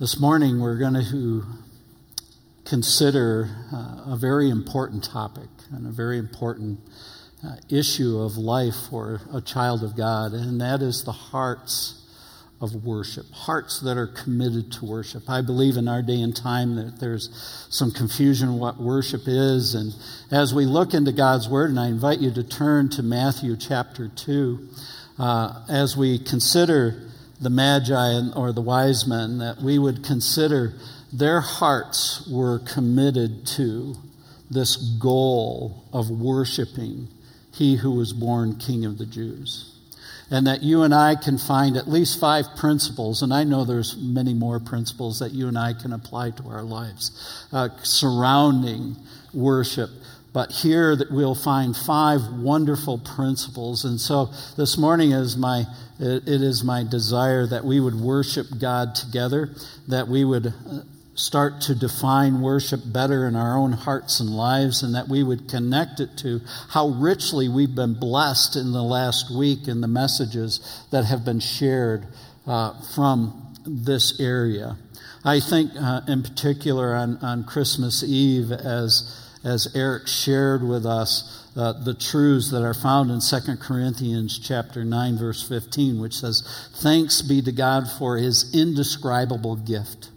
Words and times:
This 0.00 0.18
morning, 0.18 0.60
we're 0.60 0.76
going 0.76 1.00
to 1.04 1.44
consider 2.64 3.48
uh, 3.72 4.14
a 4.14 4.16
very 4.20 4.50
important 4.50 5.04
topic 5.04 5.48
and 5.70 5.86
a 5.86 5.90
very 5.90 6.18
important 6.18 6.80
uh, 7.46 7.54
issue 7.70 8.18
of 8.18 8.36
life 8.36 8.74
for 8.90 9.20
a 9.32 9.40
child 9.40 9.84
of 9.84 9.96
God, 9.96 10.32
and 10.32 10.60
that 10.60 10.82
is 10.82 11.04
the 11.04 11.12
hearts 11.12 12.02
of 12.60 12.84
worship, 12.84 13.26
hearts 13.30 13.78
that 13.82 13.96
are 13.96 14.08
committed 14.08 14.72
to 14.72 14.84
worship. 14.84 15.30
I 15.30 15.42
believe 15.42 15.76
in 15.76 15.86
our 15.86 16.02
day 16.02 16.20
and 16.20 16.34
time 16.34 16.74
that 16.74 16.98
there's 16.98 17.30
some 17.70 17.92
confusion 17.92 18.58
what 18.58 18.80
worship 18.80 19.28
is, 19.28 19.76
and 19.76 19.94
as 20.32 20.52
we 20.52 20.66
look 20.66 20.92
into 20.92 21.12
God's 21.12 21.48
Word, 21.48 21.70
and 21.70 21.78
I 21.78 21.86
invite 21.86 22.18
you 22.18 22.32
to 22.32 22.42
turn 22.42 22.88
to 22.90 23.04
Matthew 23.04 23.56
chapter 23.56 24.08
2, 24.08 24.68
uh, 25.20 25.64
as 25.68 25.96
we 25.96 26.18
consider 26.18 27.12
the 27.44 27.50
Magi 27.50 28.30
or 28.34 28.52
the 28.52 28.60
wise 28.60 29.06
men, 29.06 29.38
that 29.38 29.58
we 29.58 29.78
would 29.78 30.02
consider 30.02 30.74
their 31.12 31.40
hearts 31.40 32.26
were 32.28 32.58
committed 32.58 33.46
to 33.46 33.94
this 34.50 34.76
goal 34.76 35.84
of 35.92 36.10
worshiping 36.10 37.08
he 37.52 37.76
who 37.76 37.92
was 37.92 38.12
born 38.12 38.56
King 38.56 38.84
of 38.84 38.98
the 38.98 39.06
Jews. 39.06 39.70
And 40.30 40.46
that 40.46 40.62
you 40.62 40.82
and 40.82 40.94
I 40.94 41.14
can 41.14 41.38
find 41.38 41.76
at 41.76 41.86
least 41.86 42.18
five 42.18 42.46
principles, 42.56 43.22
and 43.22 43.32
I 43.32 43.44
know 43.44 43.64
there's 43.64 43.96
many 43.96 44.34
more 44.34 44.58
principles 44.58 45.18
that 45.20 45.32
you 45.32 45.46
and 45.46 45.56
I 45.56 45.74
can 45.74 45.92
apply 45.92 46.30
to 46.30 46.48
our 46.48 46.62
lives 46.62 47.46
uh, 47.52 47.68
surrounding 47.82 48.96
worship 49.32 49.90
but 50.34 50.50
here 50.50 50.94
that 50.96 51.10
we'll 51.12 51.36
find 51.36 51.74
five 51.74 52.20
wonderful 52.40 52.98
principles. 52.98 53.84
And 53.84 53.98
so 54.00 54.30
this 54.58 54.76
morning 54.76 55.12
is 55.12 55.36
my 55.36 55.64
it 56.00 56.26
is 56.26 56.64
my 56.64 56.82
desire 56.82 57.46
that 57.46 57.64
we 57.64 57.78
would 57.78 57.94
worship 57.94 58.46
God 58.58 58.96
together, 58.96 59.50
that 59.86 60.08
we 60.08 60.24
would 60.24 60.48
uh, 60.48 60.80
start 61.14 61.60
to 61.62 61.74
define 61.76 62.40
worship 62.40 62.80
better 62.84 63.28
in 63.28 63.36
our 63.36 63.56
own 63.56 63.70
hearts 63.70 64.18
and 64.18 64.28
lives, 64.28 64.82
and 64.82 64.92
that 64.96 65.08
we 65.08 65.22
would 65.22 65.48
connect 65.48 66.00
it 66.00 66.18
to 66.18 66.40
how 66.70 66.88
richly 66.88 67.48
we've 67.48 67.76
been 67.76 67.94
blessed 67.94 68.56
in 68.56 68.72
the 68.72 68.82
last 68.82 69.30
week 69.30 69.68
in 69.68 69.80
the 69.80 69.88
messages 69.88 70.84
that 70.90 71.04
have 71.04 71.24
been 71.24 71.38
shared 71.38 72.08
uh, 72.44 72.74
from 72.96 73.54
this 73.64 74.18
area. 74.18 74.76
I 75.24 75.38
think, 75.38 75.70
uh, 75.76 76.00
in 76.08 76.24
particular, 76.24 76.94
on, 76.96 77.18
on 77.18 77.44
Christmas 77.44 78.02
Eve, 78.02 78.50
as 78.50 79.23
as 79.44 79.68
Eric 79.74 80.08
shared 80.08 80.66
with 80.66 80.86
us 80.86 81.46
uh, 81.56 81.72
the 81.72 81.94
truths 81.94 82.50
that 82.50 82.64
are 82.64 82.74
found 82.74 83.10
in 83.10 83.20
2 83.20 83.56
Corinthians 83.58 84.38
chapter 84.38 84.84
9 84.84 85.18
verse 85.18 85.46
15 85.46 86.00
which 86.00 86.16
says 86.16 86.42
thanks 86.76 87.22
be 87.22 87.42
to 87.42 87.52
God 87.52 87.84
for 87.98 88.16
his 88.16 88.54
indescribable 88.54 89.56
gift. 89.56 90.10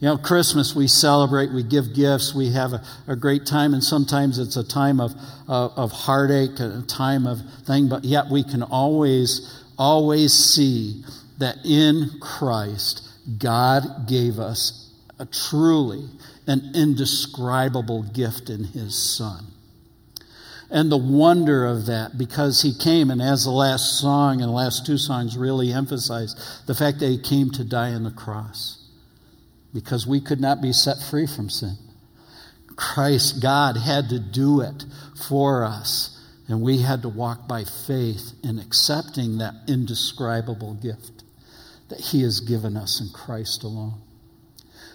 You 0.00 0.08
know, 0.08 0.18
Christmas 0.18 0.74
we 0.74 0.88
celebrate, 0.88 1.52
we 1.52 1.62
give 1.62 1.94
gifts, 1.94 2.34
we 2.34 2.50
have 2.52 2.74
a, 2.74 2.84
a 3.08 3.16
great 3.16 3.46
time, 3.46 3.72
and 3.72 3.82
sometimes 3.82 4.38
it's 4.38 4.56
a 4.56 4.64
time 4.66 5.00
of, 5.00 5.14
uh, 5.48 5.68
of 5.68 5.90
heartache, 5.90 6.60
a 6.60 6.82
time 6.86 7.26
of 7.26 7.40
thing, 7.66 7.88
but 7.88 8.04
yet 8.04 8.26
we 8.30 8.42
can 8.44 8.62
always, 8.62 9.64
always 9.78 10.34
see 10.34 11.02
that 11.38 11.56
in 11.64 12.10
Christ, 12.20 13.08
God 13.38 14.06
gave 14.06 14.38
us 14.38 14.92
a 15.18 15.24
truly 15.24 16.06
an 16.46 16.72
indescribable 16.74 18.02
gift 18.02 18.50
in 18.50 18.64
his 18.64 18.96
son. 18.96 19.46
And 20.70 20.90
the 20.90 20.96
wonder 20.96 21.64
of 21.64 21.86
that, 21.86 22.18
because 22.18 22.62
he 22.62 22.74
came, 22.74 23.10
and 23.10 23.22
as 23.22 23.44
the 23.44 23.50
last 23.50 24.00
song 24.00 24.40
and 24.40 24.48
the 24.48 24.54
last 24.54 24.84
two 24.84 24.98
songs 24.98 25.36
really 25.36 25.72
emphasize, 25.72 26.62
the 26.66 26.74
fact 26.74 26.98
that 26.98 27.08
he 27.08 27.18
came 27.18 27.50
to 27.52 27.64
die 27.64 27.92
on 27.92 28.02
the 28.02 28.10
cross. 28.10 28.82
Because 29.72 30.06
we 30.06 30.20
could 30.20 30.40
not 30.40 30.60
be 30.60 30.72
set 30.72 30.96
free 31.00 31.26
from 31.26 31.50
sin. 31.50 31.76
Christ, 32.74 33.40
God, 33.42 33.76
had 33.76 34.08
to 34.08 34.18
do 34.18 34.60
it 34.60 34.84
for 35.28 35.64
us. 35.64 36.12
And 36.48 36.62
we 36.62 36.78
had 36.78 37.02
to 37.02 37.08
walk 37.08 37.48
by 37.48 37.64
faith 37.64 38.32
in 38.42 38.58
accepting 38.58 39.38
that 39.38 39.54
indescribable 39.68 40.74
gift 40.74 41.24
that 41.88 42.00
He 42.00 42.22
has 42.22 42.40
given 42.40 42.76
us 42.76 43.00
in 43.00 43.10
Christ 43.12 43.62
alone. 43.64 44.00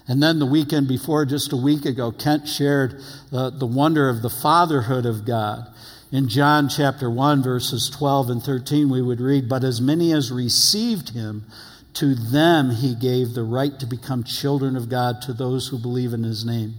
And 0.08 0.22
then 0.22 0.40
the 0.40 0.46
weekend 0.46 0.88
before, 0.88 1.26
just 1.26 1.54
a 1.54 1.58
week 1.58 1.86
ago, 1.86 2.12
Kent 2.12 2.48
shared 2.48 3.02
the, 3.32 3.50
the 3.52 3.68
wonder 3.68 4.10
of 4.10 4.22
the 4.22 4.30
fatherhood 4.30 5.06
of 5.06 5.26
God. 5.26 5.68
In 6.12 6.28
John 6.28 6.68
chapter 6.68 7.10
1, 7.10 7.42
verses 7.44 7.90
12 7.90 8.30
and 8.30 8.44
13, 8.44 8.90
we 8.90 9.02
would 9.02 9.22
read, 9.22 9.48
But 9.48 9.64
as 9.64 9.80
many 9.80 10.12
as 10.12 10.32
received 10.32 11.10
him, 11.10 11.46
to 11.94 12.16
them 12.16 12.72
he 12.72 12.96
gave 12.96 13.34
the 13.34 13.44
right 13.44 13.78
to 13.80 13.86
become 13.86 14.24
children 14.24 14.76
of 14.76 14.90
God 14.90 15.22
to 15.24 15.34
those 15.34 15.68
who 15.68 15.78
believe 15.78 16.14
in 16.14 16.24
his 16.24 16.46
name. 16.46 16.76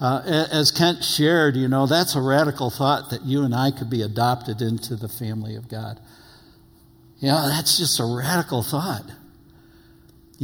Uh, 0.00 0.22
as 0.50 0.70
Kent 0.70 1.04
shared, 1.04 1.56
you 1.56 1.68
know, 1.68 1.86
that's 1.86 2.16
a 2.16 2.20
radical 2.20 2.70
thought 2.70 3.10
that 3.10 3.22
you 3.22 3.44
and 3.44 3.54
I 3.54 3.70
could 3.70 3.88
be 3.88 4.02
adopted 4.02 4.60
into 4.60 4.96
the 4.96 5.08
family 5.08 5.54
of 5.54 5.68
God. 5.68 6.00
You 7.20 7.28
know, 7.28 7.48
that's 7.48 7.78
just 7.78 8.00
a 8.00 8.04
radical 8.04 8.62
thought. 8.62 9.04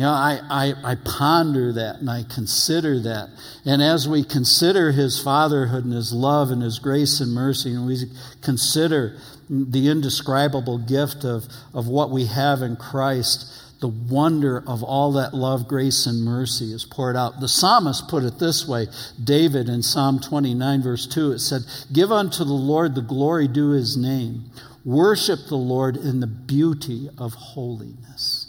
You 0.01 0.07
know, 0.07 0.13
I, 0.13 0.41
I, 0.49 0.93
I, 0.93 0.95
ponder 0.95 1.75
that 1.75 1.97
and 1.97 2.09
I 2.09 2.23
consider 2.23 3.01
that. 3.01 3.29
And 3.67 3.83
as 3.83 4.09
we 4.09 4.25
consider 4.25 4.93
his 4.93 5.23
fatherhood 5.23 5.85
and 5.85 5.93
his 5.93 6.11
love 6.11 6.51
and 6.51 6.63
his 6.63 6.79
grace 6.79 7.21
and 7.21 7.35
mercy, 7.35 7.75
and 7.75 7.87
we 7.87 7.99
consider 8.41 9.19
the 9.51 9.89
indescribable 9.89 10.79
gift 10.79 11.27
of, 11.27 11.45
of 11.75 11.87
what 11.87 12.09
we 12.09 12.25
have 12.25 12.63
in 12.63 12.77
Christ, 12.77 13.53
the 13.83 13.89
wonder 13.89 14.65
of 14.67 14.83
all 14.83 15.13
that 15.13 15.35
love, 15.35 15.69
grace, 15.69 16.07
and 16.07 16.25
mercy 16.25 16.73
is 16.73 16.87
poured 16.87 17.15
out. 17.15 17.39
The 17.41 17.47
psalmist 17.47 18.09
put 18.09 18.25
it 18.25 18.39
this 18.39 18.67
way 18.67 18.87
David 19.23 19.69
in 19.69 19.83
Psalm 19.83 20.19
29, 20.19 20.83
verse 20.83 21.07
2, 21.07 21.33
it 21.33 21.41
said, 21.41 21.61
Give 21.93 22.11
unto 22.11 22.43
the 22.43 22.55
Lord 22.55 22.95
the 22.95 23.03
glory 23.03 23.49
due 23.49 23.73
his 23.73 23.99
name, 23.99 24.45
worship 24.83 25.41
the 25.51 25.57
Lord 25.57 25.99
in 25.99 26.21
the 26.21 26.27
beauty 26.27 27.11
of 27.19 27.35
holiness. 27.35 28.40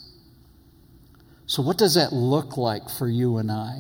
So, 1.51 1.61
what 1.61 1.77
does 1.77 1.95
that 1.95 2.13
look 2.13 2.55
like 2.55 2.89
for 2.89 3.09
you 3.09 3.35
and 3.35 3.51
I? 3.51 3.79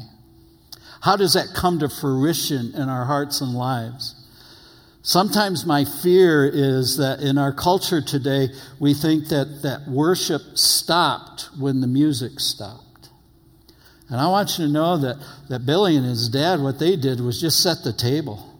How 0.99 1.15
does 1.15 1.35
that 1.35 1.53
come 1.55 1.79
to 1.79 1.87
fruition 1.87 2.73
in 2.75 2.89
our 2.89 3.05
hearts 3.05 3.39
and 3.39 3.53
lives? 3.53 4.13
Sometimes 5.03 5.65
my 5.65 5.85
fear 5.85 6.45
is 6.45 6.97
that 6.97 7.21
in 7.21 7.37
our 7.37 7.53
culture 7.53 8.01
today, 8.01 8.49
we 8.81 8.93
think 8.93 9.29
that, 9.29 9.61
that 9.63 9.87
worship 9.87 10.41
stopped 10.55 11.47
when 11.57 11.79
the 11.79 11.87
music 11.87 12.41
stopped. 12.41 13.07
And 14.09 14.19
I 14.19 14.27
want 14.27 14.59
you 14.59 14.65
to 14.65 14.71
know 14.71 14.97
that, 14.97 15.25
that 15.47 15.65
Billy 15.65 15.95
and 15.95 16.05
his 16.05 16.27
dad, 16.27 16.59
what 16.59 16.77
they 16.77 16.97
did 16.97 17.21
was 17.21 17.39
just 17.39 17.63
set 17.63 17.85
the 17.85 17.93
table. 17.93 18.50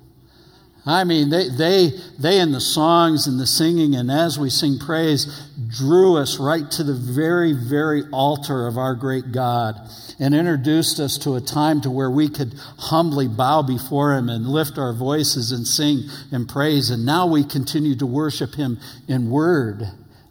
I 0.86 1.04
mean, 1.04 1.30
they, 1.30 1.48
they, 1.50 1.92
they 2.18 2.40
in 2.40 2.52
the 2.52 2.62
songs 2.62 3.28
and 3.28 3.40
the 3.40 3.46
singing, 3.46 3.94
and 3.96 4.10
as 4.10 4.40
we 4.40 4.50
sing 4.50 4.80
praise, 4.80 5.48
drew 5.68 6.18
us 6.18 6.40
right 6.40 6.70
to 6.72 6.84
the 6.84 6.96
very, 6.96 7.54
very 7.54 8.04
altar 8.12 8.66
of 8.66 8.80
our 8.80 8.96
great 8.96 9.32
God 9.32 9.76
and 10.20 10.34
introduced 10.34 11.00
us 11.00 11.20
to 11.20 11.36
a 11.36 11.42
time 11.42 11.82
to 11.82 11.92
where 11.92 12.10
we 12.10 12.30
could 12.30 12.56
humbly 12.80 13.28
bow 13.28 13.62
before 13.62 14.16
Him 14.16 14.28
and 14.28 14.48
lift 14.48 14.80
our 14.80 14.94
voices 14.94 15.52
and 15.52 15.68
sing 15.68 16.04
and 16.32 16.50
praise. 16.50 16.90
And 16.90 17.06
now 17.06 17.28
we 17.28 17.44
continue 17.44 17.96
to 17.98 18.06
worship 18.08 18.56
Him 18.56 18.80
in 19.08 19.30
word 19.30 19.84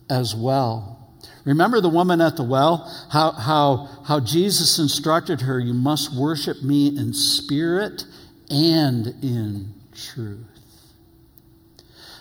as 0.09 0.35
well. 0.35 0.97
Remember 1.45 1.81
the 1.81 1.89
woman 1.89 2.21
at 2.21 2.37
the 2.37 2.43
well? 2.43 2.93
How, 3.13 3.31
how, 3.31 3.89
how 4.05 4.19
Jesus 4.19 4.81
instructed 4.81 5.43
her, 5.43 5.61
You 5.61 5.75
must 5.75 6.13
worship 6.13 6.61
me 6.63 6.89
in 6.89 7.15
spirit 7.15 8.05
and 8.51 9.07
in 9.23 9.80
truth. 10.15 10.47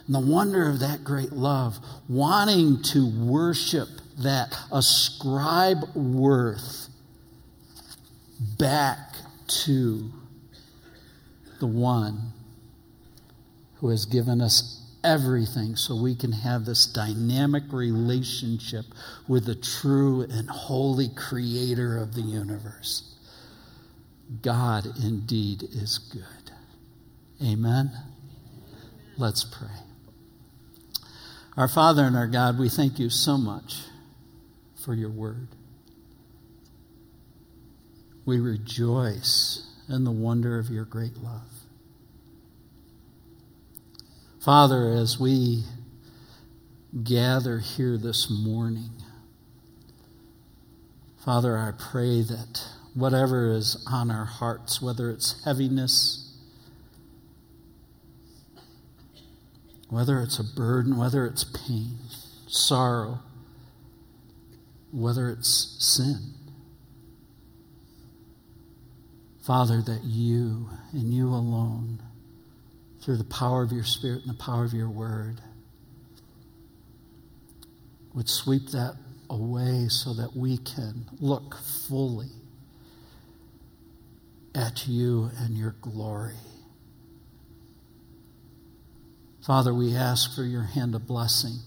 And 0.06 0.16
the 0.16 0.19
wonder 0.19 0.67
of 0.67 0.79
that 0.79 1.03
great 1.03 1.31
love, 1.31 1.78
wanting 2.07 2.81
to 2.84 3.07
worship 3.07 3.90
that, 4.19 4.56
ascribe 4.72 5.95
worth 5.95 6.89
back 8.57 8.98
to 9.65 10.12
the 11.59 11.68
one 11.68 12.33
who 13.75 13.89
has 13.89 14.06
given 14.06 14.42
us 14.42 14.80
everything 15.04 15.75
so 15.75 15.95
we 15.95 16.15
can 16.15 16.31
have 16.31 16.65
this 16.65 16.86
dynamic 16.86 17.63
relationship 17.71 18.86
with 19.27 19.45
the 19.45 19.56
true 19.56 20.21
and 20.30 20.50
holy 20.50 21.09
creator 21.09 21.98
of 21.98 22.13
the 22.13 22.21
universe. 22.21 23.15
God 24.42 24.86
indeed 25.04 25.63
is 25.63 25.98
good. 25.98 26.38
Amen. 27.44 27.91
Let's 29.18 29.44
pray. 29.44 29.68
Our 31.56 31.68
Father 31.68 32.03
and 32.03 32.15
our 32.15 32.27
God, 32.27 32.59
we 32.59 32.69
thank 32.69 33.00
you 33.00 33.09
so 33.09 33.38
much 33.38 33.81
for 34.83 34.94
your 34.94 35.09
word. 35.09 35.47
We 38.25 38.39
rejoice 38.39 39.65
in 39.88 40.03
the 40.03 40.12
wonder 40.12 40.59
of 40.59 40.69
your 40.69 40.86
great 40.86 41.18
love. 41.18 41.50
Father, 44.44 44.94
as 44.94 45.19
we 45.19 45.63
gather 47.03 47.59
here 47.59 47.97
this 47.97 48.30
morning, 48.30 48.92
Father, 51.24 51.57
I 51.57 51.71
pray 51.71 52.21
that 52.21 52.63
whatever 52.94 53.51
is 53.51 53.85
on 53.89 54.12
our 54.12 54.25
hearts, 54.25 54.81
whether 54.81 55.09
it's 55.09 55.44
heaviness, 55.44 56.29
whether 59.89 60.21
it's 60.21 60.39
a 60.39 60.44
burden, 60.44 60.97
whether 60.97 61.25
it's 61.25 61.44
pain, 61.44 61.97
sorrow, 62.47 63.19
whether 64.91 65.30
it's 65.30 65.75
sin. 65.80 66.33
Father, 69.45 69.81
that 69.81 70.03
you 70.03 70.69
and 70.91 71.13
you 71.13 71.30
alone, 71.30 72.01
through 73.01 73.18
the 73.18 73.24
power 73.24 73.63
of 73.63 73.71
your 73.71 73.83
Spirit 73.83 74.21
and 74.21 74.30
the 74.30 74.44
power 74.44 74.63
of 74.63 74.74
your 74.74 74.89
word, 74.89 75.41
would 78.13 78.30
sweep 78.30 78.68
that 78.69 78.95
away 79.30 79.88
so 79.88 80.13
that 80.13 80.35
we 80.35 80.57
can 80.57 81.06
look 81.19 81.56
fully 81.88 82.30
at 84.53 84.88
you 84.88 85.30
and 85.39 85.57
your 85.57 85.75
glory. 85.81 86.35
Father, 89.45 89.74
we 89.74 89.95
ask 89.95 90.36
for 90.36 90.44
your 90.44 90.63
hand 90.63 90.95
of 90.95 91.07
blessing 91.07 91.59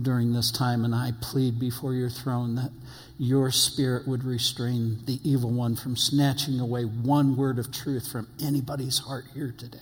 during 0.00 0.32
this 0.32 0.50
time, 0.50 0.84
and 0.84 0.94
I 0.94 1.12
plead 1.20 1.60
before 1.60 1.94
your 1.94 2.10
throne 2.10 2.56
that 2.56 2.72
your 3.18 3.50
spirit 3.50 4.08
would 4.08 4.24
restrain 4.24 4.98
the 5.06 5.20
evil 5.22 5.50
one 5.50 5.76
from 5.76 5.96
snatching 5.96 6.58
away 6.58 6.82
one 6.82 7.36
word 7.36 7.58
of 7.58 7.70
truth 7.70 8.10
from 8.10 8.28
anybody's 8.42 8.98
heart 9.00 9.24
here 9.34 9.54
today. 9.56 9.78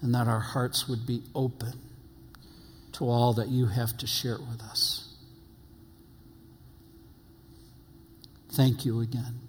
And 0.00 0.14
that 0.14 0.28
our 0.28 0.40
hearts 0.40 0.88
would 0.88 1.06
be 1.06 1.22
open 1.34 1.74
to 2.92 3.04
all 3.08 3.34
that 3.34 3.48
you 3.48 3.66
have 3.66 3.96
to 3.98 4.06
share 4.06 4.38
with 4.38 4.62
us. 4.62 5.08
Thank 8.52 8.84
you 8.84 9.00
again 9.00 9.40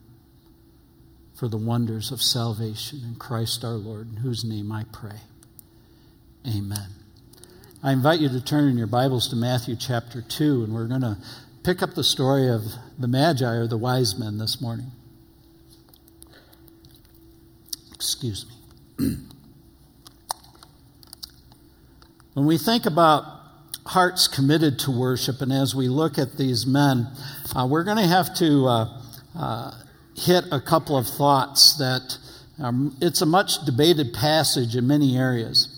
for 1.36 1.48
the 1.48 1.58
wonders 1.58 2.12
of 2.12 2.22
salvation 2.22 3.02
in 3.04 3.16
Christ 3.16 3.64
our 3.64 3.72
Lord, 3.72 4.10
in 4.10 4.18
whose 4.18 4.44
name 4.44 4.72
I 4.72 4.86
pray. 4.92 5.22
Amen. 6.48 6.88
I 7.84 7.92
invite 7.92 8.20
you 8.20 8.28
to 8.30 8.44
turn 8.44 8.68
in 8.68 8.76
your 8.76 8.88
Bibles 8.88 9.28
to 9.30 9.36
Matthew 9.36 9.76
chapter 9.76 10.24
2, 10.24 10.64
and 10.64 10.74
we're 10.74 10.88
going 10.88 11.02
to 11.02 11.18
pick 11.64 11.84
up 11.84 11.94
the 11.94 12.04
story 12.04 12.50
of 12.50 12.64
the 12.98 13.08
Magi 13.08 13.46
or 13.46 13.68
the 13.68 13.78
wise 13.78 14.18
men 14.18 14.40
this 14.40 14.60
morning. 14.60 14.88
Excuse 17.94 18.48
me. 18.98 19.18
when 22.34 22.48
we 22.48 22.58
think 22.58 22.88
about 22.88 23.24
hearts 23.86 24.28
committed 24.28 24.80
to 24.80 24.90
worship, 24.90 25.42
and 25.42 25.54
as 25.54 25.76
we 25.76 25.90
look 25.90 26.18
at 26.18 26.38
these 26.38 26.66
men, 26.66 27.08
uh, 27.56 27.68
we're 27.70 27.84
going 27.84 27.98
to 27.98 28.08
have 28.08 28.34
to 28.38 28.66
uh, 28.66 29.02
uh, 29.38 29.72
hit 30.18 30.46
a 30.52 30.60
couple 30.60 30.98
of 30.98 31.06
thoughts 31.06 31.78
that 31.78 32.18
um, 32.58 32.98
it's 33.00 33.22
a 33.22 33.28
much 33.28 33.64
debated 33.64 34.12
passage 34.16 34.76
in 34.76 34.88
many 34.88 35.16
areas. 35.16 35.71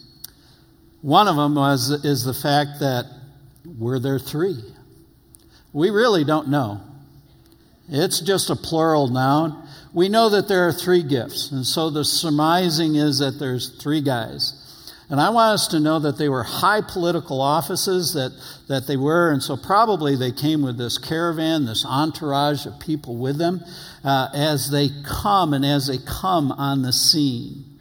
One 1.03 1.27
of 1.27 1.35
them 1.35 1.55
was, 1.55 1.89
is 2.05 2.23
the 2.23 2.33
fact 2.33 2.79
that 2.79 3.05
were 3.77 3.99
there 3.99 4.19
three? 4.19 4.63
We 5.73 5.89
really 5.89 6.23
don't 6.23 6.47
know. 6.47 6.79
It's 7.89 8.21
just 8.21 8.49
a 8.49 8.55
plural 8.55 9.09
noun. 9.09 9.67
We 9.93 10.07
know 10.07 10.29
that 10.29 10.47
there 10.47 10.65
are 10.65 10.71
three 10.71 11.03
gifts, 11.03 11.51
and 11.51 11.65
so 11.65 11.89
the 11.89 12.05
surmising 12.05 12.95
is 12.95 13.19
that 13.19 13.37
there's 13.37 13.81
three 13.83 13.99
guys. 13.99 14.61
And 15.09 15.19
I 15.19 15.29
want 15.29 15.55
us 15.55 15.67
to 15.67 15.81
know 15.81 15.99
that 15.99 16.17
they 16.17 16.29
were 16.29 16.43
high 16.43 16.79
political 16.79 17.41
offices, 17.41 18.13
that, 18.13 18.31
that 18.69 18.87
they 18.87 18.95
were, 18.95 19.29
and 19.29 19.43
so 19.43 19.57
probably 19.57 20.15
they 20.15 20.31
came 20.31 20.61
with 20.61 20.77
this 20.77 20.97
caravan, 20.97 21.65
this 21.65 21.85
entourage 21.85 22.65
of 22.65 22.79
people 22.79 23.17
with 23.17 23.37
them 23.37 23.61
uh, 24.05 24.29
as 24.33 24.71
they 24.71 24.89
come 25.03 25.53
and 25.53 25.65
as 25.65 25.87
they 25.87 25.97
come 25.97 26.53
on 26.53 26.81
the 26.81 26.93
scene. 26.93 27.72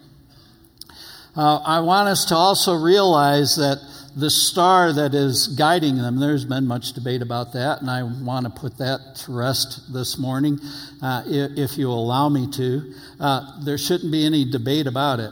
Uh, 1.35 1.61
I 1.65 1.81
want 1.81 2.09
us 2.09 2.27
to 2.27 2.37
also 2.37 2.75
realize 2.75 3.57
that 3.57 3.79
the 4.15 4.29
star 4.29 4.93
that 4.93 5.15
is 5.15 5.49
guiding 5.49 5.97
them, 5.97 6.21
there's 6.21 6.45
been 6.45 6.67
much 6.67 6.93
debate 6.93 7.23
about 7.23 7.55
that, 7.55 7.81
and 7.81 7.91
I 7.91 8.03
want 8.03 8.45
to 8.45 8.51
put 8.51 8.77
that 8.77 9.17
to 9.25 9.33
rest 9.33 9.95
this 9.95 10.19
morning, 10.19 10.61
uh, 11.01 11.23
if, 11.27 11.57
if, 11.57 11.79
you 11.79 11.89
allow 11.89 12.29
me 12.29 12.51
to. 12.51 12.95
Uh, 13.19 13.65
there 13.65 13.79
shouldn't 13.79 14.13
be 14.13 14.27
any 14.27 14.45
debate 14.45 14.87
about 14.87 15.21
it. 15.21 15.31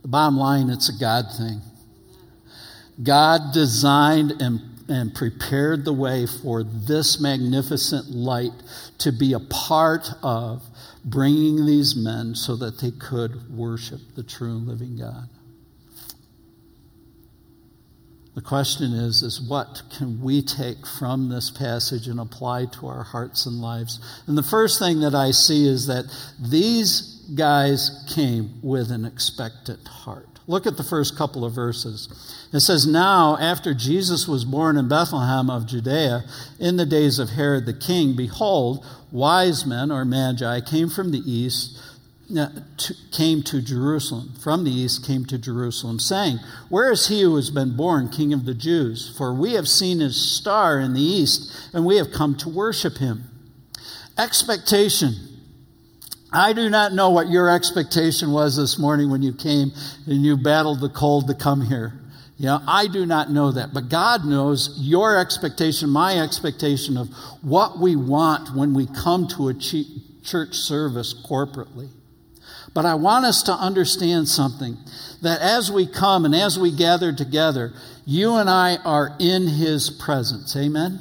The 0.00 0.08
bottom 0.08 0.38
line, 0.38 0.70
it's 0.70 0.88
a 0.88 0.98
God 0.98 1.26
thing. 1.36 1.60
God 3.02 3.52
designed 3.52 4.40
and, 4.40 4.60
and 4.88 5.14
prepared 5.14 5.84
the 5.84 5.92
way 5.92 6.26
for 6.26 6.64
this 6.64 7.20
magnificent 7.20 8.10
light 8.10 8.52
to 8.98 9.12
be 9.12 9.34
a 9.34 9.40
part 9.40 10.08
of 10.22 10.62
bringing 11.04 11.66
these 11.66 11.96
men 11.96 12.34
so 12.34 12.56
that 12.56 12.80
they 12.80 12.90
could 12.90 13.56
worship 13.56 14.00
the 14.14 14.22
true 14.22 14.56
and 14.56 14.66
living 14.66 14.96
God. 14.96 15.28
The 18.34 18.44
question 18.44 18.92
is, 18.92 19.22
is 19.22 19.40
what 19.40 19.82
can 19.96 20.22
we 20.22 20.42
take 20.42 20.86
from 20.86 21.28
this 21.28 21.50
passage 21.50 22.06
and 22.06 22.20
apply 22.20 22.66
to 22.66 22.86
our 22.86 23.02
hearts 23.02 23.46
and 23.46 23.60
lives? 23.60 23.98
And 24.28 24.38
the 24.38 24.44
first 24.44 24.78
thing 24.78 25.00
that 25.00 25.12
I 25.12 25.32
see 25.32 25.66
is 25.66 25.88
that 25.88 26.04
these 26.38 27.26
guys 27.34 28.06
came 28.14 28.60
with 28.62 28.92
an 28.92 29.04
expectant 29.04 29.88
heart. 29.88 30.28
Look 30.46 30.66
at 30.68 30.76
the 30.76 30.84
first 30.84 31.18
couple 31.18 31.44
of 31.44 31.52
verses. 31.52 32.08
It 32.52 32.60
says, 32.60 32.86
Now, 32.86 33.36
after 33.38 33.74
Jesus 33.74 34.26
was 34.26 34.44
born 34.44 34.76
in 34.76 34.88
Bethlehem 34.88 35.50
of 35.50 35.66
Judea, 35.66 36.24
in 36.58 36.76
the 36.76 36.86
days 36.86 37.18
of 37.18 37.30
Herod 37.30 37.66
the 37.66 37.74
king, 37.74 38.16
behold, 38.16 38.84
wise 39.12 39.66
men 39.66 39.90
or 39.90 40.04
magi 40.04 40.60
came 40.60 40.88
from 40.88 41.10
the 41.10 41.18
east, 41.18 41.78
uh, 42.36 42.48
to, 42.76 42.94
came 43.12 43.42
to 43.42 43.62
Jerusalem, 43.62 44.34
from 44.40 44.64
the 44.64 44.70
east 44.70 45.06
came 45.06 45.24
to 45.26 45.38
Jerusalem, 45.38 45.98
saying, 45.98 46.38
Where 46.68 46.92
is 46.92 47.08
he 47.08 47.22
who 47.22 47.36
has 47.36 47.50
been 47.50 47.76
born 47.76 48.08
king 48.08 48.32
of 48.32 48.44
the 48.44 48.54
Jews? 48.54 49.14
For 49.16 49.34
we 49.34 49.54
have 49.54 49.68
seen 49.68 50.00
his 50.00 50.16
star 50.16 50.78
in 50.78 50.94
the 50.94 51.00
east, 51.00 51.70
and 51.72 51.84
we 51.84 51.96
have 51.96 52.12
come 52.12 52.34
to 52.38 52.48
worship 52.48 52.98
him. 52.98 53.24
Expectation 54.18 55.14
I 56.32 56.52
do 56.52 56.68
not 56.68 56.92
know 56.92 57.08
what 57.10 57.30
your 57.30 57.48
expectation 57.48 58.32
was 58.32 58.56
this 58.56 58.78
morning 58.78 59.10
when 59.10 59.22
you 59.22 59.32
came 59.32 59.72
and 60.06 60.22
you 60.22 60.36
battled 60.36 60.80
the 60.80 60.90
cold 60.90 61.26
to 61.28 61.34
come 61.34 61.62
here. 61.62 61.94
You 62.38 62.46
know, 62.46 62.62
I 62.68 62.86
do 62.86 63.04
not 63.04 63.32
know 63.32 63.50
that, 63.50 63.74
but 63.74 63.88
God 63.88 64.24
knows 64.24 64.78
your 64.78 65.18
expectation, 65.18 65.90
my 65.90 66.18
expectation 66.20 66.96
of 66.96 67.08
what 67.42 67.78
we 67.80 67.96
want 67.96 68.54
when 68.54 68.74
we 68.74 68.86
come 68.86 69.26
to 69.28 69.48
a 69.48 69.54
church 69.54 70.54
service 70.54 71.14
corporately. 71.14 71.88
But 72.74 72.86
I 72.86 72.94
want 72.94 73.24
us 73.24 73.42
to 73.44 73.52
understand 73.52 74.28
something 74.28 74.76
that 75.20 75.40
as 75.40 75.72
we 75.72 75.84
come 75.84 76.24
and 76.24 76.34
as 76.34 76.56
we 76.56 76.70
gather 76.70 77.12
together, 77.12 77.72
you 78.06 78.36
and 78.36 78.48
I 78.48 78.76
are 78.84 79.16
in 79.18 79.48
His 79.48 79.90
presence. 79.90 80.54
Amen? 80.54 81.00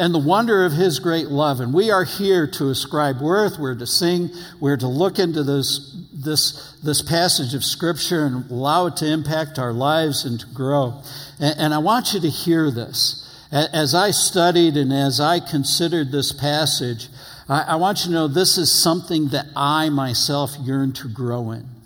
And 0.00 0.14
the 0.14 0.18
wonder 0.18 0.64
of 0.64 0.72
his 0.72 0.98
great 0.98 1.28
love. 1.28 1.60
And 1.60 1.74
we 1.74 1.90
are 1.90 2.04
here 2.04 2.46
to 2.52 2.70
ascribe 2.70 3.20
worth, 3.20 3.58
we're 3.58 3.74
to 3.74 3.86
sing, 3.86 4.30
we're 4.58 4.78
to 4.78 4.88
look 4.88 5.18
into 5.18 5.42
this, 5.44 5.94
this, 6.14 6.72
this 6.82 7.02
passage 7.02 7.52
of 7.54 7.62
Scripture 7.62 8.24
and 8.24 8.50
allow 8.50 8.86
it 8.86 8.96
to 8.96 9.06
impact 9.06 9.58
our 9.58 9.74
lives 9.74 10.24
and 10.24 10.40
to 10.40 10.46
grow. 10.46 11.02
And, 11.38 11.54
and 11.58 11.74
I 11.74 11.78
want 11.78 12.14
you 12.14 12.20
to 12.20 12.30
hear 12.30 12.70
this. 12.70 13.26
As 13.52 13.94
I 13.94 14.12
studied 14.12 14.76
and 14.76 14.90
as 14.90 15.20
I 15.20 15.38
considered 15.38 16.10
this 16.10 16.32
passage, 16.32 17.08
I, 17.46 17.62
I 17.62 17.76
want 17.76 17.98
you 17.98 18.06
to 18.06 18.12
know 18.12 18.28
this 18.28 18.56
is 18.56 18.72
something 18.72 19.28
that 19.28 19.48
I 19.54 19.90
myself 19.90 20.56
yearn 20.62 20.94
to 20.94 21.08
grow 21.08 21.50
in 21.50 21.79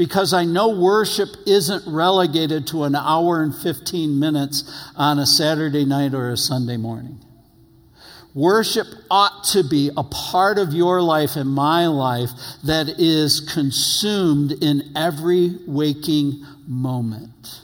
because 0.00 0.32
I 0.32 0.46
know 0.46 0.70
worship 0.70 1.28
isn't 1.44 1.86
relegated 1.86 2.68
to 2.68 2.84
an 2.84 2.96
hour 2.96 3.42
and 3.42 3.54
15 3.54 4.18
minutes 4.18 4.64
on 4.96 5.18
a 5.18 5.26
Saturday 5.26 5.84
night 5.84 6.14
or 6.14 6.30
a 6.30 6.38
Sunday 6.38 6.78
morning. 6.78 7.18
Worship 8.32 8.86
ought 9.10 9.44
to 9.52 9.62
be 9.62 9.90
a 9.94 10.02
part 10.02 10.56
of 10.56 10.72
your 10.72 11.02
life 11.02 11.36
and 11.36 11.50
my 11.50 11.86
life 11.86 12.30
that 12.64 12.88
is 12.96 13.40
consumed 13.52 14.52
in 14.64 14.90
every 14.96 15.58
waking 15.66 16.46
moment. 16.66 17.60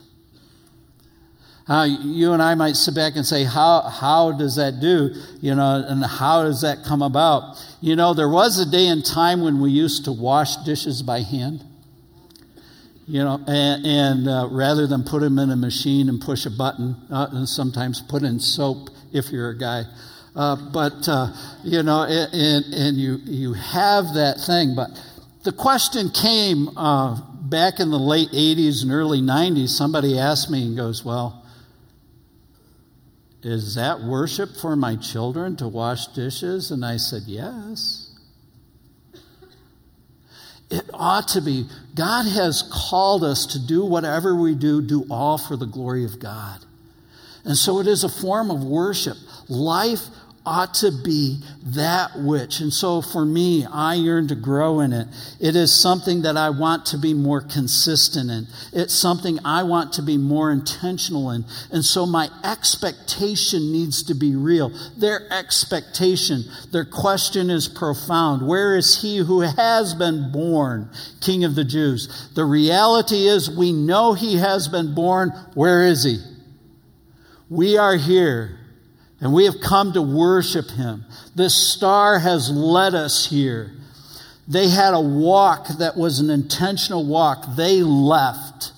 You 1.67 2.33
and 2.33 2.43
I 2.43 2.53
might 2.53 2.75
sit 2.75 2.93
back 2.93 3.15
and 3.15 3.25
say, 3.25 3.45
how, 3.45 3.81
how 3.81 4.31
does 4.31 4.57
that 4.57 4.79
do? 4.79 5.09
You 5.41 5.55
know, 5.55 5.83
and 5.87 6.05
how 6.05 6.43
does 6.43 6.61
that 6.61 6.83
come 6.83 7.01
about? 7.01 7.57
You 7.81 7.95
know, 7.95 8.13
there 8.13 8.29
was 8.29 8.59
a 8.59 8.69
day 8.69 8.85
and 8.89 9.03
time 9.03 9.41
when 9.41 9.59
we 9.59 9.71
used 9.71 10.05
to 10.05 10.11
wash 10.11 10.55
dishes 10.57 11.01
by 11.01 11.21
hand. 11.21 11.63
You 13.09 13.23
know, 13.23 13.39
and, 13.47 13.85
and 13.85 14.27
uh, 14.27 14.49
rather 14.51 14.85
than 14.85 15.05
put 15.05 15.21
them 15.21 15.39
in 15.39 15.49
a 15.49 15.55
machine 15.55 16.09
and 16.09 16.19
push 16.19 16.45
a 16.45 16.49
button, 16.49 16.97
uh, 17.09 17.27
and 17.31 17.47
sometimes 17.47 18.01
put 18.01 18.23
in 18.23 18.41
soap 18.41 18.89
if 19.13 19.31
you're 19.31 19.49
a 19.51 19.57
guy. 19.57 19.83
Uh, 20.35 20.55
but, 20.73 21.07
uh, 21.07 21.31
you 21.63 21.83
know, 21.83 22.03
and, 22.03 22.65
and 22.73 22.97
you, 22.97 23.17
you 23.23 23.53
have 23.53 24.13
that 24.13 24.39
thing. 24.45 24.75
But 24.75 24.89
the 25.43 25.53
question 25.53 26.09
came 26.09 26.77
uh, 26.77 27.21
back 27.41 27.79
in 27.79 27.89
the 27.89 27.97
late 27.97 28.29
80s 28.31 28.83
and 28.83 28.91
early 28.91 29.21
90s. 29.21 29.69
Somebody 29.69 30.19
asked 30.19 30.51
me 30.51 30.63
and 30.67 30.75
goes, 30.75 31.05
Well, 31.05 31.45
Is 33.41 33.75
that 33.75 34.01
worship 34.01 34.57
for 34.57 34.75
my 34.75 34.97
children 34.97 35.55
to 35.57 35.67
wash 35.69 36.07
dishes? 36.07 36.71
And 36.71 36.83
I 36.85 36.97
said, 36.97 37.23
Yes. 37.25 38.06
It 40.69 40.89
ought 40.93 41.29
to 41.29 41.41
be. 41.41 41.65
God 41.95 42.23
has 42.23 42.69
called 42.71 43.23
us 43.23 43.45
to 43.47 43.59
do 43.59 43.85
whatever 43.85 44.35
we 44.35 44.53
do, 44.53 44.81
do 44.81 45.05
all 45.09 45.37
for 45.37 45.55
the 45.55 45.65
glory 45.65 46.03
of 46.03 46.19
God. 46.19 46.59
And 47.45 47.55
so 47.55 47.79
it 47.79 47.87
is 47.87 48.03
a 48.03 48.09
form 48.09 48.51
of 48.51 48.63
worship. 48.63 49.17
Life 49.47 50.01
ought 50.47 50.73
to 50.75 50.91
be 50.91 51.41
that 51.65 52.17
which. 52.17 52.61
And 52.61 52.71
so 52.71 53.01
for 53.01 53.25
me, 53.25 53.65
I 53.65 53.95
yearn 53.95 54.29
to 54.29 54.35
grow 54.35 54.79
in 54.79 54.93
it. 54.93 55.07
It 55.41 55.57
is 55.57 55.75
something 55.75 56.21
that 56.21 56.37
I 56.37 56.51
want 56.51 56.85
to 56.87 56.97
be 56.97 57.13
more 57.13 57.41
consistent 57.41 58.31
in. 58.31 58.47
It's 58.71 58.93
something 58.93 59.39
I 59.43 59.63
want 59.63 59.91
to 59.93 60.01
be 60.01 60.17
more 60.17 60.49
intentional 60.49 61.31
in. 61.31 61.43
And 61.71 61.83
so 61.83 62.05
my 62.05 62.29
expectation 62.45 63.73
needs 63.73 64.03
to 64.03 64.13
be 64.13 64.37
real. 64.37 64.71
Their 64.95 65.31
expectation, 65.31 66.45
their 66.71 66.85
question 66.85 67.49
is 67.49 67.67
profound. 67.67 68.47
Where 68.47 68.77
is 68.77 69.01
he 69.01 69.17
who 69.17 69.41
has 69.41 69.93
been 69.93 70.31
born, 70.31 70.89
King 71.19 71.43
of 71.43 71.55
the 71.55 71.65
Jews? 71.65 72.29
The 72.33 72.45
reality 72.45 73.27
is 73.27 73.51
we 73.51 73.73
know 73.73 74.13
he 74.13 74.37
has 74.37 74.69
been 74.69 74.95
born. 74.95 75.31
Where 75.55 75.85
is 75.85 76.05
he? 76.05 76.19
We 77.49 77.77
are 77.77 77.97
here 77.97 78.57
and 79.19 79.33
we 79.33 79.45
have 79.45 79.59
come 79.61 79.93
to 79.93 80.01
worship 80.01 80.69
him. 80.69 81.05
This 81.35 81.55
star 81.55 82.19
has 82.19 82.49
led 82.51 82.93
us 82.93 83.29
here. 83.29 83.71
They 84.47 84.69
had 84.69 84.93
a 84.93 85.01
walk 85.01 85.67
that 85.79 85.97
was 85.97 86.19
an 86.19 86.29
intentional 86.29 87.05
walk. 87.05 87.55
They 87.55 87.81
left 87.81 88.71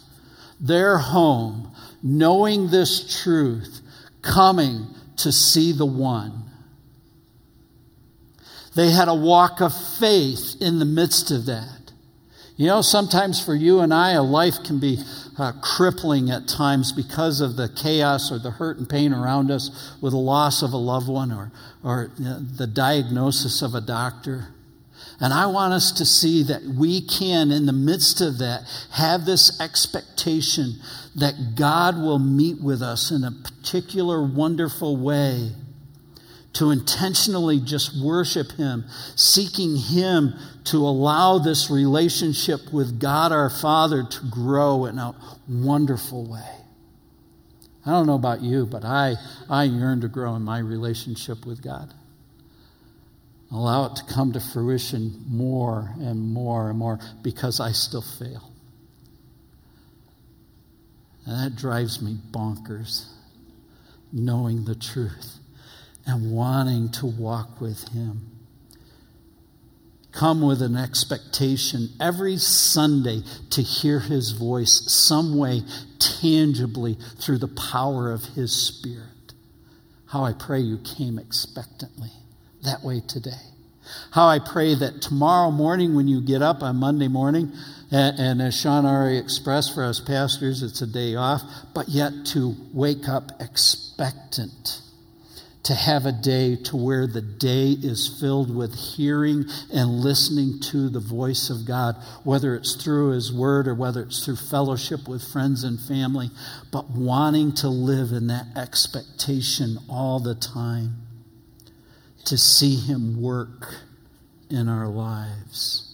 their 0.60 0.98
home 0.98 1.72
knowing 2.02 2.70
this 2.70 3.22
truth, 3.24 3.82
coming 4.22 4.88
to 5.18 5.32
see 5.32 5.72
the 5.72 5.86
one. 5.86 6.44
They 8.76 8.92
had 8.92 9.08
a 9.08 9.16
walk 9.16 9.62
of 9.62 9.74
faith 10.00 10.56
in 10.62 10.80
the 10.80 10.86
midst 10.86 11.32
of 11.32 11.46
that. 11.48 11.92
You 12.56 12.68
know, 12.68 12.82
sometimes 12.82 13.44
for 13.44 13.56
you 13.56 13.80
and 13.80 13.94
I, 13.94 14.12
a 14.12 14.24
life 14.24 14.64
can 14.64 14.80
be 14.80 15.00
uh, 15.40 15.54
crippling 15.62 16.30
at 16.30 16.48
times 16.48 16.92
because 16.92 17.42
of 17.42 17.56
the 17.56 17.70
chaos 17.70 18.32
or 18.32 18.40
the 18.40 18.52
hurt 18.52 18.78
and 18.78 18.90
pain 18.90 19.14
around 19.14 19.52
us 19.52 19.96
with 20.02 20.14
the 20.14 20.20
loss 20.20 20.62
of 20.62 20.74
a 20.74 20.78
loved 20.78 21.08
one 21.08 21.32
or, 21.32 21.52
or 21.84 22.12
the 22.18 22.68
diagnosis 22.68 23.62
of 23.62 23.74
a 23.74 23.82
doctor. 23.82 24.50
And 25.22 25.34
I 25.34 25.48
want 25.48 25.74
us 25.74 25.92
to 25.94 26.06
see 26.06 26.44
that 26.44 26.64
we 26.64 27.02
can, 27.02 27.52
in 27.52 27.66
the 27.66 27.74
midst 27.74 28.22
of 28.22 28.38
that, 28.38 28.64
have 28.92 29.26
this 29.26 29.60
expectation 29.60 30.76
that 31.16 31.56
God 31.56 31.98
will 31.98 32.20
meet 32.20 32.62
with 32.62 32.82
us 32.82 33.12
in 33.12 33.24
a 33.24 33.32
particular 33.32 34.24
wonderful 34.24 34.96
way 34.96 35.52
to 36.60 36.72
intentionally 36.72 37.58
just 37.62 37.98
worship 38.04 38.52
Him, 38.52 38.84
seeking 39.16 39.78
Him 39.78 40.34
to 40.66 40.80
allow 40.80 41.38
this 41.38 41.70
relationship 41.70 42.74
with 42.74 43.00
God 43.00 43.32
our 43.32 43.50
Father 43.50 44.04
to 44.04 44.30
grow 44.30 44.84
in 44.84 45.00
a 45.00 45.16
wonderful 45.48 46.30
way. 46.30 46.52
I 47.86 47.92
don't 47.92 48.08
know 48.08 48.16
about 48.16 48.42
you, 48.42 48.66
but 48.66 48.84
I, 48.84 49.16
I 49.50 49.64
yearn 49.64 50.02
to 50.02 50.10
grow 50.10 50.36
in 50.36 50.42
my 50.42 50.60
relationship 50.60 51.46
with 51.46 51.64
God. 51.64 51.94
Allow 53.54 53.86
it 53.86 53.96
to 53.96 54.04
come 54.14 54.34
to 54.34 54.42
fruition 54.42 55.24
more 55.30 55.94
and 56.02 56.20
more 56.20 56.70
and 56.70 56.78
more 56.78 57.00
because 57.24 57.62
I 57.62 57.72
still 57.72 58.04
fail. 58.20 58.52
And 61.26 61.40
that 61.40 61.56
drives 61.58 62.02
me 62.02 62.18
bonkers, 62.32 63.06
knowing 64.12 64.66
the 64.66 64.76
truth 64.76 65.39
and 66.10 66.32
wanting 66.32 66.90
to 66.90 67.06
walk 67.06 67.62
with 67.62 67.88
Him. 67.90 68.32
Come 70.12 70.42
with 70.42 70.64
an 70.64 70.76
expectation 70.76 71.90
every 72.02 72.38
Sunday 72.38 73.22
to 73.52 73.62
hear 73.62 74.00
His 74.00 74.32
voice 74.32 74.92
some 74.92 75.38
way 75.38 75.62
tangibly 76.00 76.98
through 77.20 77.38
the 77.38 77.48
power 77.48 78.12
of 78.12 78.24
His 78.24 78.52
Spirit. 78.52 79.06
How 80.08 80.24
I 80.24 80.34
pray 80.34 80.60
you 80.62 80.80
came 80.80 81.20
expectantly 81.20 82.10
that 82.64 82.84
way 82.84 83.02
today. 83.08 83.46
How 84.12 84.28
I 84.28 84.40
pray 84.40 84.74
that 84.74 85.04
tomorrow 85.04 85.52
morning 85.52 85.96
when 85.96 86.08
you 86.08 86.22
get 86.22 86.42
up 86.42 86.64
on 86.64 86.78
Monday 86.78 87.08
morning, 87.08 87.52
and, 87.92 88.20
and, 88.20 88.42
as 88.42 88.60
Sean 88.60 88.86
already 88.86 89.18
expressed 89.18 89.74
for 89.74 89.84
us 89.84 90.00
pastors, 90.00 90.62
it's 90.62 90.82
a 90.82 90.88
day 90.88 91.16
off, 91.16 91.42
but 91.74 91.90
yet 91.90 92.14
to 92.28 92.56
wake 92.72 93.08
up 93.10 93.32
expectant 93.40 94.82
to 95.70 95.76
have 95.76 96.08
a 96.08 96.12
day 96.12 96.56
to 96.56 96.76
where 96.76 97.06
the 97.06 97.22
day 97.22 97.78
is 97.84 98.18
filled 98.20 98.56
with 98.56 98.74
hearing 98.74 99.46
and 99.72 100.00
listening 100.00 100.60
to 100.60 100.90
the 100.90 101.00
voice 101.00 101.52
of 101.52 101.64
God, 101.64 101.96
whether 102.24 102.56
it's 102.56 102.74
through 102.74 103.12
His 103.12 103.32
Word 103.32 103.68
or 103.68 103.76
whether 103.76 104.02
it's 104.02 104.26
through 104.26 104.38
fellowship 104.38 105.08
with 105.08 105.24
friends 105.32 105.64
and 105.64 105.80
family, 105.80 106.32
but 106.72 106.90
wanting 106.90 107.54
to 107.58 107.70
live 107.70 108.14
in 108.14 108.26
that 108.28 108.48
expectation 108.56 109.78
all 109.88 110.20
the 110.20 110.34
time 110.34 111.04
to 112.26 112.36
see 112.36 112.76
Him 112.76 113.22
work 113.22 113.76
in 114.50 114.68
our 114.68 114.88
lives. 114.88 115.89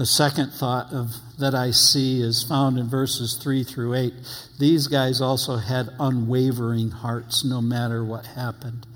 The 0.00 0.06
second 0.06 0.54
thought 0.54 0.94
of, 0.94 1.16
that 1.38 1.54
I 1.54 1.72
see 1.72 2.22
is 2.22 2.42
found 2.42 2.78
in 2.78 2.88
verses 2.88 3.36
3 3.36 3.64
through 3.64 3.92
8. 3.92 4.14
These 4.58 4.86
guys 4.86 5.20
also 5.20 5.56
had 5.56 5.90
unwavering 6.00 6.90
hearts 6.90 7.44
no 7.44 7.60
matter 7.60 8.02
what 8.02 8.24
happened. 8.24 8.86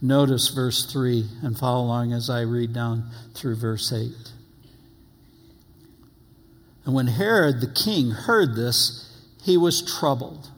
Notice 0.00 0.50
verse 0.50 0.86
3 0.86 1.26
and 1.42 1.58
follow 1.58 1.84
along 1.84 2.12
as 2.12 2.30
I 2.30 2.42
read 2.42 2.72
down 2.72 3.10
through 3.34 3.56
verse 3.56 3.92
8. 3.92 4.12
And 6.84 6.94
when 6.94 7.08
Herod 7.08 7.60
the 7.60 7.66
king 7.66 8.12
heard 8.12 8.54
this, 8.54 9.12
he 9.42 9.56
was 9.56 9.82
troubled 9.82 10.51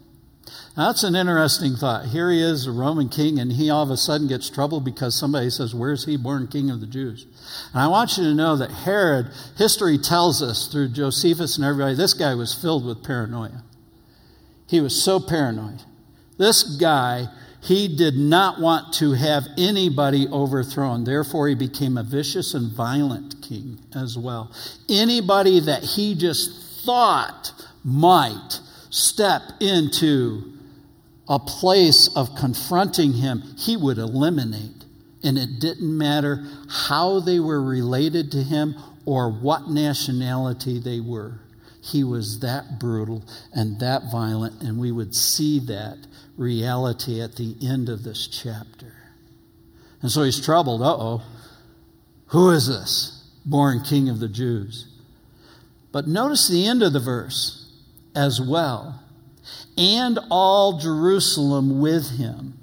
that's 0.77 1.05
an 1.05 1.15
interesting 1.15 1.77
thought. 1.77 2.07
Here 2.07 2.31
he 2.31 2.43
is, 2.43 2.67
a 2.67 2.73
Roman 2.73 3.09
king, 3.09 3.39
and 3.39 3.53
he 3.53 3.71
all 3.71 3.85
of 3.85 3.91
a 3.91 3.97
sudden 3.97 4.27
gets 4.27 4.51
troubled 4.51 4.85
because 4.85 5.15
somebody 5.15 5.49
says, 5.51 5.73
Where's 5.73 6.05
he 6.05 6.17
born 6.17 6.49
king 6.49 6.69
of 6.69 6.81
the 6.81 6.87
Jews? 6.87 7.27
And 7.73 7.81
I 7.81 7.87
want 7.87 8.17
you 8.17 8.25
to 8.25 8.35
know 8.35 8.57
that 8.57 8.73
Herod, 8.73 9.29
history 9.57 9.99
tells 9.99 10.43
us 10.43 10.67
through 10.67 10.89
Josephus 10.89 11.57
and 11.57 11.65
everybody, 11.65 11.95
this 11.95 12.15
guy 12.15 12.35
was 12.35 12.55
filled 12.55 12.85
with 12.85 13.05
paranoia. 13.05 13.63
He 14.67 14.81
was 14.81 15.01
so 15.01 15.21
paranoid. 15.21 15.83
This 16.39 16.65
guy, 16.77 17.29
he 17.63 17.95
did 17.97 18.17
not 18.17 18.61
want 18.61 18.95
to 18.95 19.13
have 19.13 19.45
anybody 19.57 20.27
overthrown. 20.27 21.05
Therefore, 21.05 21.47
he 21.47 21.55
became 21.55 21.97
a 21.97 22.03
vicious 22.03 22.53
and 22.53 22.73
violent 22.73 23.41
king 23.43 23.79
as 23.95 24.19
well. 24.19 24.51
Anybody 24.89 25.61
that 25.61 25.85
he 25.85 26.17
just 26.17 26.85
thought 26.85 27.53
might 27.85 28.59
step 28.91 29.43
into 29.61 30.54
a 31.29 31.39
place 31.39 32.09
of 32.17 32.35
confronting 32.35 33.15
him, 33.15 33.43
he 33.57 33.77
would 33.77 33.99
eliminate. 33.99 34.85
And 35.23 35.39
it 35.39 35.59
didn't 35.59 35.97
matter 35.97 36.47
how 36.69 37.21
they 37.21 37.41
were 37.41 37.63
related 37.63 38.31
to 38.33 38.43
him 38.43 38.75
or 39.07 39.31
what 39.31 39.69
nationality 39.71 40.79
they 40.79 41.01
were. 41.01 41.41
He 41.81 42.05
was 42.05 42.41
that 42.41 42.79
brutal 42.79 43.25
and 43.53 43.81
that 43.81 44.11
violent, 44.11 44.63
and 44.63 44.79
we 44.79 44.91
would 44.91 45.15
see 45.15 45.59
that 45.61 45.99
reality 46.37 47.21
at 47.21 47.37
the 47.37 47.57
end 47.63 47.89
of 47.89 48.03
this 48.03 48.27
chapter. 48.27 48.93
And 50.03 50.11
so 50.11 50.23
he's 50.23 50.45
troubled. 50.45 50.83
Uh 50.83 50.97
oh. 50.97 51.23
Who 52.29 52.51
is 52.51 52.67
this? 52.67 53.27
Born 53.45 53.83
king 53.83 54.09
of 54.09 54.21
the 54.21 54.29
Jews. 54.29 54.87
But 55.93 56.09
notice 56.09 56.49
the 56.49 56.67
end 56.67 56.83
of 56.83 56.93
the 56.93 57.01
verse 57.01 57.71
as 58.15 58.41
well 58.41 59.04
and 59.77 60.19
all 60.31 60.79
Jerusalem 60.79 61.81
with 61.81 62.19
him. 62.19 62.59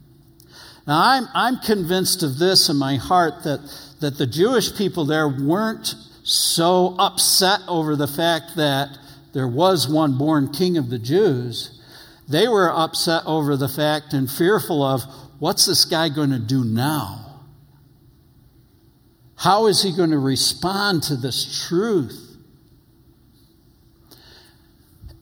Now, 0.88 1.02
I'm, 1.04 1.28
I'm 1.34 1.58
convinced 1.60 2.24
of 2.24 2.40
this 2.40 2.70
in 2.70 2.78
my 2.78 2.96
heart 2.96 3.44
that, 3.44 3.60
that 4.00 4.18
the 4.18 4.28
Jewish 4.28 4.76
people 4.76 5.06
there 5.06 5.28
weren't 5.28 5.96
so 6.24 6.96
upset 6.98 7.62
over 7.68 7.96
the 7.96 8.08
fact 8.08 8.56
that 8.56 8.98
there 9.34 9.48
was 9.48 9.88
one 9.88 10.18
born 10.18 10.52
king 10.52 10.78
of 10.78 10.90
the 10.90 11.00
Jews. 11.00 11.80
They 12.28 12.48
were 12.48 12.72
upset 12.72 13.24
over 13.26 13.56
the 13.56 13.68
fact 13.68 14.14
and 14.14 14.30
fearful 14.30 14.84
of 14.84 15.04
what's 15.40 15.66
this 15.66 15.86
guy 15.86 16.10
going 16.10 16.32
to 16.32 16.40
do 16.40 16.64
now? 16.64 17.42
How 19.38 19.68
is 19.68 19.82
he 19.82 19.96
going 19.96 20.12
to 20.12 20.20
respond 20.20 21.04
to 21.04 21.16
this 21.16 21.68
truth? 21.68 22.31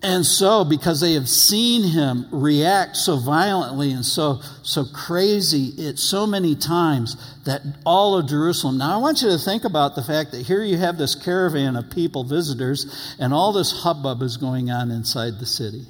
And 0.02 0.26
so, 0.26 0.64
because 0.64 1.02
they 1.02 1.14
have 1.14 1.28
seen 1.28 1.84
him 1.84 2.26
react 2.32 2.96
so 2.96 3.18
violently 3.18 3.92
and 3.92 4.06
so, 4.06 4.40
so 4.64 4.86
crazy 4.86 5.74
it 5.78 6.00
so 6.00 6.26
many 6.26 6.56
times 6.56 7.18
that 7.44 7.62
all 7.86 8.18
of 8.18 8.30
Jerusalem. 8.30 8.78
Now, 8.78 8.94
I 8.94 8.98
want 8.98 9.22
you 9.22 9.30
to 9.30 9.38
think 9.38 9.66
about 9.66 9.96
the 9.96 10.04
fact 10.04 10.32
that 10.32 10.46
here 10.46 10.64
you 10.64 10.78
have 10.78 10.98
this 10.98 11.16
caravan 11.16 11.76
of 11.76 11.92
people, 11.92 12.24
visitors, 12.24 13.16
and 13.20 13.34
all 13.34 13.52
this 13.52 13.84
hubbub 13.84 14.22
is 14.22 14.38
going 14.38 14.72
on 14.72 14.90
inside 14.90 15.38
the 15.38 15.46
city. 15.46 15.86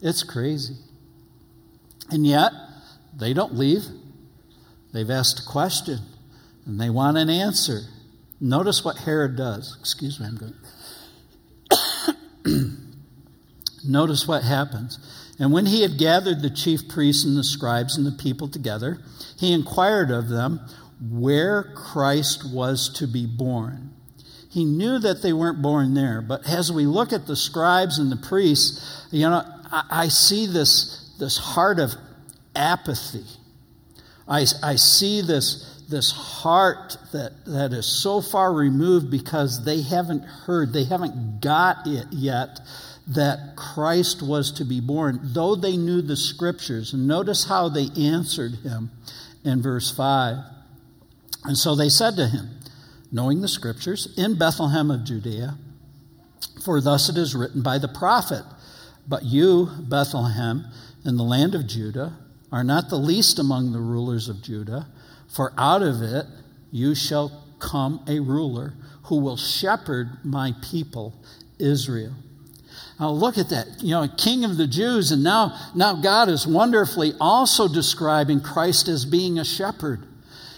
It's 0.00 0.22
crazy. 0.22 0.76
And 2.10 2.24
yet, 2.24 2.52
they 3.18 3.34
don't 3.34 3.54
leave. 3.54 3.82
They've 4.92 5.10
asked 5.10 5.40
a 5.40 5.44
question 5.44 5.98
and 6.64 6.80
they 6.80 6.90
want 6.90 7.18
an 7.18 7.28
answer. 7.28 7.80
Notice 8.40 8.84
what 8.84 8.98
Herod 8.98 9.36
does. 9.36 9.76
Excuse 9.80 10.20
me, 10.20 10.26
I'm 10.26 10.36
going. 10.36 10.54
Notice 13.86 14.26
what 14.26 14.42
happens. 14.42 14.98
And 15.38 15.52
when 15.52 15.66
he 15.66 15.82
had 15.82 15.98
gathered 15.98 16.42
the 16.42 16.50
chief 16.50 16.88
priests 16.88 17.24
and 17.24 17.36
the 17.36 17.44
scribes 17.44 17.96
and 17.96 18.06
the 18.06 18.12
people 18.12 18.48
together, 18.48 18.98
he 19.38 19.52
inquired 19.52 20.10
of 20.10 20.28
them 20.28 20.60
where 21.00 21.62
Christ 21.74 22.50
was 22.52 22.92
to 22.94 23.06
be 23.06 23.24
born. 23.24 23.94
He 24.50 24.64
knew 24.64 24.98
that 24.98 25.22
they 25.22 25.32
weren't 25.32 25.62
born 25.62 25.94
there, 25.94 26.20
but 26.20 26.48
as 26.48 26.72
we 26.72 26.86
look 26.86 27.12
at 27.12 27.26
the 27.26 27.36
scribes 27.36 27.98
and 27.98 28.10
the 28.10 28.16
priests, 28.16 29.06
you 29.12 29.28
know, 29.28 29.44
I, 29.70 29.84
I 29.90 30.08
see 30.08 30.46
this, 30.46 31.14
this 31.18 31.38
heart 31.38 31.78
of 31.78 31.94
apathy. 32.56 33.24
I, 34.26 34.46
I 34.62 34.76
see 34.76 35.20
this, 35.20 35.77
this 35.88 36.12
heart 36.12 36.96
that, 37.12 37.32
that 37.46 37.72
is 37.72 37.86
so 37.86 38.20
far 38.20 38.52
removed 38.52 39.10
because 39.10 39.64
they 39.64 39.80
haven't 39.80 40.22
heard, 40.22 40.72
they 40.72 40.84
haven't 40.84 41.40
got 41.40 41.86
it 41.86 42.06
yet 42.10 42.60
that 43.08 43.56
Christ 43.56 44.22
was 44.22 44.52
to 44.52 44.64
be 44.64 44.80
born, 44.80 45.18
though 45.22 45.54
they 45.54 45.78
knew 45.78 46.02
the 46.02 46.16
scriptures. 46.16 46.92
Notice 46.92 47.46
how 47.46 47.70
they 47.70 47.88
answered 47.96 48.56
him 48.56 48.90
in 49.44 49.62
verse 49.62 49.90
5. 49.90 50.36
And 51.44 51.56
so 51.56 51.74
they 51.74 51.88
said 51.88 52.16
to 52.16 52.26
him, 52.26 52.50
knowing 53.10 53.40
the 53.40 53.48
scriptures, 53.48 54.12
in 54.18 54.38
Bethlehem 54.38 54.90
of 54.90 55.04
Judea, 55.04 55.56
for 56.62 56.82
thus 56.82 57.08
it 57.08 57.16
is 57.16 57.34
written 57.34 57.62
by 57.62 57.78
the 57.78 57.88
prophet, 57.88 58.44
But 59.06 59.24
you, 59.24 59.70
Bethlehem, 59.80 60.66
in 61.06 61.16
the 61.16 61.24
land 61.24 61.54
of 61.54 61.66
Judah, 61.66 62.18
are 62.52 62.64
not 62.64 62.90
the 62.90 62.98
least 62.98 63.38
among 63.38 63.72
the 63.72 63.80
rulers 63.80 64.28
of 64.28 64.42
Judah, 64.42 64.86
for 65.28 65.52
out 65.56 65.82
of 65.82 66.02
it 66.02 66.26
you 66.70 66.94
shall 66.94 67.44
come 67.58 68.04
a 68.06 68.20
ruler 68.20 68.74
who 69.04 69.20
will 69.20 69.36
shepherd 69.36 70.10
my 70.22 70.54
people, 70.62 71.14
Israel. 71.58 72.14
Now 73.00 73.10
look 73.10 73.38
at 73.38 73.48
that. 73.50 73.66
You 73.80 73.92
know, 73.92 74.08
King 74.16 74.44
of 74.44 74.56
the 74.56 74.66
Jews, 74.66 75.12
and 75.12 75.22
now, 75.22 75.56
now 75.74 75.94
God 75.94 76.28
is 76.28 76.46
wonderfully 76.46 77.12
also 77.20 77.68
describing 77.68 78.40
Christ 78.40 78.88
as 78.88 79.04
being 79.04 79.38
a 79.38 79.44
shepherd. 79.44 80.04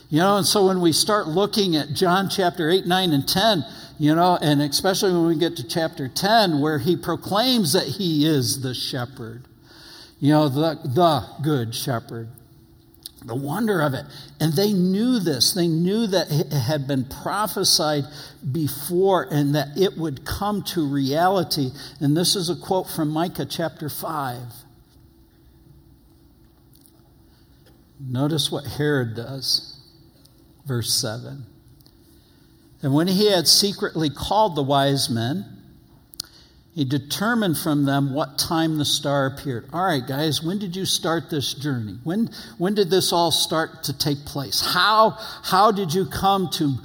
You 0.09 0.19
know, 0.19 0.39
and 0.39 0.47
so 0.47 0.67
when 0.67 0.81
we 0.81 0.93
start 0.93 1.29
looking 1.29 1.77
at 1.77 1.93
John 1.93 2.29
chapter 2.29 2.69
8, 2.69 2.87
9, 2.87 3.13
and 3.13 3.29
10, 3.29 3.65
you 3.99 4.15
know, 4.15 4.39
and 4.41 4.61
especially 4.61 5.13
when 5.13 5.27
we 5.27 5.37
get 5.37 5.57
to 5.59 5.69
chapter 5.69 6.09
10, 6.09 6.61
where 6.61 6.79
he 6.79 6.97
proclaims 6.97 7.75
that 7.75 7.87
he 7.87 8.27
is 8.27 8.63
the 8.63 8.75
shepherd, 8.75 9.47
you 10.19 10.33
know, 10.33 10.49
the, 10.49 10.81
the 10.83 11.43
good 11.43 11.75
shepherd. 11.75 12.29
The 13.25 13.35
wonder 13.35 13.81
of 13.81 13.93
it. 13.93 14.07
And 14.41 14.55
they 14.55 14.73
knew 14.73 15.19
this. 15.19 15.53
They 15.53 15.69
knew 15.69 16.07
that 16.07 16.31
it 16.31 16.53
had 16.53 16.87
been 16.87 17.05
prophesied 17.05 18.05
before 18.51 19.29
and 19.31 19.55
that 19.55 19.77
it 19.77 19.99
would 19.99 20.25
come 20.25 20.63
to 20.75 20.87
reality. 20.87 21.71
And 22.01 22.17
this 22.17 22.35
is 22.35 22.49
a 22.49 22.57
quote 22.57 22.89
from 22.89 23.11
Micah 23.11 23.45
chapter 23.45 23.91
5. 23.91 24.39
Notice 28.01 28.51
what 28.51 28.65
Herod 28.65 29.15
does. 29.15 29.77
Verse 30.65 30.93
7. 30.95 31.45
And 32.83 32.95
when 32.95 33.09
he 33.09 33.31
had 33.31 33.47
secretly 33.47 34.09
called 34.09 34.57
the 34.57 34.63
wise 34.63 35.11
men, 35.11 35.60
he 36.75 36.85
determined 36.85 37.59
from 37.59 37.85
them 37.85 38.15
what 38.15 38.39
time 38.39 38.79
the 38.79 38.85
star 38.85 39.27
appeared. 39.27 39.69
All 39.73 39.85
right, 39.85 40.07
guys, 40.07 40.43
when 40.43 40.59
did 40.59 40.77
you 40.77 40.85
start 40.85 41.29
this 41.29 41.53
journey? 41.53 41.99
When, 42.05 42.31
when 42.59 42.75
did 42.75 42.91
this 42.91 43.13
all 43.13 43.33
start 43.33 43.85
to 43.85 43.99
take 43.99 44.25
place? 44.25 44.61
How, 44.61 45.17
how 45.43 45.73
did 45.73 45.93
you 45.93 46.07
come 46.07 46.49
to 46.55 46.77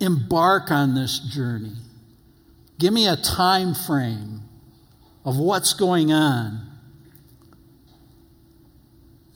embark 0.00 0.70
on 0.70 0.94
this 0.94 1.18
journey? 1.18 1.74
Give 2.78 2.92
me 2.92 3.08
a 3.08 3.16
time 3.16 3.74
frame 3.74 4.42
of 5.24 5.38
what's 5.38 5.74
going 5.74 6.12
on. 6.12 6.68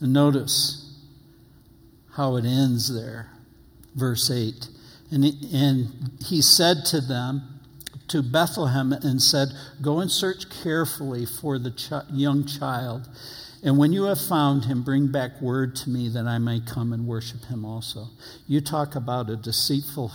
And 0.01 0.13
notice 0.13 0.95
how 2.13 2.37
it 2.37 2.45
ends 2.45 2.95
there. 2.95 3.31
Verse 3.95 4.31
8. 4.31 4.69
And 5.11 5.25
and 5.53 6.11
he 6.25 6.43
said 6.43 6.85
to 6.87 7.01
them, 7.01 7.56
to 8.09 8.23
Bethlehem 8.23 8.93
and 8.93 9.21
said, 9.21 9.49
Go 9.81 10.01
and 10.01 10.11
search 10.11 10.49
carefully 10.63 11.27
for 11.27 11.59
the 11.59 11.71
ch- 11.71 12.11
young 12.13 12.47
child. 12.47 13.09
And 13.63 13.79
when 13.79 13.93
you 13.93 14.05
have 14.05 14.21
found 14.21 14.67
him, 14.67 14.83
bring 14.83 15.09
back 15.09 15.41
word 15.41 15.75
to 15.77 15.91
me 15.91 16.09
that 16.11 16.27
I 16.27 16.39
may 16.39 16.61
come 16.61 16.93
and 16.93 17.07
worship 17.07 17.45
him 17.47 17.65
also. 17.65 18.09
You 18.47 18.61
talk 18.61 18.95
about 18.95 19.31
a 19.31 19.37
deceitful 19.37 20.13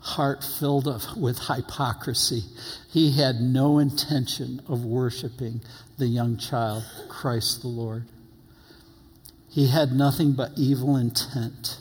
heart 0.00 0.44
filled 0.44 0.86
with 1.16 1.38
hypocrisy. 1.38 2.42
He 2.90 3.16
had 3.16 3.36
no 3.40 3.78
intention 3.78 4.60
of 4.68 4.84
worshiping 4.84 5.62
the 5.96 6.06
young 6.06 6.36
child, 6.36 6.84
Christ 7.08 7.62
the 7.62 7.68
Lord. 7.68 8.04
He 9.48 9.68
had 9.68 9.92
nothing 9.92 10.32
but 10.32 10.50
evil 10.56 10.96
intent. 10.96 11.78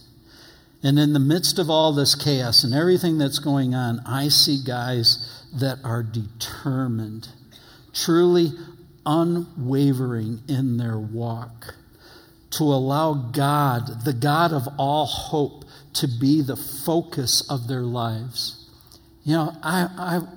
And 0.83 0.99
in 0.99 1.13
the 1.13 1.19
midst 1.19 1.59
of 1.59 1.69
all 1.69 1.93
this 1.93 2.13
chaos 2.13 2.65
and 2.65 2.73
everything 2.73 3.17
that's 3.17 3.39
going 3.39 3.73
on, 3.73 4.01
I 4.05 4.27
see 4.27 4.61
guys 4.61 5.43
that 5.53 5.79
are 5.85 6.03
determined, 6.03 7.29
truly 7.93 8.51
unwavering 9.05 10.41
in 10.49 10.77
their 10.77 10.99
walk, 10.99 11.75
to 12.51 12.63
allow 12.63 13.13
God, 13.13 14.03
the 14.03 14.13
God 14.13 14.51
of 14.51 14.67
all 14.77 15.05
hope, 15.05 15.63
to 15.93 16.07
be 16.07 16.41
the 16.41 16.57
focus 16.57 17.49
of 17.49 17.67
their 17.67 17.81
lives. 17.81 18.62
You 19.23 19.35
know, 19.35 19.55
I, 19.63 19.87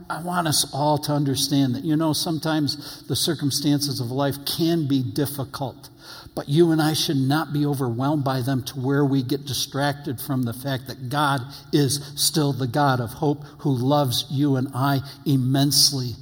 I, 0.09 0.18
I 0.18 0.22
want 0.22 0.46
us 0.46 0.72
all 0.72 0.96
to 0.99 1.12
understand 1.12 1.75
that, 1.75 1.85
you 1.85 1.96
know, 1.96 2.12
sometimes 2.12 3.03
the 3.09 3.16
circumstances 3.16 4.01
of 4.01 4.12
life 4.12 4.37
can 4.46 4.87
be 4.87 5.03
difficult. 5.03 5.90
But 6.37 6.49
you 6.49 6.70
and 6.70 6.81
I 6.81 6.92
should 6.92 7.16
not 7.16 7.53
be 7.53 7.66
overwhelmed 7.66 8.22
by 8.22 8.42
them 8.42 8.62
to 8.64 8.79
where 8.79 9.05
we 9.05 9.25
get 9.25 9.44
distracted 9.44 10.20
from 10.20 10.44
the 10.44 10.53
fact 10.53 10.87
that 10.87 11.09
God 11.09 11.40
is 11.72 12.12
still 12.14 12.53
the 12.53 12.68
God 12.68 13.01
of 13.01 13.11
hope 13.11 13.42
who 13.61 13.70
loves 13.70 14.27
you 14.31 14.55
and 14.55 14.68
I 14.72 15.01
immensely. 15.25 16.12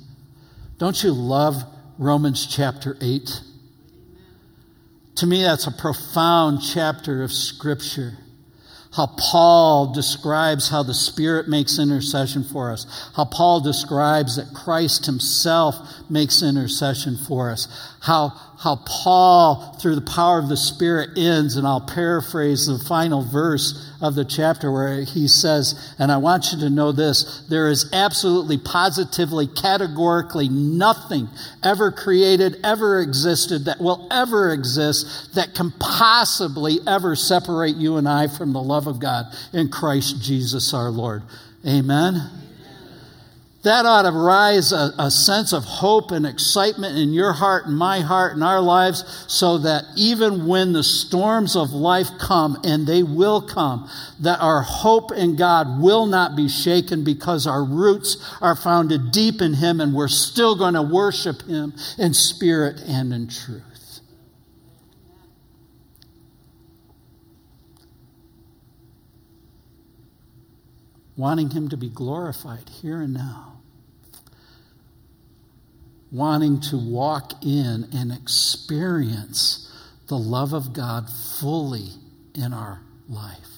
Don't 0.78 1.02
you 1.02 1.12
love 1.12 1.56
Romans 1.98 2.46
chapter 2.46 2.96
8? 3.00 3.40
To 5.16 5.26
me, 5.26 5.42
that's 5.42 5.66
a 5.66 5.72
profound 5.72 6.60
chapter 6.62 7.22
of 7.22 7.30
Scripture 7.30 8.16
how 8.94 9.06
Paul 9.18 9.92
describes 9.92 10.68
how 10.68 10.82
the 10.84 10.94
Spirit 10.94 11.48
makes 11.48 11.78
intercession 11.78 12.44
for 12.44 12.70
us, 12.70 12.86
how 13.16 13.24
Paul 13.24 13.60
describes 13.60 14.36
that 14.36 14.54
Christ 14.54 15.06
himself 15.06 15.76
makes 16.08 16.42
intercession 16.42 17.16
for 17.16 17.50
us, 17.50 17.66
how, 18.04 18.28
how 18.58 18.76
Paul, 18.86 19.78
through 19.80 19.94
the 19.94 20.02
power 20.02 20.38
of 20.38 20.50
the 20.50 20.58
Spirit, 20.58 21.16
ends, 21.16 21.56
and 21.56 21.66
I'll 21.66 21.80
paraphrase 21.80 22.66
the 22.66 22.78
final 22.78 23.22
verse 23.22 23.90
of 24.02 24.14
the 24.14 24.26
chapter 24.26 24.70
where 24.70 25.04
he 25.04 25.26
says, 25.26 25.94
and 25.98 26.12
I 26.12 26.18
want 26.18 26.52
you 26.52 26.58
to 26.60 26.70
know 26.70 26.92
this 26.92 27.46
there 27.48 27.70
is 27.70 27.90
absolutely, 27.94 28.58
positively, 28.58 29.46
categorically 29.46 30.50
nothing 30.50 31.28
ever 31.62 31.90
created, 31.90 32.58
ever 32.62 33.00
existed, 33.00 33.64
that 33.64 33.80
will 33.80 34.06
ever 34.10 34.52
exist 34.52 35.34
that 35.34 35.54
can 35.54 35.72
possibly 35.80 36.80
ever 36.86 37.16
separate 37.16 37.76
you 37.76 37.96
and 37.96 38.06
I 38.06 38.28
from 38.28 38.52
the 38.52 38.62
love 38.62 38.86
of 38.86 39.00
God 39.00 39.24
in 39.54 39.70
Christ 39.70 40.22
Jesus 40.22 40.74
our 40.74 40.90
Lord. 40.90 41.22
Amen. 41.66 42.43
That 43.64 43.86
ought 43.86 44.02
to 44.02 44.10
rise 44.10 44.72
a, 44.72 44.92
a, 44.98 45.10
sense 45.10 45.54
of 45.54 45.64
hope 45.64 46.10
and 46.10 46.26
excitement 46.26 46.98
in 46.98 47.14
your 47.14 47.32
heart 47.32 47.64
and 47.64 47.74
my 47.74 48.00
heart 48.00 48.34
and 48.34 48.44
our 48.44 48.60
lives 48.60 49.24
so 49.26 49.56
that 49.56 49.84
even 49.96 50.46
when 50.46 50.74
the 50.74 50.82
storms 50.82 51.56
of 51.56 51.70
life 51.70 52.08
come, 52.18 52.58
and 52.62 52.86
they 52.86 53.02
will 53.02 53.40
come, 53.40 53.88
that 54.20 54.38
our 54.40 54.60
hope 54.60 55.12
in 55.12 55.36
God 55.36 55.80
will 55.80 56.04
not 56.04 56.36
be 56.36 56.46
shaken 56.46 57.04
because 57.04 57.46
our 57.46 57.64
roots 57.64 58.18
are 58.42 58.54
founded 58.54 59.12
deep 59.12 59.40
in 59.40 59.54
Him 59.54 59.80
and 59.80 59.94
we're 59.94 60.08
still 60.08 60.56
going 60.56 60.74
to 60.74 60.82
worship 60.82 61.40
Him 61.42 61.72
in 61.96 62.12
spirit 62.12 62.82
and 62.86 63.14
in 63.14 63.28
truth. 63.28 63.73
Wanting 71.16 71.50
Him 71.50 71.68
to 71.68 71.76
be 71.76 71.88
glorified 71.88 72.68
here 72.68 73.00
and 73.00 73.14
now 73.14 73.54
wanting 76.14 76.60
to 76.60 76.76
walk 76.76 77.32
in 77.42 77.88
and 77.92 78.12
experience 78.12 79.68
the 80.06 80.16
love 80.16 80.52
of 80.52 80.72
God 80.72 81.10
fully 81.40 81.88
in 82.36 82.52
our 82.52 82.80
life, 83.08 83.50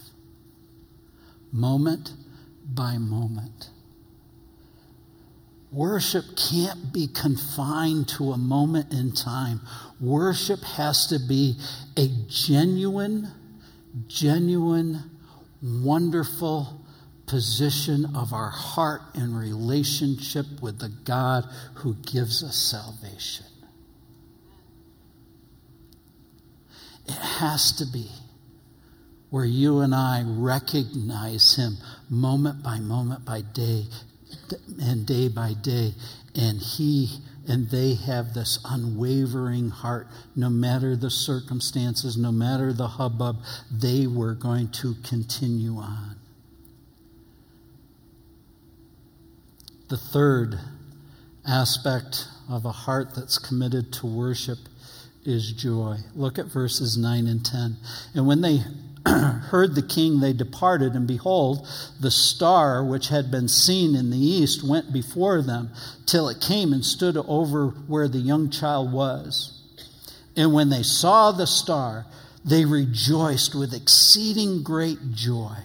moment 1.53 2.15
by 2.67 2.97
moment. 2.97 3.69
Worship 5.71 6.25
can't 6.51 6.95
be 6.95 7.09
confined 7.09 8.09
to 8.09 8.33
a 8.33 8.39
moment 8.39 8.91
in 8.91 9.13
time. 9.13 9.61
Worship 10.01 10.61
has 10.63 11.09
to 11.09 11.19
be 11.19 11.57
a 11.99 12.09
genuine, 12.27 13.31
genuine, 14.09 15.11
wonderful 15.61 16.86
position 17.27 18.15
of 18.15 18.33
our 18.33 18.51
heart 18.51 19.03
in 19.15 19.35
relationship 19.35 20.47
with 20.61 20.79
the 20.79 20.91
God 21.05 21.45
who 21.75 21.95
gives 21.95 22.43
us 22.43 22.57
salvation. 22.57 23.47
It 27.07 27.13
has 27.13 27.73
to 27.73 27.87
be 27.87 28.09
where 29.31 29.45
you 29.45 29.81
and 29.81 29.95
I 29.95 30.25
recognize 30.27 31.57
Him 31.57 31.77
moment 32.09 32.63
by 32.63 32.79
moment 32.79 33.25
by 33.25 33.43
day 33.43 33.85
and 34.81 35.07
day 35.07 35.29
by 35.29 35.55
day. 35.55 35.93
And 36.35 36.61
He 36.61 37.19
and 37.49 37.71
they 37.71 37.95
have 37.95 38.35
this 38.35 38.59
unwavering 38.65 39.71
heart. 39.71 40.09
No 40.35 40.51
matter 40.51 40.97
the 40.97 41.11
circumstances, 41.11 42.17
no 42.17 42.33
matter 42.33 42.73
the 42.73 42.89
hubbub, 42.89 43.37
they 43.71 44.07
were 44.07 44.35
going 44.35 44.69
to 44.73 44.95
continue 45.05 45.77
on. 45.77 46.16
The 49.89 49.97
third 49.97 50.59
aspect 51.47 52.27
of 52.49 52.65
a 52.65 52.73
heart 52.73 53.15
that's 53.15 53.39
committed 53.39 53.93
to 53.93 54.07
worship 54.07 54.59
is 55.25 55.53
joy. 55.53 55.99
Look 56.17 56.41
at 56.41 56.47
verses 56.47 56.99
9 56.99 57.29
and 57.29 57.45
10. 57.47 57.77
And 58.15 58.27
when 58.27 58.41
they 58.41 58.63
heard 59.07 59.77
the 59.77 59.87
king, 59.89 60.19
they 60.19 60.33
departed, 60.33 60.95
and 60.95 61.07
behold, 61.07 61.69
the 62.01 62.11
star 62.11 62.85
which 62.85 63.09
had 63.09 63.31
been 63.31 63.47
seen 63.47 63.95
in 63.95 64.11
the 64.11 64.19
east 64.19 64.65
went 64.65 64.93
before 64.93 65.41
them 65.41 65.71
till 66.05 66.29
it 66.29 66.41
came 66.41 66.73
and 66.73 66.85
stood 66.85 67.17
over 67.17 67.69
where 67.69 68.09
the 68.09 68.19
young 68.19 68.51
child 68.51 68.93
was. 68.93 69.63
And 70.37 70.53
when 70.53 70.69
they 70.69 70.83
saw 70.83 71.31
the 71.31 71.47
star, 71.47 72.07
they 72.45 72.65
rejoiced 72.65 73.55
with 73.55 73.73
exceeding 73.73 74.65
great 74.65 75.13
joy 75.13 75.59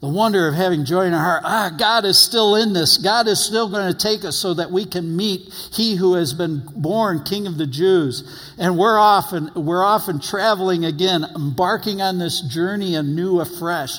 the 0.00 0.08
wonder 0.08 0.48
of 0.48 0.54
having 0.54 0.86
joy 0.86 1.02
in 1.02 1.12
our 1.12 1.22
heart. 1.22 1.42
Ah, 1.44 1.70
God 1.78 2.06
is 2.06 2.18
still 2.18 2.56
in 2.56 2.72
this. 2.72 2.96
God 2.96 3.28
is 3.28 3.44
still 3.44 3.68
going 3.68 3.92
to 3.92 3.98
take 3.98 4.24
us 4.24 4.36
so 4.36 4.54
that 4.54 4.70
we 4.70 4.86
can 4.86 5.14
meet 5.14 5.52
He 5.72 5.94
who 5.94 6.14
has 6.14 6.32
been 6.32 6.62
born 6.74 7.22
King 7.24 7.46
of 7.46 7.58
the 7.58 7.66
Jews. 7.66 8.54
And 8.58 8.78
we're 8.78 8.98
often 8.98 9.50
we're 9.54 9.84
often 9.84 10.18
traveling 10.18 10.86
again, 10.86 11.24
embarking 11.36 12.00
on 12.00 12.18
this 12.18 12.40
journey 12.40 12.94
anew, 12.94 13.40
afresh, 13.40 13.98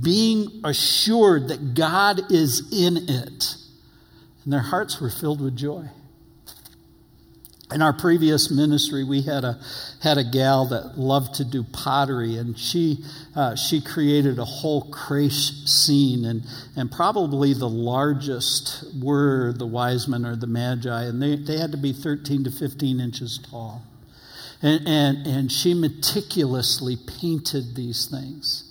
being 0.00 0.60
assured 0.62 1.48
that 1.48 1.74
God 1.74 2.30
is 2.30 2.72
in 2.72 3.08
it. 3.08 3.56
And 4.44 4.52
their 4.52 4.60
hearts 4.60 5.00
were 5.00 5.10
filled 5.10 5.40
with 5.40 5.56
joy. 5.56 5.84
In 7.72 7.82
our 7.82 7.92
previous 7.92 8.50
ministry, 8.50 9.04
we 9.04 9.22
had 9.22 9.44
a 9.44 9.60
had 10.02 10.18
a 10.18 10.24
gal 10.24 10.66
that 10.66 10.98
loved 10.98 11.34
to 11.36 11.44
do 11.44 11.62
pottery, 11.62 12.36
and 12.36 12.58
she 12.58 13.04
uh, 13.36 13.54
she 13.54 13.80
created 13.80 14.40
a 14.40 14.44
whole 14.44 14.82
creche 14.90 15.52
scene, 15.66 16.24
and 16.24 16.42
and 16.74 16.90
probably 16.90 17.54
the 17.54 17.68
largest 17.68 18.84
were 19.00 19.52
the 19.52 19.66
wise 19.66 20.08
men 20.08 20.26
or 20.26 20.34
the 20.34 20.48
magi, 20.48 21.04
and 21.04 21.22
they, 21.22 21.36
they 21.36 21.58
had 21.58 21.70
to 21.70 21.78
be 21.78 21.92
13 21.92 22.44
to 22.44 22.50
15 22.50 22.98
inches 22.98 23.38
tall, 23.38 23.82
and 24.62 24.88
and 24.88 25.26
and 25.26 25.52
she 25.52 25.72
meticulously 25.72 26.96
painted 26.96 27.76
these 27.76 28.06
things. 28.06 28.69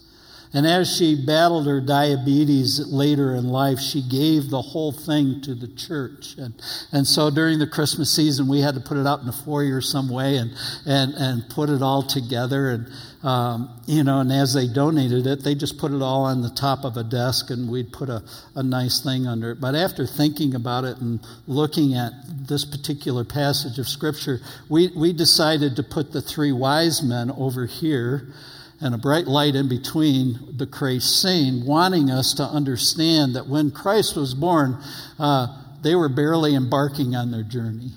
And 0.52 0.66
as 0.66 0.96
she 0.98 1.16
battled 1.26 1.68
her 1.68 1.80
diabetes 1.80 2.80
later 2.88 3.36
in 3.36 3.50
life, 3.50 3.80
she 3.80 4.02
gave 4.02 4.50
the 4.50 4.62
whole 4.62 4.92
thing 4.92 5.42
to 5.42 5.54
the 5.54 5.68
church. 5.68 6.36
And, 6.40 6.60
and 6.92 7.06
so 7.06 7.30
during 7.30 7.60
the 7.60 7.68
Christmas 7.68 8.12
season, 8.12 8.48
we 8.48 8.62
had 8.62 8.74
to 8.74 8.82
put 8.82 8.98
it 8.98 9.06
out 9.06 9.20
in 9.20 9.28
the 9.28 9.32
foyer 9.32 9.80
some 9.80 10.10
way 10.10 10.38
and, 10.38 10.52
and, 10.88 11.14
and 11.14 11.50
put 11.52 11.70
it 11.70 11.84
all 11.84 12.02
together. 12.02 12.72
And, 12.72 12.92
um, 13.22 13.80
you 13.86 14.04
know, 14.04 14.22
and 14.22 14.32
as 14.32 14.56
they 14.56 14.68
donated 14.68 15.28
it, 15.28 15.44
they 15.44 15.54
just 15.54 15.78
put 15.78 15.92
it 15.92 16.02
all 16.02 16.24
on 16.24 16.42
the 16.42 16.50
top 16.50 16.84
of 16.84 16.98
a 16.98 17.04
desk 17.04 17.52
and 17.52 17.70
we'd 17.70 17.94
put 17.94 18.10
a, 18.10 18.24
a 18.56 18.64
nice 18.64 19.04
thing 19.04 19.28
under 19.28 19.52
it. 19.52 19.62
But 19.62 19.76
after 19.76 20.08
thinking 20.08 20.56
about 20.56 20.84
it 20.84 20.98
and 20.98 21.20
looking 21.46 21.94
at 21.94 22.12
this 22.26 22.66
particular 22.66 23.24
passage 23.24 23.78
of 23.78 23.88
Scripture, 23.88 24.40
we, 24.68 24.88
we 24.96 25.14
decided 25.14 25.76
to 25.76 25.84
put 25.84 26.12
the 26.12 26.24
three 26.24 26.52
wise 26.52 27.04
men 27.04 27.30
over 27.30 27.68
here 27.68 28.34
and 28.82 28.96
a 28.96 28.98
bright 28.98 29.28
light 29.28 29.56
in 29.56 29.68
between 29.68 30.58
the 30.58 30.66
scene, 31.00 31.66
wanting 31.66 32.10
us 32.10 32.34
to 32.36 32.44
understand 32.44 33.36
that 33.36 33.48
when 33.48 33.72
Christ 33.72 34.16
was 34.16 34.34
born, 34.34 34.82
uh, 35.18 35.48
they 35.82 35.96
were 35.96 36.10
barely 36.10 36.56
embarking 36.56 37.16
on 37.16 37.32
their 37.32 37.44
journey. 37.44 37.92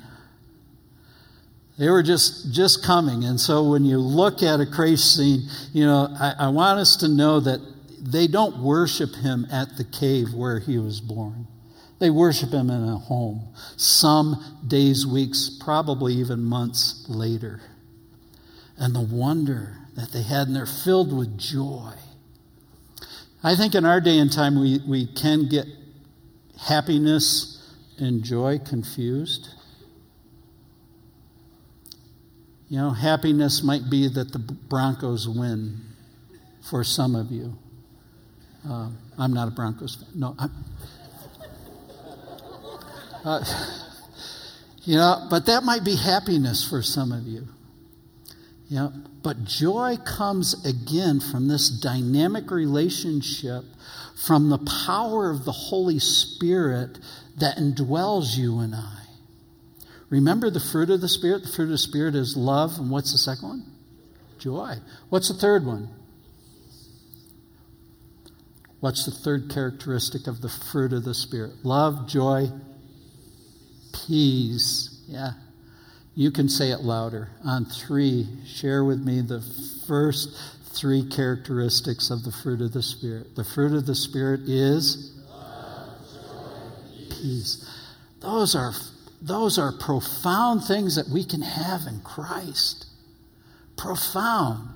They 1.79 1.88
were 1.88 2.03
just, 2.03 2.53
just 2.53 2.85
coming. 2.85 3.25
And 3.25 3.40
so 3.40 3.71
when 3.71 3.85
you 3.85 3.99
look 3.99 4.42
at 4.42 4.61
a 4.61 4.66
scene, 4.97 5.49
you 5.73 5.87
know, 5.87 6.09
I, 6.18 6.35
I 6.38 6.49
want 6.49 6.79
us 6.79 6.97
to 6.97 7.09
know 7.09 7.40
that 7.40 7.61
they 8.01 8.27
don't 8.27 8.59
worship 8.59 9.14
him 9.14 9.47
at 9.51 9.77
the 9.77 9.85
cave 9.85 10.35
where 10.35 10.59
he 10.59 10.79
was 10.79 11.01
born. 11.01 11.47
They 11.99 12.11
worship 12.11 12.51
him 12.51 12.68
in 12.68 12.88
a 12.88 12.99
home, 12.99 13.49
some 13.77 14.61
days, 14.66 15.07
weeks, 15.07 15.49
probably 15.62 16.14
even 16.14 16.42
months 16.42 17.05
later. 17.09 17.61
And 18.77 18.95
the 18.95 19.01
wonder 19.01 19.79
that 19.94 20.11
they 20.12 20.22
had, 20.22 20.46
and 20.46 20.57
they're 20.57 20.66
filled 20.66 21.16
with 21.16 21.38
joy. 21.38 21.92
I 23.44 23.57
think 23.57 23.74
in 23.74 23.85
our 23.85 24.00
day 24.00 24.18
and 24.18 24.33
time, 24.33 24.59
we, 24.59 24.81
we 24.87 25.07
can 25.07 25.48
get 25.48 25.66
happiness 26.59 27.59
and 27.98 28.22
joy 28.22 28.59
confused. 28.59 29.48
You 32.68 32.78
know, 32.78 32.90
happiness 32.90 33.62
might 33.62 33.90
be 33.90 34.09
that 34.09 34.33
the 34.33 34.38
Broncos 34.38 35.28
win 35.28 35.81
for 36.62 36.85
some 36.85 37.14
of 37.14 37.31
you. 37.31 37.57
Uh, 38.66 38.90
I'm 39.18 39.33
not 39.33 39.48
a 39.48 39.50
Broncos 39.50 39.96
fan. 39.96 40.09
No. 40.14 40.37
Uh, 43.24 43.44
you 44.85 44.96
know, 44.96 45.26
but 45.31 45.46
that 45.46 45.64
might 45.64 45.85
be 45.85 45.96
happiness 45.96 46.66
for 46.68 46.81
some 46.81 47.12
of 47.12 47.24
you. 47.24 47.46
Know, 48.73 48.93
but 49.23 49.45
joy 49.45 49.99
comes 50.03 50.65
again 50.65 51.21
from 51.21 51.47
this 51.47 51.69
dynamic 51.69 52.51
relationship, 52.51 53.65
from 54.27 54.49
the 54.49 54.59
power 54.59 55.31
of 55.31 55.45
the 55.45 55.53
Holy 55.53 55.99
Spirit 55.99 56.99
that 57.37 57.59
indwells 57.59 58.39
you 58.39 58.61
and 58.61 58.75
I. 58.75 59.03
Remember 60.09 60.49
the 60.49 60.61
fruit 60.61 60.89
of 60.89 61.03
the 61.03 61.09
Spirit? 61.09 61.43
The 61.43 61.51
fruit 61.51 61.65
of 61.65 61.71
the 61.71 61.79
Spirit 61.79 62.15
is 62.15 62.35
love. 62.35 62.79
And 62.79 62.91
what's 62.91 63.13
the 63.13 63.19
second 63.19 63.49
one? 63.49 63.73
Joy. 64.39 64.77
What's 65.11 65.29
the 65.29 65.35
third 65.35 65.67
one? 65.67 65.91
What's 68.81 69.05
the 69.05 69.11
third 69.11 69.51
characteristic 69.51 70.27
of 70.27 70.41
the 70.41 70.49
fruit 70.49 70.93
of 70.95 71.05
the 71.05 71.15
Spirit? 71.15 71.63
Love, 71.63 72.09
joy, 72.09 72.51
peace. 74.07 75.03
Yeah. 75.07 75.33
You 76.14 76.31
can 76.31 76.48
say 76.48 76.70
it 76.70 76.81
louder. 76.81 77.31
On 77.44 77.64
three, 77.64 78.27
share 78.46 78.85
with 78.85 79.01
me 79.01 79.22
the 79.22 79.40
first 79.87 80.38
three 80.75 81.09
characteristics 81.09 82.11
of 82.11 82.25
the 82.25 82.33
fruit 82.33 82.61
of 82.61 82.72
the 82.72 82.83
Spirit. 82.83 83.35
The 83.35 83.44
fruit 83.44 83.72
of 83.72 83.87
the 83.87 83.94
Spirit 83.94 84.40
is 84.42 85.12
peace. 87.11 87.68
Those 88.20 88.55
are, 88.55 88.72
those 89.20 89.59
are 89.59 89.72
profound 89.72 90.64
things 90.64 90.96
that 90.96 91.09
we 91.09 91.25
can 91.25 91.42
have 91.42 91.87
in 91.87 92.01
Christ. 92.01 92.87
Profound. 93.77 94.68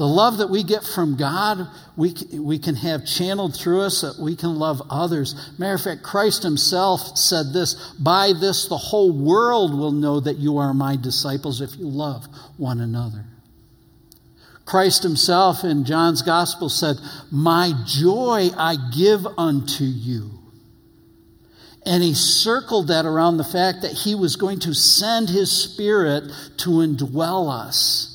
The 0.00 0.06
love 0.06 0.38
that 0.38 0.48
we 0.48 0.62
get 0.62 0.82
from 0.82 1.18
God, 1.18 1.68
we, 1.94 2.14
we 2.32 2.58
can 2.58 2.74
have 2.74 3.04
channeled 3.04 3.54
through 3.54 3.82
us 3.82 4.00
that 4.00 4.18
we 4.18 4.34
can 4.34 4.58
love 4.58 4.80
others. 4.88 5.34
Matter 5.58 5.74
of 5.74 5.82
fact, 5.82 6.02
Christ 6.02 6.42
himself 6.42 7.18
said 7.18 7.52
this 7.52 7.74
By 7.98 8.32
this, 8.32 8.66
the 8.66 8.78
whole 8.78 9.12
world 9.12 9.78
will 9.78 9.92
know 9.92 10.18
that 10.20 10.38
you 10.38 10.56
are 10.56 10.72
my 10.72 10.96
disciples 10.96 11.60
if 11.60 11.76
you 11.76 11.86
love 11.86 12.26
one 12.56 12.80
another. 12.80 13.26
Christ 14.64 15.02
himself 15.02 15.64
in 15.64 15.84
John's 15.84 16.22
gospel 16.22 16.70
said, 16.70 16.96
My 17.30 17.74
joy 17.84 18.48
I 18.56 18.76
give 18.96 19.26
unto 19.36 19.84
you. 19.84 20.30
And 21.84 22.02
he 22.02 22.14
circled 22.14 22.88
that 22.88 23.04
around 23.04 23.36
the 23.36 23.44
fact 23.44 23.82
that 23.82 23.92
he 23.92 24.14
was 24.14 24.36
going 24.36 24.60
to 24.60 24.72
send 24.72 25.28
his 25.28 25.52
spirit 25.52 26.24
to 26.56 26.70
indwell 26.70 27.50
us. 27.52 28.10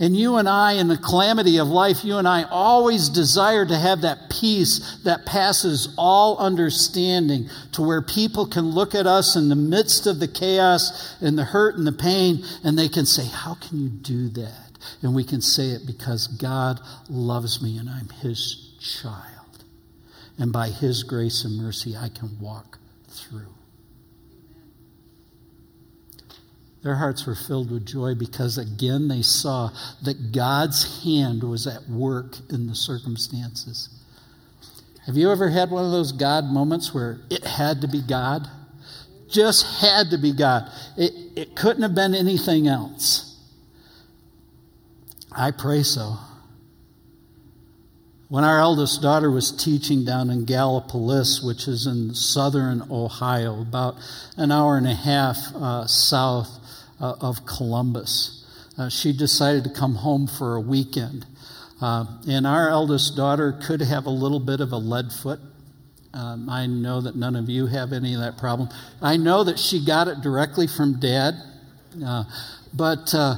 And 0.00 0.16
you 0.16 0.36
and 0.36 0.48
I, 0.48 0.74
in 0.74 0.86
the 0.86 0.96
calamity 0.96 1.58
of 1.58 1.66
life, 1.66 2.04
you 2.04 2.18
and 2.18 2.28
I 2.28 2.44
always 2.44 3.08
desire 3.08 3.66
to 3.66 3.76
have 3.76 4.02
that 4.02 4.30
peace 4.30 4.98
that 5.02 5.26
passes 5.26 5.92
all 5.98 6.38
understanding 6.38 7.48
to 7.72 7.82
where 7.82 8.00
people 8.00 8.46
can 8.46 8.66
look 8.66 8.94
at 8.94 9.08
us 9.08 9.34
in 9.34 9.48
the 9.48 9.56
midst 9.56 10.06
of 10.06 10.20
the 10.20 10.28
chaos 10.28 11.16
and 11.20 11.36
the 11.36 11.44
hurt 11.44 11.76
and 11.76 11.86
the 11.86 11.92
pain 11.92 12.44
and 12.62 12.78
they 12.78 12.88
can 12.88 13.06
say, 13.06 13.26
How 13.26 13.54
can 13.54 13.80
you 13.80 13.88
do 13.88 14.28
that? 14.40 14.70
And 15.02 15.16
we 15.16 15.24
can 15.24 15.40
say 15.40 15.70
it 15.70 15.84
because 15.84 16.28
God 16.28 16.80
loves 17.08 17.60
me 17.60 17.76
and 17.76 17.90
I'm 17.90 18.08
his 18.08 18.68
child. 18.78 19.64
and 20.38 20.52
by 20.52 20.68
His 20.68 21.02
grace 21.02 21.44
and 21.44 21.56
mercy, 21.56 21.96
I 21.96 22.08
can 22.08 22.38
walk 22.40 22.78
through. 23.08 23.52
Their 26.88 26.96
hearts 26.96 27.26
were 27.26 27.34
filled 27.34 27.70
with 27.70 27.84
joy 27.84 28.14
because 28.14 28.56
again 28.56 29.08
they 29.08 29.20
saw 29.20 29.72
that 30.04 30.32
God's 30.32 31.04
hand 31.04 31.42
was 31.42 31.66
at 31.66 31.86
work 31.86 32.38
in 32.48 32.66
the 32.66 32.74
circumstances. 32.74 33.90
Have 35.04 35.14
you 35.14 35.30
ever 35.30 35.50
had 35.50 35.70
one 35.70 35.84
of 35.84 35.90
those 35.90 36.12
God 36.12 36.46
moments 36.46 36.94
where 36.94 37.20
it 37.28 37.44
had 37.44 37.82
to 37.82 37.88
be 37.88 38.00
God? 38.00 38.48
Just 39.28 39.82
had 39.82 40.08
to 40.12 40.16
be 40.16 40.32
God. 40.32 40.72
It, 40.96 41.12
it 41.36 41.54
couldn't 41.54 41.82
have 41.82 41.94
been 41.94 42.14
anything 42.14 42.68
else. 42.68 43.38
I 45.30 45.50
pray 45.50 45.82
so. 45.82 46.16
When 48.30 48.44
our 48.44 48.60
eldest 48.60 49.02
daughter 49.02 49.30
was 49.30 49.52
teaching 49.52 50.06
down 50.06 50.30
in 50.30 50.46
Gallipolis, 50.46 51.44
which 51.44 51.68
is 51.68 51.86
in 51.86 52.14
southern 52.14 52.82
Ohio, 52.90 53.60
about 53.60 53.96
an 54.38 54.50
hour 54.50 54.78
and 54.78 54.86
a 54.86 54.94
half 54.94 55.36
uh, 55.54 55.86
south 55.86 56.57
uh, 57.00 57.14
of 57.20 57.46
Columbus, 57.46 58.44
uh, 58.76 58.88
she 58.88 59.12
decided 59.12 59.64
to 59.64 59.70
come 59.70 59.94
home 59.96 60.26
for 60.26 60.56
a 60.56 60.60
weekend. 60.60 61.26
Uh, 61.80 62.06
and 62.28 62.46
our 62.46 62.68
eldest 62.68 63.16
daughter 63.16 63.58
could 63.66 63.80
have 63.80 64.06
a 64.06 64.10
little 64.10 64.40
bit 64.40 64.60
of 64.60 64.72
a 64.72 64.76
lead 64.76 65.12
foot. 65.12 65.40
Um, 66.12 66.48
I 66.48 66.66
know 66.66 67.00
that 67.02 67.14
none 67.16 67.36
of 67.36 67.48
you 67.48 67.66
have 67.66 67.92
any 67.92 68.14
of 68.14 68.20
that 68.20 68.38
problem. 68.38 68.68
I 69.00 69.16
know 69.16 69.44
that 69.44 69.58
she 69.58 69.84
got 69.84 70.08
it 70.08 70.20
directly 70.20 70.66
from 70.66 70.98
dad, 70.98 71.34
uh, 72.04 72.24
but 72.74 73.14
uh, 73.14 73.36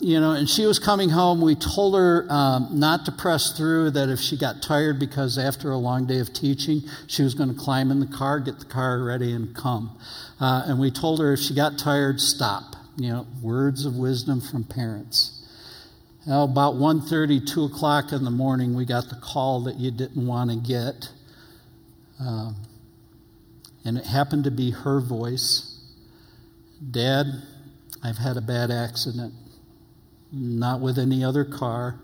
you 0.00 0.20
know, 0.20 0.32
and 0.32 0.48
she 0.48 0.66
was 0.66 0.78
coming 0.78 1.08
home. 1.08 1.40
We 1.40 1.54
told 1.54 1.94
her 1.94 2.26
um, 2.28 2.68
not 2.72 3.06
to 3.06 3.12
press 3.12 3.56
through, 3.56 3.92
that 3.92 4.08
if 4.08 4.20
she 4.20 4.36
got 4.36 4.62
tired 4.62 4.98
because 4.98 5.38
after 5.38 5.70
a 5.70 5.76
long 5.76 6.06
day 6.06 6.18
of 6.18 6.32
teaching, 6.32 6.82
she 7.06 7.22
was 7.22 7.34
going 7.34 7.48
to 7.48 7.58
climb 7.58 7.90
in 7.90 8.00
the 8.00 8.06
car, 8.06 8.40
get 8.40 8.58
the 8.58 8.66
car 8.66 9.02
ready, 9.02 9.32
and 9.32 9.54
come. 9.54 9.98
Uh, 10.38 10.64
and 10.66 10.78
we 10.78 10.90
told 10.90 11.20
her 11.20 11.32
if 11.32 11.40
she 11.40 11.54
got 11.54 11.78
tired, 11.78 12.20
stop. 12.20 12.76
You 12.96 13.10
know, 13.10 13.26
words 13.42 13.84
of 13.84 13.96
wisdom 13.96 14.40
from 14.40 14.64
parents. 14.64 15.32
Now, 16.26 16.44
about 16.44 16.74
1.30, 16.74 17.46
2 17.46 17.64
o'clock 17.64 18.12
in 18.12 18.24
the 18.24 18.30
morning, 18.30 18.74
we 18.74 18.84
got 18.84 19.08
the 19.08 19.16
call 19.16 19.64
that 19.64 19.76
you 19.76 19.90
didn't 19.90 20.26
want 20.26 20.50
to 20.50 20.56
get. 20.56 21.10
Um, 22.18 22.56
and 23.84 23.96
it 23.96 24.04
happened 24.04 24.44
to 24.44 24.50
be 24.50 24.72
her 24.72 25.00
voice. 25.00 25.78
Dad, 26.90 27.26
I've 28.02 28.18
had 28.18 28.36
a 28.36 28.40
bad 28.40 28.70
accident 28.70 29.34
not 30.32 30.80
with 30.80 30.98
any 30.98 31.24
other 31.24 31.44
car, 31.44 31.98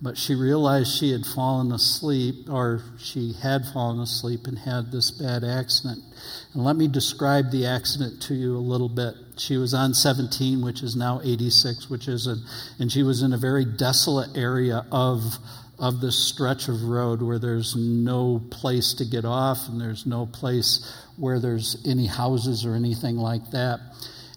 but 0.00 0.16
she 0.16 0.34
realized 0.34 0.96
she 0.96 1.10
had 1.10 1.26
fallen 1.26 1.72
asleep, 1.72 2.48
or 2.48 2.82
she 2.98 3.32
had 3.32 3.66
fallen 3.72 3.98
asleep 4.00 4.46
and 4.46 4.58
had 4.58 4.92
this 4.92 5.10
bad 5.10 5.42
accident. 5.42 6.02
And 6.54 6.64
let 6.64 6.76
me 6.76 6.86
describe 6.86 7.50
the 7.50 7.66
accident 7.66 8.22
to 8.22 8.34
you 8.34 8.56
a 8.56 8.58
little 8.58 8.88
bit. 8.88 9.14
She 9.36 9.56
was 9.56 9.74
on 9.74 9.94
17, 9.94 10.64
which 10.64 10.82
is 10.82 10.94
now 10.94 11.20
86, 11.24 11.90
which 11.90 12.06
is 12.06 12.28
a, 12.28 12.36
and 12.78 12.92
she 12.92 13.02
was 13.02 13.22
in 13.22 13.32
a 13.32 13.38
very 13.38 13.64
desolate 13.64 14.36
area 14.36 14.86
of 14.92 15.38
of 15.78 16.00
this 16.00 16.18
stretch 16.18 16.68
of 16.68 16.82
road 16.84 17.22
where 17.22 17.38
there's 17.38 17.76
no 17.76 18.42
place 18.50 18.94
to 18.94 19.04
get 19.04 19.24
off 19.24 19.68
and 19.68 19.80
there's 19.80 20.06
no 20.06 20.26
place 20.26 20.84
where 21.16 21.38
there's 21.38 21.80
any 21.86 22.06
houses 22.06 22.64
or 22.64 22.74
anything 22.74 23.16
like 23.16 23.48
that. 23.52 23.78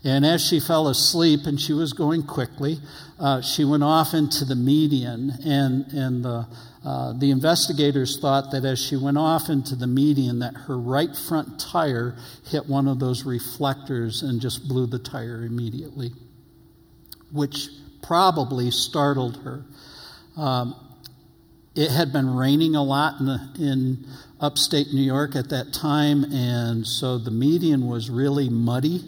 And 0.04 0.26
as 0.26 0.46
she 0.46 0.60
fell 0.60 0.88
asleep, 0.88 1.42
and 1.46 1.62
she 1.62 1.74
was 1.74 1.94
going 1.94 2.24
quickly, 2.24 2.80
uh, 3.20 3.42
she 3.42 3.64
went 3.64 3.84
off 3.84 4.16
into 4.16 4.46
the 4.46 4.56
median. 4.56 5.32
And, 5.46 5.86
and 5.94 6.26
the, 6.26 6.48
uh, 6.84 7.14
the 7.14 7.30
investigators 7.30 8.20
thought 8.20 8.50
that 8.52 8.66
as 8.66 8.84
she 8.84 8.98
went 8.98 9.20
off 9.20 9.48
into 9.50 9.76
the 9.76 9.86
median, 9.86 10.40
that 10.40 10.56
her 10.56 10.78
right 10.78 11.16
front 11.16 11.60
tire 11.60 12.16
hit 12.50 12.68
one 12.68 12.88
of 12.88 13.00
those 13.00 13.26
reflectors 13.26 14.24
and 14.24 14.42
just 14.42 14.68
blew 14.68 14.88
the 14.88 14.98
tire 14.98 15.46
immediately, 15.46 16.12
which 17.32 17.70
probably 18.02 18.72
startled 18.72 19.38
her. 19.44 19.64
Um, 20.36 20.76
it 21.76 21.92
had 21.92 22.12
been 22.12 22.36
raining 22.36 22.76
a 22.76 22.84
lot 22.84 23.20
in, 23.20 23.28
the, 23.28 23.50
in 23.60 24.06
upstate 24.40 24.88
New 24.92 25.04
York 25.04 25.36
at 25.36 25.50
that 25.50 25.74
time, 25.74 26.24
and 26.24 26.88
so 26.88 27.20
the 27.20 27.32
median 27.32 27.86
was 27.86 28.10
really 28.10 28.50
muddy 28.50 29.04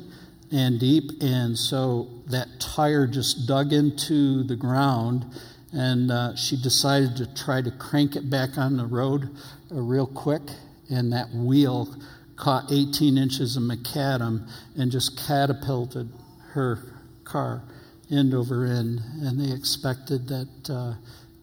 and 0.54 0.80
deep, 0.80 1.12
and 1.20 1.58
so 1.58 2.08
that 2.28 2.48
tire 2.60 3.08
just 3.08 3.48
dug 3.48 3.74
into 3.74 4.44
the 4.44 4.56
ground, 4.56 5.26
and 5.74 6.12
uh, 6.12 6.36
she 6.36 6.56
decided 6.56 7.18
to 7.18 7.34
try 7.34 7.60
to 7.60 7.72
crank 7.72 8.16
it 8.16 8.30
back 8.30 8.58
on 8.58 8.78
the 8.78 8.86
road 8.86 9.36
uh, 9.72 9.82
real 9.82 10.06
quick, 10.06 10.44
and 10.90 11.12
that 11.12 11.34
wheel 11.34 11.90
caught 12.36 12.72
18 12.72 13.18
inches 13.18 13.58
of 13.58 13.64
macadam 13.64 14.48
and 14.78 14.92
just 14.92 15.18
catapulted 15.28 16.10
her 16.52 16.78
car 17.24 17.64
end 18.12 18.34
over 18.36 18.64
end, 18.64 19.02
and 19.22 19.42
they 19.42 19.52
expected 19.52 20.28
that 20.28 20.70
uh, 20.70 20.94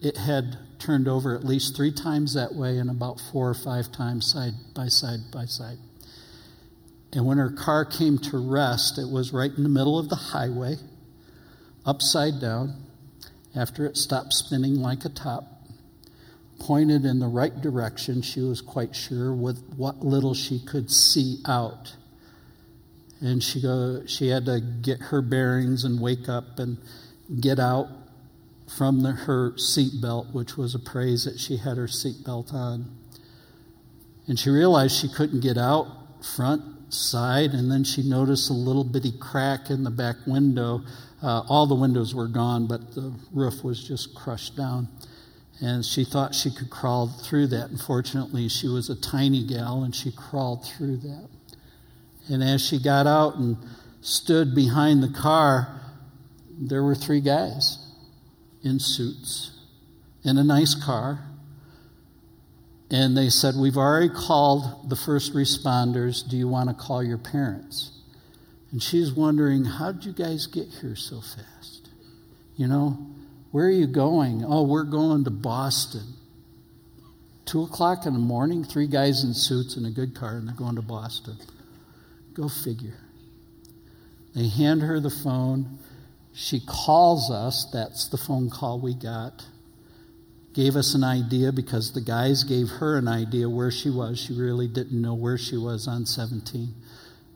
it 0.01 0.17
had 0.17 0.57
turned 0.79 1.09
over 1.09 1.35
at 1.35 1.45
least 1.45 1.77
three 1.77 1.93
times 1.93 2.35
that 2.35 2.55
way 2.55 2.79
and 2.79 2.91
about 2.91 3.21
four 3.33 3.49
or 3.49 3.55
five 3.55 3.91
times 3.91 4.31
side 4.31 4.55
by 4.73 4.87
side 4.87 5.19
by 5.33 5.45
side. 5.45 5.79
And 7.13 7.27
when 7.27 7.39
her 7.39 7.51
car 7.51 7.85
came 7.85 8.19
to 8.19 8.39
rest, 8.39 8.99
it 8.99 9.11
was 9.11 9.33
right 9.33 9.51
in 9.57 9.63
the 9.63 9.69
middle 9.69 9.99
of 9.99 10.09
the 10.09 10.17
highway, 10.17 10.77
upside 11.85 12.41
down, 12.41 12.85
after 13.55 13.85
it 13.85 13.97
stopped 13.97 14.33
spinning 14.33 14.77
like 14.77 15.05
a 15.05 15.09
top, 15.09 15.45
pointed 16.61 17.05
in 17.05 17.19
the 17.19 17.27
right 17.27 17.61
direction, 17.61 18.23
she 18.23 18.41
was 18.41 18.61
quite 18.61 18.95
sure, 18.95 19.35
with 19.35 19.75
what 19.77 20.05
little 20.05 20.35
she 20.35 20.61
could 20.61 20.91
see 20.91 21.39
out. 21.47 21.97
And 23.21 23.43
she, 23.43 23.61
go, 23.61 24.03
she 24.07 24.29
had 24.29 24.47
to 24.47 24.61
get 24.61 25.01
her 25.01 25.21
bearings 25.21 25.85
and 25.85 26.01
wake 26.01 26.29
up 26.29 26.59
and 26.59 26.79
get 27.41 27.59
out 27.59 27.89
from 28.77 29.03
the, 29.03 29.13
her 29.13 29.53
seatbelt, 29.53 30.33
which 30.33 30.57
was 30.57 30.77
a 30.77 30.79
praise 30.79 31.25
that 31.25 31.41
she 31.41 31.57
had 31.57 31.77
her 31.77 31.89
seatbelt 31.89 32.55
on. 32.55 32.97
And 34.29 34.39
she 34.39 34.49
realized 34.49 34.97
she 34.97 35.09
couldn't 35.09 35.41
get 35.41 35.59
out 35.59 35.89
front 36.25 36.63
side, 36.91 37.53
and 37.53 37.71
then 37.71 37.85
she 37.85 38.03
noticed 38.03 38.51
a 38.51 38.55
little 38.55 38.85
bitty 38.85 39.13
crack 39.13 39.71
in 39.71 39.85
the 39.85 39.91
back 39.91 40.17
window. 40.27 40.83
Uh, 41.23 41.43
all 41.49 41.67
the 41.67 41.75
windows 41.75 42.15
were 42.15 42.29
gone, 42.29 42.67
but 42.67 42.95
the 42.95 43.13
roof 43.33 43.63
was 43.63 43.87
just 43.87 44.15
crushed 44.15 44.57
down. 44.57 44.89
And 45.61 45.85
she 45.85 46.05
thought 46.05 46.35
she 46.35 46.51
could 46.51 46.71
crawl 46.71 47.09
through 47.09 47.49
that. 47.49 47.71
Unfortunately, 47.71 48.49
she 48.49 48.67
was 48.67 48.89
a 48.89 48.99
tiny 49.01 49.45
gal, 49.47 49.83
and 49.83 49.95
she 49.95 50.11
crawled 50.11 50.67
through 50.67 50.97
that. 50.99 51.29
And 52.29 52.43
as 52.43 52.65
she 52.65 52.79
got 52.79 53.07
out 53.07 53.37
and 53.37 53.57
stood 54.01 54.55
behind 54.55 55.03
the 55.03 55.09
car, 55.09 55.81
there 56.59 56.83
were 56.83 56.95
three 56.95 57.21
guys 57.21 57.79
in 58.63 58.79
suits 58.79 59.53
in 60.25 60.39
a 60.39 60.45
nice 60.45 60.75
car 60.75 61.30
and 62.91 63.17
they 63.17 63.29
said, 63.29 63.55
We've 63.57 63.77
already 63.77 64.13
called 64.13 64.89
the 64.89 64.97
first 64.97 65.35
responders. 65.35 66.29
Do 66.29 66.37
you 66.37 66.49
want 66.49 66.69
to 66.69 66.75
call 66.75 67.03
your 67.03 67.19
parents? 67.19 67.93
And 68.73 68.83
she's 68.83 69.13
wondering, 69.13 69.65
How 69.65 69.93
did 69.93 70.05
you 70.05 70.13
guys 70.13 70.47
get 70.47 70.69
here 70.81 70.97
so 70.97 71.21
fast? 71.21 71.89
You 72.57 72.67
know, 72.67 73.07
where 73.53 73.67
are 73.67 73.71
you 73.71 73.87
going? 73.87 74.45
Oh, 74.47 74.65
we're 74.65 74.85
going 74.85 75.25
to 75.25 75.31
Boston. 75.31 76.15
Two 77.47 77.63
o'clock 77.63 78.07
in 78.07 78.13
the 78.13 78.19
morning, 78.19 78.65
three 78.65 78.87
guys 78.87 79.25
in 79.25 79.35
suits 79.35 79.77
in 79.77 79.85
a 79.85 79.91
good 79.91 80.15
car, 80.15 80.37
and 80.37 80.47
they're 80.47 80.55
going 80.55 80.77
to 80.77 80.83
Boston. 80.83 81.37
Go 82.35 82.49
figure. 82.49 82.99
They 84.35 84.49
hand 84.49 84.83
her 84.83 85.01
the 85.01 85.11
phone. 85.11 85.79
She 86.33 86.61
calls 86.61 87.31
us. 87.31 87.67
That's 87.73 88.07
the 88.09 88.19
phone 88.19 88.51
call 88.51 88.79
we 88.79 88.95
got 88.95 89.45
gave 90.53 90.77
us 90.77 90.95
an 90.95 91.05
idea 91.05 91.53
because 91.53 91.93
the 91.93 92.01
guys 92.01 92.43
gave 92.45 92.69
her 92.69 92.99
an 92.99 93.09
idea 93.09 93.49
where 93.49 93.71
she 93.71 93.91
was. 93.91 94.19
She 94.19 94.35
really 94.35 94.67
didn't 94.67 95.01
know 95.01 95.15
where 95.15 95.39
she 95.39 95.57
was 95.57 95.87
on 95.87 96.07
17. 96.07 96.75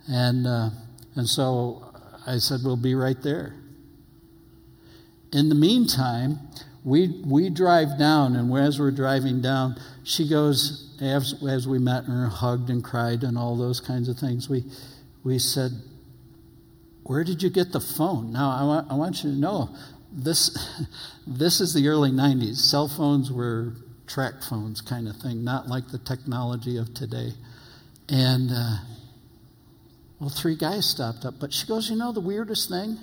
And, 0.09 0.47
uh, 0.47 0.71
and 1.15 1.29
so 1.29 1.93
I 2.27 2.39
said, 2.39 2.61
We'll 2.65 2.77
be 2.77 2.95
right 2.95 3.21
there. 3.23 3.55
In 5.33 5.49
the 5.49 5.55
meantime, 5.55 6.39
we, 6.85 7.23
we 7.25 7.51
drive 7.51 7.99
down, 7.99 8.37
and 8.37 8.55
as 8.59 8.79
we're 8.79 8.91
driving 8.91 9.41
down, 9.41 9.77
she 10.05 10.29
goes, 10.29 10.95
as, 11.01 11.43
as 11.49 11.67
we 11.67 11.79
met 11.79 12.05
her, 12.05 12.27
hugged 12.27 12.69
and 12.69 12.85
cried 12.85 13.25
and 13.25 13.39
all 13.39 13.57
those 13.57 13.81
kinds 13.81 14.09
of 14.09 14.19
things, 14.19 14.49
we, 14.49 14.65
we 15.25 15.39
said, 15.39 15.71
Where 17.05 17.25
did 17.25 17.43
you 17.43 17.51
get 17.51 17.73
the 17.73 17.81
phone? 17.81 18.33
Now, 18.33 18.51
I 18.51 18.65
want, 18.65 18.91
I 18.91 18.95
want 18.95 19.25
you 19.25 19.31
to 19.31 19.37
know 19.37 19.75
this, 20.15 20.57
this 21.27 21.61
is 21.61 21.75
the 21.75 21.89
early 21.89 22.11
90s. 22.11 22.57
Cell 22.57 22.89
phones 22.89 23.31
were 23.31 23.73
track 24.07 24.35
phones 24.49 24.81
kind 24.81 25.09
of 25.09 25.17
thing, 25.17 25.45
not 25.45 25.69
like 25.69 25.89
the 25.89 25.99
technology 25.99 26.77
of 26.77 26.95
today. 26.95 27.33
And, 28.09 28.51
uh, 28.53 28.77
well, 30.21 30.31
three 30.31 30.57
guys 30.57 30.89
stopped 30.89 31.25
up. 31.25 31.35
But 31.41 31.53
she 31.53 31.67
goes, 31.67 31.91
You 31.91 31.97
know 31.97 32.13
the 32.13 32.21
weirdest 32.21 32.69
thing? 32.69 32.99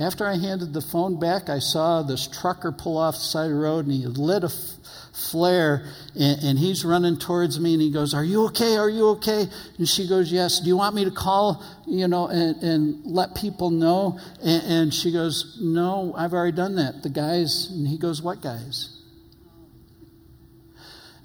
After 0.00 0.26
I 0.26 0.36
handed 0.36 0.72
the 0.72 0.80
phone 0.80 1.18
back, 1.18 1.48
I 1.48 1.58
saw 1.58 2.02
this 2.02 2.28
trucker 2.28 2.70
pull 2.70 2.96
off 2.96 3.14
the 3.14 3.20
side 3.20 3.46
of 3.46 3.50
the 3.50 3.56
road 3.56 3.84
and 3.86 3.92
he 3.92 4.06
lit 4.06 4.44
a 4.44 4.46
f- 4.46 4.76
flare 5.12 5.84
and, 6.14 6.40
and, 6.44 6.58
he's 6.58 6.84
running 6.84 7.18
towards 7.18 7.58
me 7.58 7.72
and 7.72 7.82
he 7.82 7.90
goes, 7.90 8.14
Are 8.14 8.22
you 8.22 8.44
okay? 8.46 8.76
Are 8.76 8.88
you 8.88 9.08
okay? 9.10 9.48
And 9.76 9.88
she 9.88 10.06
goes, 10.06 10.30
Yes. 10.30 10.60
Do 10.60 10.68
you 10.68 10.76
want 10.76 10.94
me 10.94 11.04
to 11.04 11.10
call, 11.10 11.64
you 11.84 12.06
know, 12.06 12.28
and, 12.28 12.62
and 12.62 13.04
let 13.04 13.34
people 13.34 13.70
know? 13.70 14.20
And, 14.40 14.62
and 14.64 14.94
she 14.94 15.10
goes, 15.10 15.58
No, 15.60 16.14
I've 16.16 16.32
already 16.32 16.56
done 16.56 16.76
that. 16.76 17.02
The 17.02 17.10
guys, 17.10 17.68
and 17.68 17.88
he 17.88 17.98
goes, 17.98 18.22
What 18.22 18.40
guys? 18.40 19.02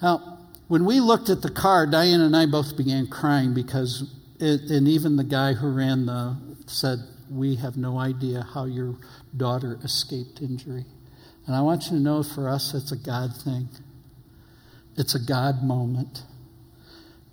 Now, 0.02 0.40
when 0.68 0.86
we 0.86 1.00
looked 1.00 1.30
at 1.30 1.44
the 1.44 1.52
car, 1.52 1.86
Diane 1.86 2.22
and 2.22 2.36
I 2.36 2.48
both 2.48 2.76
began 2.76 3.06
crying 3.06 3.54
because, 3.54 4.12
it, 4.40 4.72
and 4.72 4.88
even 4.88 5.18
the 5.18 5.24
guy 5.24 5.54
who 5.54 5.72
ran 5.72 6.08
the 6.08 6.36
said, 6.66 6.98
We 7.34 7.56
have 7.56 7.78
no 7.78 7.98
idea 7.98 8.48
how 8.54 8.66
your 8.66 8.96
daughter 9.36 9.80
escaped 9.84 10.42
injury. 10.42 10.86
And 11.46 11.56
I 11.56 11.62
want 11.62 11.86
you 11.86 11.90
to 11.92 12.00
know 12.00 12.24
for 12.24 12.48
us, 12.48 12.74
it's 12.74 12.92
a 12.92 12.98
God 12.98 13.32
thing, 13.36 13.70
it's 14.98 15.16
a 15.16 15.20
God 15.20 15.64
moment. 15.64 16.24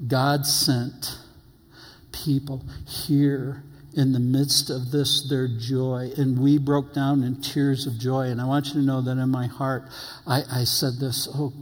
God 0.07 0.47
sent 0.47 1.19
people 2.13 2.65
here 2.89 3.63
in 3.95 4.13
the 4.13 4.21
midst 4.21 4.71
of 4.71 4.91
this, 4.91 5.29
their 5.29 5.49
joy. 5.49 6.11
And 6.17 6.39
we 6.39 6.59
broke 6.59 6.95
down 6.95 7.23
in 7.23 7.43
tears 7.43 7.87
of 7.87 7.99
joy. 7.99 8.29
And 8.29 8.41
I 8.41 8.47
want 8.47 8.69
you 8.69 8.75
to 8.75 8.81
know 8.81 9.03
that 9.03 9.19
in 9.19 9.29
my 9.29 9.47
heart, 9.47 9.85
I, 10.27 10.43
I 10.51 10.65
said 10.65 10.95
this, 11.01 11.29
oh, 11.35 11.53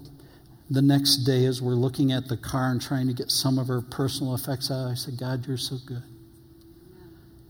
the 0.71 0.83
next 0.83 1.25
day 1.25 1.47
as 1.47 1.63
we're 1.63 1.73
looking 1.73 2.13
at 2.13 2.29
the 2.29 2.37
car 2.37 2.71
and 2.71 2.81
trying 2.81 3.09
to 3.09 3.15
get 3.15 3.31
some 3.31 3.59
of 3.59 3.69
her 3.69 3.81
personal 3.81 4.35
effects 4.35 4.71
out, 4.71 4.87
I 4.89 4.95
said, 4.95 5.19
God, 5.19 5.47
you're 5.47 5.57
so 5.57 5.77
good. 5.87 6.03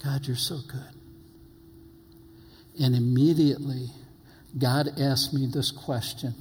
God, 0.02 0.26
you're 0.26 0.36
so 0.36 0.58
good. 0.66 0.94
And 2.80 2.94
immediately, 2.94 3.88
God 4.56 5.00
asked 5.00 5.34
me 5.34 5.46
this 5.46 5.70
question, 5.70 6.34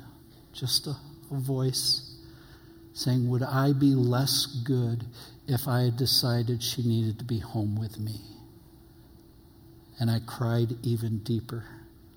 just 0.53 0.87
a, 0.87 0.95
a 1.31 1.39
voice 1.39 2.15
saying, 2.93 3.29
Would 3.29 3.43
I 3.43 3.73
be 3.73 3.95
less 3.95 4.45
good 4.45 5.05
if 5.47 5.67
I 5.67 5.81
had 5.81 5.97
decided 5.97 6.61
she 6.61 6.83
needed 6.83 7.19
to 7.19 7.25
be 7.25 7.39
home 7.39 7.79
with 7.79 7.99
me? 7.99 8.21
And 9.99 10.11
I 10.11 10.19
cried 10.25 10.75
even 10.83 11.19
deeper. 11.19 11.65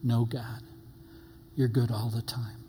No, 0.03 0.27
God, 0.27 0.63
you're 1.57 1.69
good 1.69 1.91
all 1.91 2.11
the 2.11 2.23
time 2.23 2.61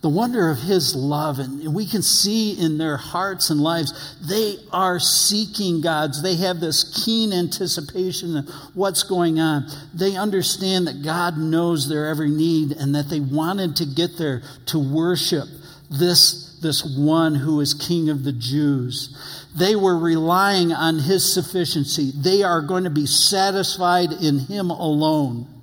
the 0.00 0.08
wonder 0.08 0.48
of 0.48 0.58
his 0.58 0.94
love 0.94 1.40
and 1.40 1.74
we 1.74 1.84
can 1.84 2.02
see 2.02 2.52
in 2.52 2.78
their 2.78 2.96
hearts 2.96 3.50
and 3.50 3.60
lives 3.60 4.16
they 4.28 4.56
are 4.72 5.00
seeking 5.00 5.80
god's 5.80 6.22
they 6.22 6.36
have 6.36 6.60
this 6.60 7.04
keen 7.04 7.32
anticipation 7.32 8.36
of 8.36 8.48
what's 8.74 9.02
going 9.02 9.40
on. 9.40 9.66
They 9.94 10.16
understand 10.16 10.86
that 10.86 11.02
god 11.02 11.36
knows 11.36 11.88
their 11.88 12.06
every 12.06 12.30
need 12.30 12.72
and 12.72 12.94
that 12.94 13.08
they 13.08 13.20
wanted 13.20 13.76
to 13.76 13.86
get 13.86 14.16
there 14.16 14.42
to 14.66 14.78
worship 14.78 15.48
this 15.90 16.58
this 16.60 16.84
one 16.98 17.34
who 17.36 17.60
is 17.60 17.74
king 17.74 18.08
of 18.10 18.24
the 18.24 18.32
jews. 18.32 19.16
They 19.56 19.76
were 19.76 19.96
relying 19.96 20.72
on 20.72 20.98
his 20.98 21.32
sufficiency. 21.32 22.12
They 22.14 22.42
are 22.42 22.60
going 22.60 22.84
to 22.84 22.90
be 22.90 23.06
satisfied 23.06 24.12
in 24.12 24.40
him 24.40 24.70
alone 24.70 25.57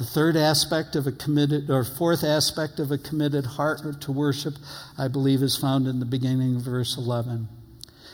the 0.00 0.06
third 0.06 0.34
aspect 0.34 0.96
of 0.96 1.06
a 1.06 1.12
committed, 1.12 1.68
or 1.68 1.84
fourth 1.84 2.24
aspect 2.24 2.80
of 2.80 2.90
a 2.90 2.96
committed 2.96 3.44
heart 3.44 4.00
to 4.00 4.10
worship, 4.10 4.54
I 4.96 5.08
believe, 5.08 5.42
is 5.42 5.58
found 5.58 5.86
in 5.86 6.00
the 6.00 6.06
beginning 6.06 6.56
of 6.56 6.62
verse 6.62 6.96
11. 6.96 7.46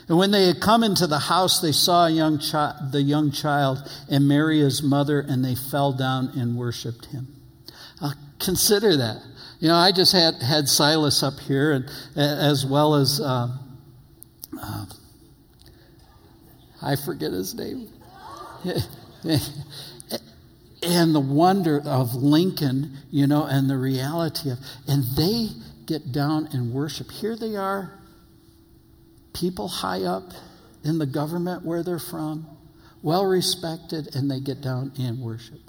And 0.09 0.17
when 0.17 0.31
they 0.31 0.47
had 0.47 0.59
come 0.59 0.83
into 0.83 1.07
the 1.07 1.17
house, 1.17 1.61
they 1.61 1.71
saw 1.71 2.07
young 2.07 2.39
chi- 2.39 2.75
the 2.91 3.01
young 3.01 3.31
child 3.31 3.89
and 4.09 4.27
Mary, 4.27 4.59
his 4.59 4.83
mother, 4.83 5.21
and 5.21 5.45
they 5.45 5.55
fell 5.55 5.93
down 5.93 6.31
and 6.37 6.57
worshiped 6.57 7.05
him. 7.05 7.33
Uh, 8.01 8.11
consider 8.37 8.97
that. 8.97 9.21
You 9.61 9.69
know, 9.69 9.75
I 9.75 9.93
just 9.93 10.11
had, 10.11 10.41
had 10.41 10.67
Silas 10.67 11.23
up 11.23 11.39
here, 11.39 11.71
and 11.71 11.89
as 12.17 12.65
well 12.65 12.95
as 12.95 13.21
uh, 13.21 13.47
uh, 14.61 14.85
I 16.81 16.97
forget 16.97 17.31
his 17.31 17.55
name. 17.55 17.87
and 20.87 21.13
the 21.13 21.19
wonder 21.19 21.81
of 21.85 22.15
Lincoln, 22.15 22.97
you 23.11 23.27
know, 23.27 23.43
and 23.43 23.69
the 23.69 23.77
reality 23.77 24.49
of, 24.49 24.57
and 24.87 25.03
they 25.15 25.49
get 25.85 26.11
down 26.11 26.47
and 26.53 26.73
worship. 26.73 27.11
Here 27.11 27.35
they 27.35 27.55
are, 27.55 27.91
people 29.33 29.67
high 29.67 30.03
up 30.03 30.31
in 30.83 30.97
the 30.97 31.05
government 31.05 31.65
where 31.65 31.83
they're 31.83 31.99
from, 31.99 32.47
well 33.01 33.25
respected, 33.25 34.15
and 34.15 34.31
they 34.31 34.39
get 34.39 34.61
down 34.61 34.93
and 34.97 35.19
worship. 35.19 35.59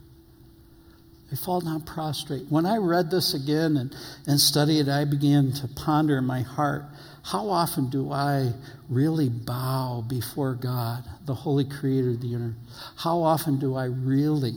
They 1.31 1.37
fall 1.37 1.61
down 1.61 1.83
prostrate. 1.83 2.47
When 2.49 2.65
I 2.65 2.77
read 2.77 3.11
this 3.11 3.35
again 3.35 3.77
and, 3.77 3.95
and 4.27 4.41
studied 4.41 4.81
it, 4.81 4.89
I 4.89 5.05
began 5.05 5.53
to 5.53 5.69
ponder 5.69 6.17
in 6.19 6.25
my 6.25 6.41
heart 6.41 6.85
how 7.23 7.51
often 7.51 7.91
do 7.91 8.11
I 8.11 8.53
really 8.89 9.29
bow 9.29 10.03
before 10.09 10.55
God, 10.55 11.05
the 11.27 11.35
Holy 11.35 11.65
Creator 11.65 12.11
of 12.11 12.21
the 12.23 12.29
universe? 12.29 12.57
How 12.97 13.19
often 13.19 13.59
do 13.59 13.75
I 13.75 13.85
really 13.85 14.55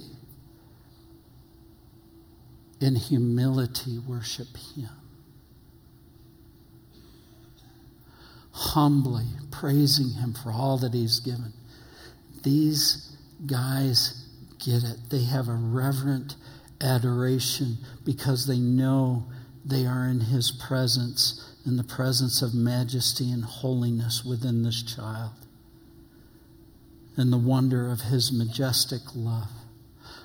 in 2.81 2.95
humility 2.95 3.99
worship 3.99 4.57
Him. 4.75 4.89
Humbly 8.51 9.27
praising 9.51 10.09
Him 10.11 10.33
for 10.33 10.51
all 10.51 10.77
that 10.79 10.93
He's 10.93 11.19
given. 11.19 11.53
These 12.43 13.15
guys 13.45 14.27
get 14.59 14.83
it. 14.83 14.97
They 15.09 15.23
have 15.25 15.47
a 15.47 15.53
reverent 15.53 16.35
adoration 16.81 17.77
because 18.03 18.47
they 18.47 18.57
know 18.57 19.25
they 19.63 19.85
are 19.85 20.07
in 20.07 20.21
His 20.21 20.51
presence, 20.51 21.55
in 21.65 21.77
the 21.77 21.83
presence 21.83 22.41
of 22.41 22.55
majesty 22.55 23.31
and 23.31 23.43
holiness 23.43 24.25
within 24.25 24.63
this 24.63 24.81
child, 24.81 25.31
and 27.15 27.31
the 27.31 27.37
wonder 27.37 27.91
of 27.91 28.01
His 28.01 28.31
majestic 28.31 29.01
love. 29.15 29.51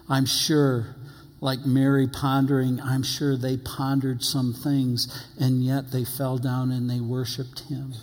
I'm 0.08 0.24
sure 0.24 0.95
like 1.40 1.66
Mary 1.66 2.08
pondering, 2.08 2.80
I'm 2.80 3.02
sure 3.02 3.36
they 3.36 3.56
pondered 3.56 4.22
some 4.22 4.54
things, 4.54 5.28
and 5.38 5.62
yet 5.62 5.90
they 5.90 6.04
fell 6.04 6.38
down 6.38 6.70
and 6.70 6.88
they 6.88 7.00
worshiped 7.00 7.60
him. 7.68 7.94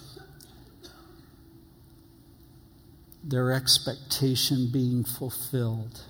Their 3.24 3.52
expectation 3.52 4.70
being 4.72 5.04
fulfilled. 5.04 6.02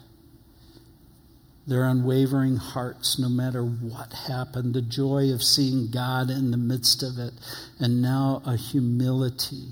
Their 1.66 1.86
unwavering 1.86 2.58
hearts, 2.58 3.18
no 3.18 3.30
matter 3.30 3.64
what 3.64 4.12
happened, 4.28 4.74
the 4.74 4.82
joy 4.82 5.32
of 5.32 5.42
seeing 5.42 5.90
God 5.90 6.30
in 6.30 6.52
the 6.52 6.58
midst 6.58 7.04
of 7.04 7.18
it, 7.18 7.34
and 7.80 8.02
now 8.02 8.42
a 8.46 8.58
humility 8.58 9.68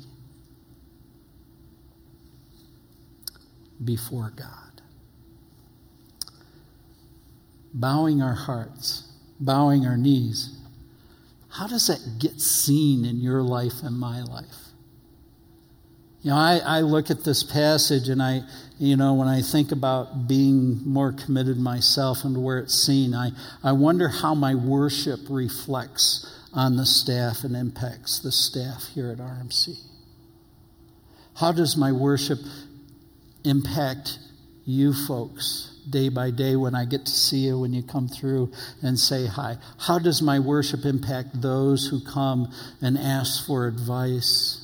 before 3.84 4.32
God 4.34 4.61
bowing 7.74 8.22
our 8.22 8.34
hearts, 8.34 9.12
bowing 9.40 9.86
our 9.86 9.98
knees, 9.98 10.58
how 11.50 11.68
does 11.68 11.88
that 11.88 12.20
get 12.20 12.40
seen 12.40 13.06
in 13.06 13.20
your 13.20 13.42
life 13.42 13.84
and 13.84 13.98
my 13.98 14.24
life? 14.24 14.46
You 16.22 16.30
know, 16.30 16.38
I, 16.38 16.62
I 16.64 16.82
look 16.82 17.10
at 17.10 17.24
this 17.24 17.44
passage 17.44 18.08
and 18.08 18.22
I, 18.22 18.42
you 18.78 18.96
know, 18.96 19.16
when 19.16 19.28
I 19.28 19.42
think 19.42 19.72
about 19.72 20.28
being 20.28 20.80
more 20.88 21.12
committed 21.12 21.58
myself 21.58 22.24
and 22.24 22.44
where 22.44 22.60
it's 22.60 22.76
seen, 22.76 23.16
I, 23.16 23.32
I 23.64 23.72
wonder 23.72 24.08
how 24.08 24.36
my 24.36 24.54
worship 24.54 25.20
reflects 25.30 26.32
on 26.54 26.78
the 26.78 26.86
staff 26.86 27.44
and 27.44 27.56
impacts 27.56 28.20
the 28.20 28.32
staff 28.32 28.86
here 28.94 29.10
at 29.12 29.18
RMC. 29.18 29.80
How 31.36 31.52
does 31.52 31.76
my 31.76 31.92
worship 31.92 32.40
impact 33.44 34.20
you 34.66 34.94
folks? 34.94 35.71
Day 35.90 36.10
by 36.10 36.32
day 36.32 36.56
when 36.56 36.76
I 36.76 36.86
get 36.86 37.06
to 37.06 37.12
see 37.12 37.48
you, 37.48 37.60
when 37.60 37.74
you 37.74 37.84
come 37.84 38.08
through 38.08 38.52
and 38.82 38.98
say 39.00 39.26
hi? 39.26 39.58
How 39.80 40.00
does 40.00 40.22
my 40.22 40.40
worship 40.40 40.86
impact 40.86 41.42
those 41.42 41.88
who 41.88 42.02
come 42.02 42.52
and 42.82 42.98
ask 42.98 43.46
for 43.46 43.68
advice? 43.68 44.62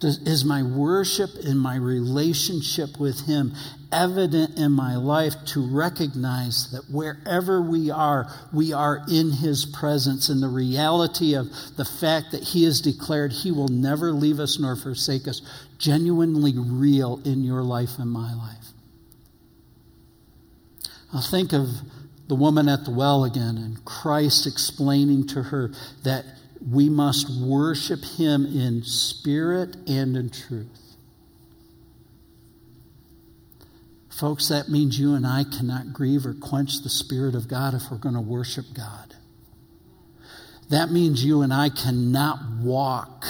Does, 0.00 0.18
is 0.28 0.44
my 0.44 0.62
worship 0.62 1.30
and 1.44 1.58
my 1.58 1.74
relationship 1.74 3.00
with 3.00 3.26
Him 3.26 3.52
evident 3.90 4.56
in 4.56 4.70
my 4.70 4.94
life 4.96 5.34
to 5.46 5.66
recognize 5.74 6.70
that 6.70 6.84
wherever 6.88 7.60
we 7.60 7.90
are, 7.90 8.32
we 8.52 8.72
are 8.72 9.02
in 9.10 9.32
His 9.32 9.64
presence 9.64 10.28
and 10.28 10.40
the 10.40 10.48
reality 10.48 11.34
of 11.34 11.48
the 11.76 11.84
fact 11.84 12.30
that 12.30 12.44
He 12.44 12.62
has 12.62 12.80
declared 12.80 13.32
He 13.32 13.50
will 13.50 13.68
never 13.68 14.12
leave 14.12 14.38
us 14.38 14.58
nor 14.60 14.76
forsake 14.76 15.26
us, 15.26 15.42
genuinely 15.78 16.54
real 16.56 17.20
in 17.24 17.42
your 17.42 17.62
life 17.62 17.98
and 17.98 18.10
my 18.10 18.34
life? 18.34 18.67
I'll 21.12 21.22
think 21.22 21.52
of 21.52 21.68
the 22.28 22.34
woman 22.34 22.68
at 22.68 22.84
the 22.84 22.90
well 22.90 23.24
again 23.24 23.56
and 23.56 23.84
Christ 23.84 24.46
explaining 24.46 25.26
to 25.28 25.44
her 25.44 25.72
that 26.04 26.24
we 26.70 26.88
must 26.88 27.30
worship 27.40 28.04
him 28.04 28.44
in 28.44 28.82
spirit 28.82 29.76
and 29.86 30.16
in 30.16 30.30
truth. 30.30 30.88
Folks, 34.10 34.48
that 34.48 34.68
means 34.68 34.98
you 34.98 35.14
and 35.14 35.24
I 35.24 35.44
cannot 35.44 35.92
grieve 35.92 36.26
or 36.26 36.34
quench 36.34 36.82
the 36.82 36.88
Spirit 36.88 37.36
of 37.36 37.46
God 37.46 37.74
if 37.74 37.88
we're 37.88 37.98
going 37.98 38.16
to 38.16 38.20
worship 38.20 38.64
God. 38.74 39.14
That 40.70 40.90
means 40.90 41.24
you 41.24 41.42
and 41.42 41.54
I 41.54 41.68
cannot 41.68 42.40
walk 42.60 43.24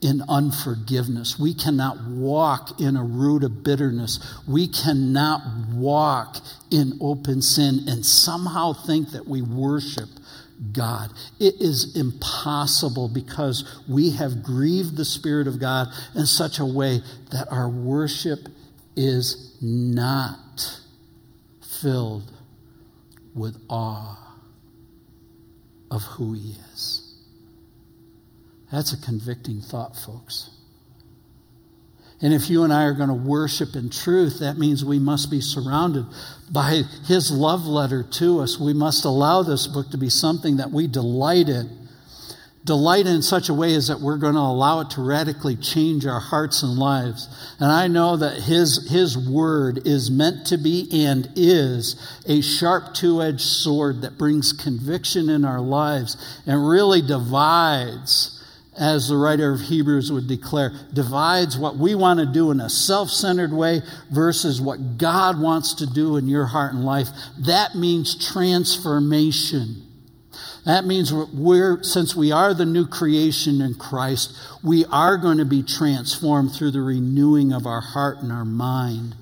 in 0.00 0.22
unforgiveness. 0.28 1.38
We 1.38 1.54
cannot 1.54 2.04
walk 2.06 2.80
in 2.80 2.96
a 2.96 3.02
root 3.02 3.42
of 3.42 3.64
bitterness. 3.64 4.20
We 4.46 4.68
cannot 4.68 5.40
walk 5.72 6.36
in 6.70 6.98
open 7.00 7.42
sin 7.42 7.80
and 7.88 8.06
somehow 8.06 8.74
think 8.74 9.10
that 9.10 9.26
we 9.26 9.42
worship 9.42 10.08
God. 10.72 11.10
It 11.40 11.60
is 11.60 11.96
impossible 11.96 13.08
because 13.08 13.80
we 13.88 14.10
have 14.12 14.42
grieved 14.42 14.96
the 14.96 15.04
Spirit 15.04 15.46
of 15.46 15.58
God 15.58 15.88
in 16.14 16.26
such 16.26 16.58
a 16.58 16.64
way 16.64 17.00
that 17.30 17.48
our 17.50 17.68
worship 17.68 18.40
is 18.96 19.56
not 19.60 20.80
filled 21.80 22.30
with 23.34 23.56
awe 23.68 24.36
of 25.90 26.02
who 26.02 26.34
He 26.34 26.56
is. 26.72 27.07
That's 28.70 28.92
a 28.92 29.00
convicting 29.00 29.60
thought, 29.60 29.96
folks. 29.96 30.50
And 32.20 32.34
if 32.34 32.50
you 32.50 32.64
and 32.64 32.72
I 32.72 32.84
are 32.84 32.94
going 32.94 33.08
to 33.08 33.14
worship 33.14 33.76
in 33.76 33.90
truth, 33.90 34.40
that 34.40 34.58
means 34.58 34.84
we 34.84 34.98
must 34.98 35.30
be 35.30 35.40
surrounded 35.40 36.04
by 36.50 36.82
His 37.06 37.30
love 37.30 37.66
letter 37.66 38.02
to 38.02 38.40
us. 38.40 38.58
We 38.58 38.72
must 38.72 39.04
allow 39.04 39.42
this 39.42 39.68
book 39.68 39.90
to 39.90 39.98
be 39.98 40.10
something 40.10 40.56
that 40.56 40.72
we 40.72 40.88
delight 40.88 41.48
in. 41.48 41.70
Delight 42.64 43.06
in 43.06 43.22
such 43.22 43.48
a 43.48 43.54
way 43.54 43.72
as 43.74 43.86
that 43.86 44.00
we're 44.00 44.18
going 44.18 44.34
to 44.34 44.40
allow 44.40 44.80
it 44.80 44.90
to 44.90 45.00
radically 45.00 45.54
change 45.56 46.04
our 46.06 46.18
hearts 46.18 46.62
and 46.64 46.76
lives. 46.76 47.28
And 47.60 47.70
I 47.70 47.86
know 47.86 48.16
that 48.16 48.42
His, 48.42 48.90
His 48.90 49.16
Word 49.16 49.86
is 49.86 50.10
meant 50.10 50.48
to 50.48 50.58
be 50.58 50.88
and 51.06 51.30
is 51.36 51.94
a 52.26 52.42
sharp 52.42 52.94
two 52.94 53.22
edged 53.22 53.42
sword 53.42 54.02
that 54.02 54.18
brings 54.18 54.52
conviction 54.52 55.30
in 55.30 55.44
our 55.44 55.60
lives 55.60 56.16
and 56.46 56.68
really 56.68 57.00
divides 57.00 58.37
as 58.78 59.08
the 59.08 59.16
writer 59.16 59.52
of 59.52 59.60
Hebrews 59.60 60.12
would 60.12 60.28
declare, 60.28 60.72
divides 60.92 61.58
what 61.58 61.76
we 61.76 61.94
want 61.94 62.20
to 62.20 62.26
do 62.26 62.50
in 62.50 62.60
a 62.60 62.70
self 62.70 63.10
centered 63.10 63.52
way 63.52 63.82
versus 64.10 64.60
what 64.60 64.98
God 64.98 65.40
wants 65.40 65.74
to 65.74 65.86
do 65.86 66.16
in 66.16 66.28
your 66.28 66.46
heart 66.46 66.72
and 66.72 66.84
life. 66.84 67.08
That 67.38 67.74
means 67.74 68.14
transformation. 68.32 69.84
That 70.64 70.84
means 70.84 71.12
we're, 71.12 71.82
since 71.82 72.14
we 72.14 72.30
are 72.30 72.52
the 72.52 72.66
new 72.66 72.86
creation 72.86 73.60
in 73.60 73.74
Christ, 73.74 74.36
we 74.62 74.84
are 74.86 75.16
going 75.16 75.38
to 75.38 75.44
be 75.44 75.62
transformed 75.62 76.52
through 76.52 76.72
the 76.72 76.82
renewing 76.82 77.52
of 77.52 77.66
our 77.66 77.80
heart 77.80 78.18
and 78.18 78.30
our 78.30 78.44
mind, 78.44 79.14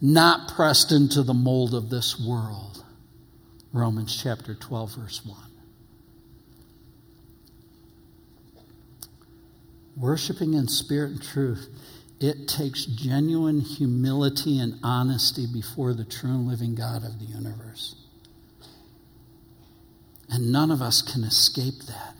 not 0.00 0.54
pressed 0.54 0.92
into 0.92 1.22
the 1.22 1.34
mold 1.34 1.74
of 1.74 1.88
this 1.88 2.20
world. 2.20 2.84
Romans 3.72 4.20
chapter 4.22 4.54
12, 4.54 4.94
verse 4.96 5.24
1. 5.24 5.51
Worshiping 9.96 10.54
in 10.54 10.68
spirit 10.68 11.10
and 11.12 11.22
truth, 11.22 11.68
it 12.20 12.48
takes 12.48 12.86
genuine 12.86 13.60
humility 13.60 14.58
and 14.58 14.78
honesty 14.82 15.46
before 15.46 15.92
the 15.92 16.04
true 16.04 16.30
and 16.30 16.46
living 16.46 16.74
God 16.74 17.04
of 17.04 17.18
the 17.18 17.24
universe. 17.24 17.96
And 20.30 20.50
none 20.50 20.70
of 20.70 20.80
us 20.80 21.02
can 21.02 21.24
escape 21.24 21.82
that. 21.88 22.14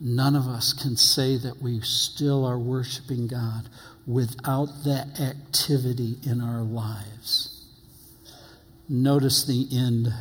None 0.00 0.36
of 0.36 0.48
us 0.48 0.72
can 0.72 0.96
say 0.96 1.36
that 1.36 1.62
we 1.62 1.80
still 1.80 2.44
are 2.44 2.58
worshiping 2.58 3.26
God 3.26 3.68
without 4.06 4.84
that 4.84 5.20
activity 5.20 6.18
in 6.24 6.40
our 6.40 6.62
lives. 6.62 7.64
Notice 8.88 9.44
the 9.44 9.68
end 9.72 10.12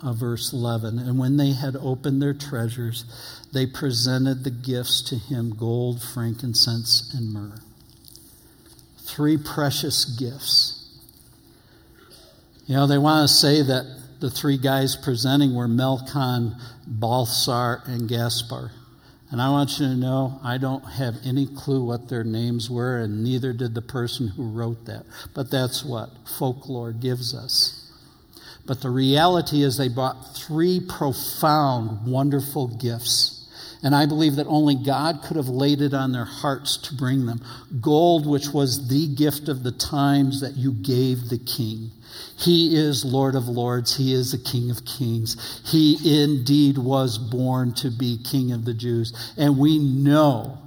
of 0.00 0.16
verse 0.16 0.52
11. 0.52 0.98
And 0.98 1.18
when 1.18 1.36
they 1.36 1.52
had 1.52 1.76
opened 1.76 2.20
their 2.20 2.34
treasures, 2.34 3.04
they 3.52 3.66
presented 3.66 4.44
the 4.44 4.50
gifts 4.50 5.00
to 5.02 5.16
him 5.16 5.54
gold, 5.56 6.02
frankincense, 6.02 7.14
and 7.14 7.32
myrrh. 7.32 7.60
Three 8.98 9.36
precious 9.36 10.04
gifts. 10.04 10.80
You 12.66 12.76
know, 12.76 12.86
they 12.86 12.98
want 12.98 13.28
to 13.28 13.34
say 13.34 13.62
that 13.62 13.84
the 14.20 14.30
three 14.30 14.56
guys 14.56 14.96
presenting 14.96 15.54
were 15.54 15.68
Melkon, 15.68 16.58
Balthasar, 16.86 17.82
and 17.86 18.08
Gaspar. 18.08 18.70
And 19.30 19.42
I 19.42 19.50
want 19.50 19.78
you 19.78 19.86
to 19.86 19.96
know, 19.96 20.40
I 20.42 20.58
don't 20.58 20.84
have 20.84 21.16
any 21.24 21.46
clue 21.46 21.84
what 21.84 22.08
their 22.08 22.24
names 22.24 22.70
were, 22.70 22.98
and 22.98 23.24
neither 23.24 23.52
did 23.52 23.74
the 23.74 23.82
person 23.82 24.28
who 24.28 24.48
wrote 24.48 24.86
that. 24.86 25.04
But 25.34 25.50
that's 25.50 25.84
what 25.84 26.10
folklore 26.38 26.92
gives 26.92 27.34
us. 27.34 27.83
But 28.66 28.80
the 28.80 28.90
reality 28.90 29.62
is, 29.62 29.76
they 29.76 29.88
brought 29.88 30.36
three 30.36 30.80
profound, 30.80 32.06
wonderful 32.06 32.68
gifts. 32.68 33.46
And 33.82 33.94
I 33.94 34.06
believe 34.06 34.36
that 34.36 34.46
only 34.46 34.74
God 34.74 35.20
could 35.22 35.36
have 35.36 35.48
laid 35.48 35.82
it 35.82 35.92
on 35.92 36.12
their 36.12 36.24
hearts 36.24 36.78
to 36.78 36.94
bring 36.94 37.26
them. 37.26 37.42
Gold, 37.82 38.26
which 38.26 38.48
was 38.48 38.88
the 38.88 39.14
gift 39.14 39.50
of 39.50 39.62
the 39.62 39.72
times 39.72 40.40
that 40.40 40.56
you 40.56 40.72
gave 40.72 41.28
the 41.28 41.38
king. 41.38 41.90
He 42.38 42.76
is 42.76 43.04
Lord 43.04 43.34
of 43.34 43.46
Lords. 43.48 43.96
He 43.96 44.14
is 44.14 44.32
the 44.32 44.38
King 44.38 44.70
of 44.70 44.84
Kings. 44.84 45.60
He 45.66 46.22
indeed 46.22 46.78
was 46.78 47.18
born 47.18 47.74
to 47.74 47.90
be 47.90 48.18
King 48.24 48.52
of 48.52 48.64
the 48.64 48.74
Jews. 48.74 49.12
And 49.36 49.58
we 49.58 49.78
know 49.78 50.58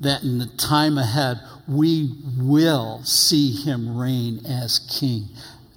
that 0.00 0.22
in 0.22 0.38
the 0.38 0.46
time 0.46 0.98
ahead, 0.98 1.40
we 1.68 2.12
will 2.38 3.02
see 3.04 3.52
him 3.52 3.96
reign 3.96 4.40
as 4.46 4.78
King 4.98 5.28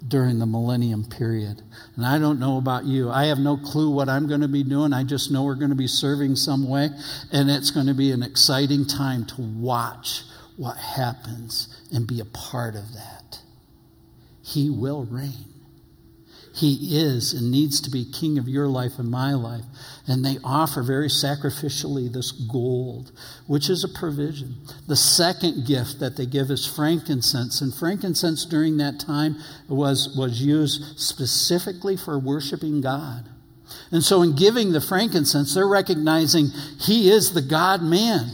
during 0.06 0.38
the 0.38 0.46
millennium 0.46 1.04
period. 1.04 1.62
And 1.96 2.06
I 2.06 2.18
don't 2.18 2.38
know 2.38 2.58
about 2.58 2.84
you. 2.84 3.10
I 3.10 3.26
have 3.26 3.38
no 3.38 3.56
clue 3.56 3.90
what 3.90 4.08
I'm 4.08 4.28
going 4.28 4.42
to 4.42 4.48
be 4.48 4.62
doing. 4.62 4.92
I 4.92 5.02
just 5.02 5.30
know 5.30 5.42
we're 5.42 5.56
going 5.56 5.70
to 5.70 5.76
be 5.76 5.88
serving 5.88 6.36
some 6.36 6.68
way. 6.68 6.90
And 7.32 7.50
it's 7.50 7.70
going 7.70 7.86
to 7.86 7.94
be 7.94 8.12
an 8.12 8.22
exciting 8.22 8.86
time 8.86 9.26
to 9.26 9.42
watch 9.42 10.22
what 10.56 10.76
happens 10.76 11.68
and 11.92 12.06
be 12.06 12.20
a 12.20 12.24
part 12.24 12.76
of 12.76 12.92
that. 12.94 13.40
He 14.42 14.70
will 14.70 15.04
reign. 15.04 15.57
He 16.58 16.98
is 16.98 17.34
and 17.34 17.52
needs 17.52 17.80
to 17.82 17.90
be 17.90 18.04
king 18.04 18.36
of 18.36 18.48
your 18.48 18.66
life 18.66 18.98
and 18.98 19.08
my 19.08 19.32
life. 19.32 19.64
And 20.08 20.24
they 20.24 20.38
offer 20.42 20.82
very 20.82 21.06
sacrificially 21.06 22.12
this 22.12 22.32
gold, 22.32 23.12
which 23.46 23.70
is 23.70 23.84
a 23.84 23.88
provision. 23.88 24.56
The 24.88 24.96
second 24.96 25.66
gift 25.66 26.00
that 26.00 26.16
they 26.16 26.26
give 26.26 26.50
is 26.50 26.66
frankincense. 26.66 27.60
And 27.60 27.72
frankincense 27.72 28.44
during 28.44 28.76
that 28.78 28.98
time 28.98 29.36
was, 29.68 30.16
was 30.18 30.42
used 30.42 30.98
specifically 30.98 31.96
for 31.96 32.18
worshiping 32.18 32.80
God. 32.80 33.28
And 33.92 34.02
so, 34.02 34.22
in 34.22 34.34
giving 34.34 34.72
the 34.72 34.80
frankincense, 34.80 35.54
they're 35.54 35.68
recognizing 35.68 36.48
He 36.80 37.10
is 37.10 37.34
the 37.34 37.42
God 37.42 37.82
man. 37.82 38.30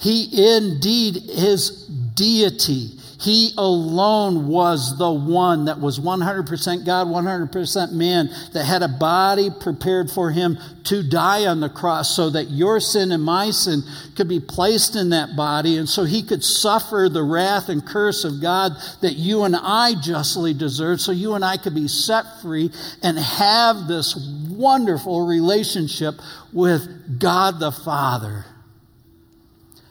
He 0.00 0.56
indeed 0.56 1.16
is 1.28 1.86
deity. 2.14 2.92
He 3.20 3.52
alone 3.56 4.48
was 4.48 4.98
the 4.98 5.10
one 5.10 5.66
that 5.66 5.80
was 5.80 5.98
100% 5.98 6.84
God, 6.84 7.06
100% 7.06 7.92
man, 7.92 8.30
that 8.52 8.64
had 8.64 8.82
a 8.82 8.88
body 8.88 9.50
prepared 9.60 10.10
for 10.10 10.30
him 10.30 10.58
to 10.84 11.02
die 11.02 11.46
on 11.46 11.60
the 11.60 11.68
cross 11.68 12.14
so 12.14 12.30
that 12.30 12.50
your 12.50 12.80
sin 12.80 13.12
and 13.12 13.22
my 13.22 13.50
sin 13.50 13.82
could 14.16 14.28
be 14.28 14.40
placed 14.40 14.96
in 14.96 15.10
that 15.10 15.34
body 15.34 15.78
and 15.78 15.88
so 15.88 16.04
he 16.04 16.22
could 16.22 16.44
suffer 16.44 17.08
the 17.10 17.22
wrath 17.22 17.68
and 17.68 17.86
curse 17.86 18.24
of 18.24 18.40
God 18.40 18.72
that 19.00 19.14
you 19.14 19.44
and 19.44 19.56
I 19.56 19.94
justly 20.00 20.52
deserve 20.52 21.00
so 21.00 21.12
you 21.12 21.34
and 21.34 21.44
I 21.44 21.56
could 21.56 21.74
be 21.74 21.88
set 21.88 22.24
free 22.42 22.70
and 23.02 23.18
have 23.18 23.88
this 23.88 24.14
wonderful 24.50 25.26
relationship 25.26 26.14
with 26.52 27.18
God 27.18 27.60
the 27.60 27.72
Father. 27.72 28.44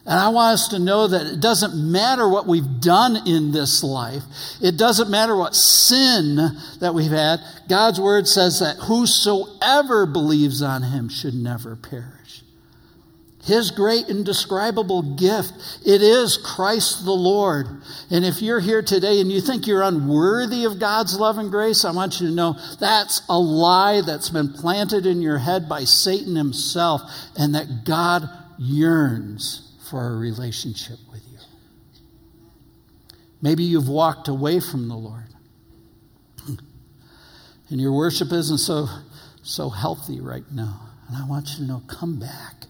And 0.05 0.19
I 0.19 0.29
want 0.29 0.55
us 0.55 0.67
to 0.69 0.79
know 0.79 1.07
that 1.07 1.27
it 1.27 1.39
doesn't 1.39 1.75
matter 1.75 2.27
what 2.27 2.45
we've 2.45 2.81
done 2.81 3.25
in 3.25 3.53
this 3.53 3.83
life. 3.83 4.23
It 4.61 4.75
doesn't 4.75 5.09
matter 5.09 5.35
what 5.35 5.55
sin 5.55 6.35
that 6.81 6.93
we've 6.93 7.09
had. 7.09 7.39
God's 7.69 8.01
word 8.01 8.27
says 8.27 8.59
that 8.59 8.75
whosoever 8.77 10.05
believes 10.05 10.61
on 10.61 10.83
him 10.83 11.07
should 11.07 11.33
never 11.33 11.77
perish. 11.77 12.43
His 13.45 13.71
great 13.71 14.09
indescribable 14.09 15.15
gift, 15.15 15.53
it 15.85 16.01
is 16.01 16.37
Christ 16.37 17.05
the 17.05 17.11
Lord. 17.11 17.67
And 18.09 18.25
if 18.25 18.41
you're 18.41 18.61
here 18.61 18.81
today 18.81 19.21
and 19.21 19.31
you 19.31 19.39
think 19.39 19.67
you're 19.67 19.83
unworthy 19.83 20.65
of 20.65 20.79
God's 20.79 21.17
love 21.17 21.37
and 21.37 21.49
grace, 21.49 21.85
I 21.85 21.91
want 21.91 22.19
you 22.19 22.27
to 22.27 22.33
know 22.33 22.57
that's 22.79 23.21
a 23.29 23.39
lie 23.39 24.01
that's 24.01 24.29
been 24.29 24.51
planted 24.51 25.05
in 25.05 25.21
your 25.21 25.37
head 25.37 25.69
by 25.69 25.85
Satan 25.85 26.35
himself 26.35 27.01
and 27.37 27.55
that 27.55 27.85
God 27.85 28.29
yearns 28.57 29.72
for 29.93 30.07
a 30.07 30.15
relationship 30.17 30.97
with 31.11 31.21
you. 31.31 31.37
Maybe 33.43 33.63
you've 33.63 33.87
walked 33.87 34.27
away 34.27 34.59
from 34.59 34.87
the 34.87 34.95
Lord. 34.95 35.27
And 37.69 37.79
your 37.79 37.91
worship 37.91 38.31
isn't 38.31 38.57
so, 38.57 38.87
so 39.43 39.69
healthy 39.69 40.19
right 40.19 40.51
now. 40.51 40.79
And 41.07 41.15
I 41.15 41.27
want 41.27 41.49
you 41.49 41.57
to 41.57 41.63
know 41.65 41.83
come 41.85 42.17
back. 42.17 42.65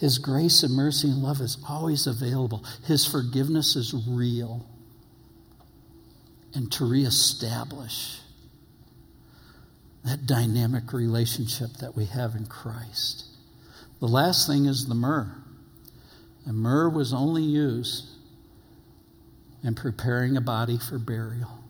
His 0.00 0.18
grace 0.18 0.64
and 0.64 0.74
mercy 0.74 1.08
and 1.10 1.22
love 1.22 1.40
is 1.40 1.58
always 1.68 2.08
available, 2.08 2.64
His 2.86 3.06
forgiveness 3.06 3.76
is 3.76 3.94
real. 4.08 4.66
and 6.54 6.72
to 6.72 6.90
reestablish 6.90 8.18
that 10.04 10.26
dynamic 10.26 10.92
relationship 10.92 11.70
that 11.74 11.96
we 11.96 12.06
have 12.06 12.34
in 12.34 12.46
Christ. 12.46 13.26
The 14.00 14.08
last 14.08 14.48
thing 14.48 14.66
is 14.66 14.86
the 14.86 14.96
myrrh. 14.96 15.43
And 16.46 16.58
myrrh 16.58 16.88
was 16.88 17.12
only 17.12 17.42
used 17.42 18.08
in 19.62 19.74
preparing 19.74 20.36
a 20.36 20.40
body 20.40 20.78
for 20.78 20.98
burial. 20.98 21.64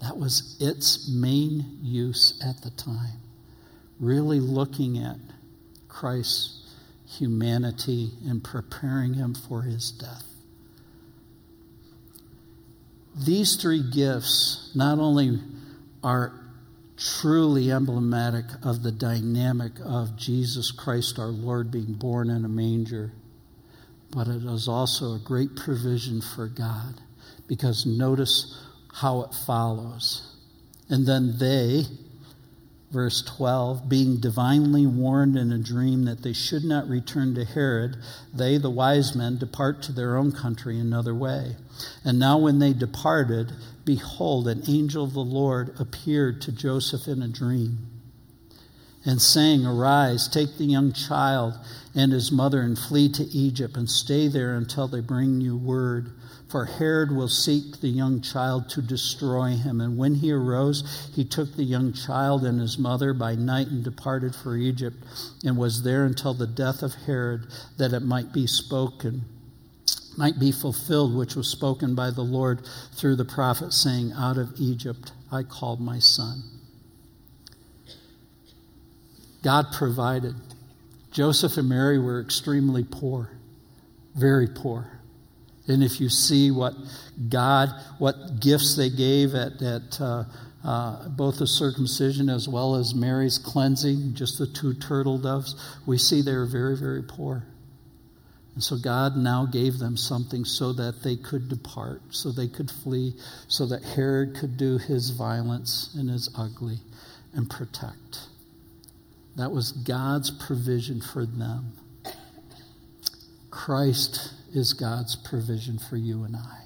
That 0.00 0.16
was 0.16 0.56
its 0.60 1.08
main 1.08 1.78
use 1.82 2.40
at 2.44 2.62
the 2.62 2.70
time. 2.70 3.20
Really 3.98 4.40
looking 4.40 4.98
at 4.98 5.16
Christ's 5.88 6.74
humanity 7.06 8.10
and 8.26 8.42
preparing 8.42 9.14
him 9.14 9.34
for 9.34 9.62
his 9.62 9.90
death. 9.90 10.24
These 13.14 13.56
three 13.56 13.82
gifts 13.82 14.70
not 14.74 14.98
only 14.98 15.40
are 16.04 16.32
truly 16.96 17.72
emblematic 17.72 18.44
of 18.62 18.82
the 18.82 18.92
dynamic 18.92 19.72
of 19.82 20.16
Jesus 20.16 20.70
Christ 20.70 21.18
our 21.18 21.28
Lord 21.28 21.70
being 21.70 21.94
born 21.94 22.30
in 22.30 22.44
a 22.44 22.48
manger, 22.48 23.12
but 24.10 24.26
it 24.26 24.44
is 24.44 24.68
also 24.68 25.14
a 25.14 25.18
great 25.18 25.54
provision 25.56 26.20
for 26.20 26.46
God 26.46 27.00
because 27.46 27.86
notice 27.86 28.56
how 28.94 29.22
it 29.22 29.34
follows. 29.34 30.36
And 30.88 31.06
then 31.06 31.38
they, 31.38 31.84
verse 32.90 33.22
12, 33.22 33.88
being 33.88 34.18
divinely 34.18 34.86
warned 34.86 35.36
in 35.36 35.52
a 35.52 35.58
dream 35.58 36.04
that 36.04 36.22
they 36.22 36.32
should 36.32 36.64
not 36.64 36.88
return 36.88 37.34
to 37.36 37.44
Herod, 37.44 37.96
they, 38.34 38.58
the 38.58 38.70
wise 38.70 39.14
men, 39.14 39.38
depart 39.38 39.82
to 39.84 39.92
their 39.92 40.16
own 40.16 40.32
country 40.32 40.78
another 40.78 41.14
way. 41.14 41.54
And 42.04 42.18
now, 42.18 42.38
when 42.38 42.58
they 42.58 42.72
departed, 42.72 43.52
behold, 43.84 44.48
an 44.48 44.64
angel 44.68 45.04
of 45.04 45.12
the 45.12 45.20
Lord 45.20 45.74
appeared 45.78 46.42
to 46.42 46.52
Joseph 46.52 47.06
in 47.06 47.22
a 47.22 47.28
dream 47.28 47.99
and 49.04 49.20
saying, 49.20 49.64
Arise, 49.64 50.28
take 50.28 50.58
the 50.58 50.64
young 50.64 50.92
child 50.92 51.54
and 51.94 52.12
his 52.12 52.30
mother 52.30 52.60
and 52.60 52.78
flee 52.78 53.08
to 53.10 53.24
Egypt 53.24 53.76
and 53.76 53.88
stay 53.88 54.28
there 54.28 54.54
until 54.54 54.88
they 54.88 55.00
bring 55.00 55.40
you 55.40 55.56
word. 55.56 56.12
For 56.48 56.64
Herod 56.64 57.12
will 57.12 57.28
seek 57.28 57.80
the 57.80 57.88
young 57.88 58.20
child 58.20 58.68
to 58.70 58.82
destroy 58.82 59.50
him. 59.50 59.80
And 59.80 59.96
when 59.96 60.16
he 60.16 60.32
arose, 60.32 61.10
he 61.14 61.24
took 61.24 61.54
the 61.54 61.64
young 61.64 61.92
child 61.92 62.44
and 62.44 62.60
his 62.60 62.76
mother 62.76 63.14
by 63.14 63.36
night 63.36 63.68
and 63.68 63.84
departed 63.84 64.34
for 64.34 64.56
Egypt 64.56 64.96
and 65.44 65.56
was 65.56 65.84
there 65.84 66.04
until 66.04 66.34
the 66.34 66.48
death 66.48 66.82
of 66.82 66.94
Herod, 67.06 67.46
that 67.78 67.92
it 67.92 68.02
might 68.02 68.32
be 68.32 68.46
spoken 68.46 69.24
might 70.16 70.38
be 70.38 70.52
fulfilled, 70.52 71.14
which 71.14 71.34
was 71.34 71.48
spoken 71.48 71.94
by 71.94 72.10
the 72.10 72.20
Lord 72.20 72.66
through 72.92 73.16
the 73.16 73.24
prophet, 73.24 73.72
saying, 73.72 74.12
Out 74.12 74.36
of 74.36 74.52
Egypt 74.58 75.12
I 75.32 75.44
called 75.44 75.80
my 75.80 75.98
son. 75.98 76.59
God 79.42 79.66
provided. 79.72 80.34
Joseph 81.10 81.56
and 81.56 81.68
Mary 81.68 81.98
were 81.98 82.20
extremely 82.20 82.84
poor, 82.84 83.30
very 84.14 84.46
poor. 84.46 85.00
And 85.66 85.82
if 85.84 86.00
you 86.00 86.08
see 86.08 86.50
what 86.50 86.74
God, 87.28 87.68
what 87.98 88.40
gifts 88.40 88.76
they 88.76 88.90
gave 88.90 89.34
at, 89.34 89.60
at 89.62 90.00
uh, 90.00 90.24
uh, 90.64 91.08
both 91.08 91.38
the 91.38 91.46
circumcision 91.46 92.28
as 92.28 92.48
well 92.48 92.74
as 92.74 92.94
Mary's 92.94 93.38
cleansing, 93.38 94.14
just 94.14 94.38
the 94.38 94.46
two 94.46 94.74
turtle 94.74 95.18
doves, 95.18 95.54
we 95.86 95.96
see 95.96 96.22
they 96.22 96.34
were 96.34 96.46
very, 96.46 96.76
very 96.76 97.02
poor. 97.02 97.44
And 98.54 98.62
so 98.62 98.76
God 98.76 99.16
now 99.16 99.46
gave 99.46 99.78
them 99.78 99.96
something 99.96 100.44
so 100.44 100.72
that 100.72 101.02
they 101.02 101.16
could 101.16 101.48
depart, 101.48 102.02
so 102.10 102.30
they 102.30 102.48
could 102.48 102.70
flee, 102.70 103.14
so 103.48 103.64
that 103.66 103.84
Herod 103.84 104.36
could 104.36 104.56
do 104.56 104.76
his 104.76 105.10
violence 105.10 105.94
and 105.96 106.10
his 106.10 106.28
ugly 106.36 106.78
and 107.32 107.48
protect. 107.48 108.29
That 109.36 109.52
was 109.52 109.72
God's 109.72 110.30
provision 110.30 111.00
for 111.00 111.24
them. 111.24 111.72
Christ 113.50 114.32
is 114.54 114.72
God's 114.72 115.16
provision 115.16 115.78
for 115.78 115.96
you 115.96 116.24
and 116.24 116.36
I, 116.36 116.64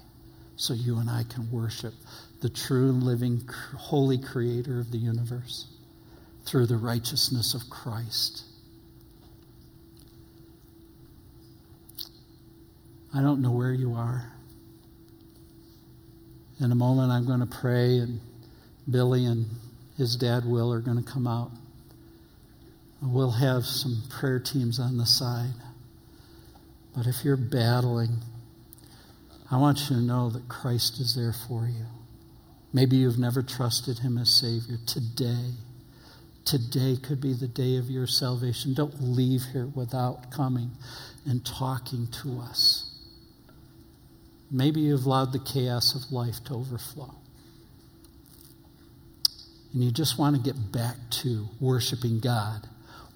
so 0.55 0.73
you 0.73 0.97
and 0.97 1.09
I 1.09 1.23
can 1.23 1.51
worship 1.51 1.93
the 2.41 2.49
true 2.49 2.89
and 2.89 3.03
living, 3.03 3.47
holy 3.75 4.17
creator 4.17 4.79
of 4.79 4.91
the 4.91 4.97
universe 4.97 5.67
through 6.45 6.67
the 6.67 6.77
righteousness 6.77 7.53
of 7.53 7.69
Christ. 7.69 8.43
I 13.13 13.21
don't 13.21 13.41
know 13.41 13.51
where 13.51 13.73
you 13.73 13.93
are. 13.93 14.31
In 16.59 16.71
a 16.71 16.75
moment, 16.75 17.11
I'm 17.11 17.25
going 17.25 17.39
to 17.39 17.45
pray, 17.45 17.97
and 17.97 18.19
Billy 18.89 19.25
and 19.25 19.45
his 19.97 20.15
dad 20.15 20.45
Will 20.45 20.71
are 20.71 20.81
going 20.81 21.01
to 21.01 21.11
come 21.11 21.25
out. 21.27 21.51
We'll 23.01 23.31
have 23.31 23.65
some 23.65 24.03
prayer 24.09 24.39
teams 24.39 24.79
on 24.79 24.97
the 24.97 25.05
side. 25.05 25.53
But 26.95 27.07
if 27.07 27.25
you're 27.25 27.35
battling, 27.37 28.19
I 29.51 29.57
want 29.57 29.89
you 29.89 29.97
to 29.97 30.01
know 30.01 30.29
that 30.29 30.47
Christ 30.47 30.99
is 30.99 31.15
there 31.15 31.33
for 31.47 31.67
you. 31.67 31.85
Maybe 32.73 32.97
you've 32.97 33.19
never 33.19 33.41
trusted 33.41 33.99
him 33.99 34.17
as 34.17 34.29
Savior. 34.33 34.77
Today, 34.85 35.51
today 36.45 36.97
could 37.01 37.21
be 37.21 37.33
the 37.33 37.47
day 37.47 37.77
of 37.77 37.89
your 37.89 38.07
salvation. 38.07 38.73
Don't 38.73 39.01
leave 39.01 39.43
here 39.51 39.67
without 39.67 40.31
coming 40.31 40.71
and 41.25 41.45
talking 41.45 42.07
to 42.23 42.39
us. 42.39 42.91
Maybe 44.49 44.81
you've 44.81 45.05
allowed 45.05 45.33
the 45.33 45.39
chaos 45.39 45.95
of 45.95 46.11
life 46.11 46.43
to 46.45 46.53
overflow. 46.53 47.13
And 49.73 49.83
you 49.83 49.91
just 49.91 50.17
want 50.17 50.37
to 50.37 50.41
get 50.41 50.71
back 50.71 50.95
to 51.21 51.49
worshiping 51.59 52.19
God 52.19 52.67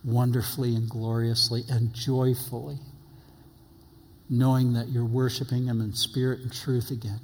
wonderfully 0.03 0.75
and 0.75 0.89
gloriously 0.89 1.63
and 1.69 1.93
joyfully, 1.93 2.77
knowing 4.29 4.73
that 4.73 4.89
you're 4.89 5.05
worshiping 5.05 5.65
Him 5.65 5.81
in 5.81 5.93
spirit 5.93 6.39
and 6.41 6.53
truth 6.53 6.91
again. 6.91 7.19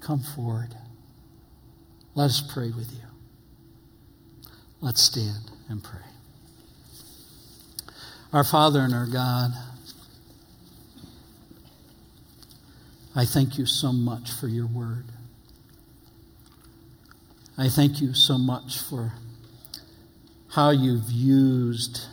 Come 0.00 0.20
forward. 0.20 0.74
Let 2.14 2.26
us 2.26 2.40
pray 2.40 2.70
with 2.70 2.92
you. 2.92 2.98
Let's 4.80 5.02
stand 5.02 5.50
and 5.68 5.82
pray. 5.82 6.00
Our 8.32 8.44
Father 8.44 8.80
and 8.80 8.94
our 8.94 9.06
God, 9.06 9.52
I 13.16 13.24
thank 13.24 13.58
you 13.58 13.66
so 13.66 13.92
much 13.92 14.32
for 14.32 14.48
your 14.48 14.66
word. 14.66 15.04
I 17.56 17.68
thank 17.68 18.00
you 18.00 18.12
so 18.14 18.36
much 18.36 18.78
for 18.78 19.12
how 20.54 20.70
you've 20.70 21.10
used 21.10 22.06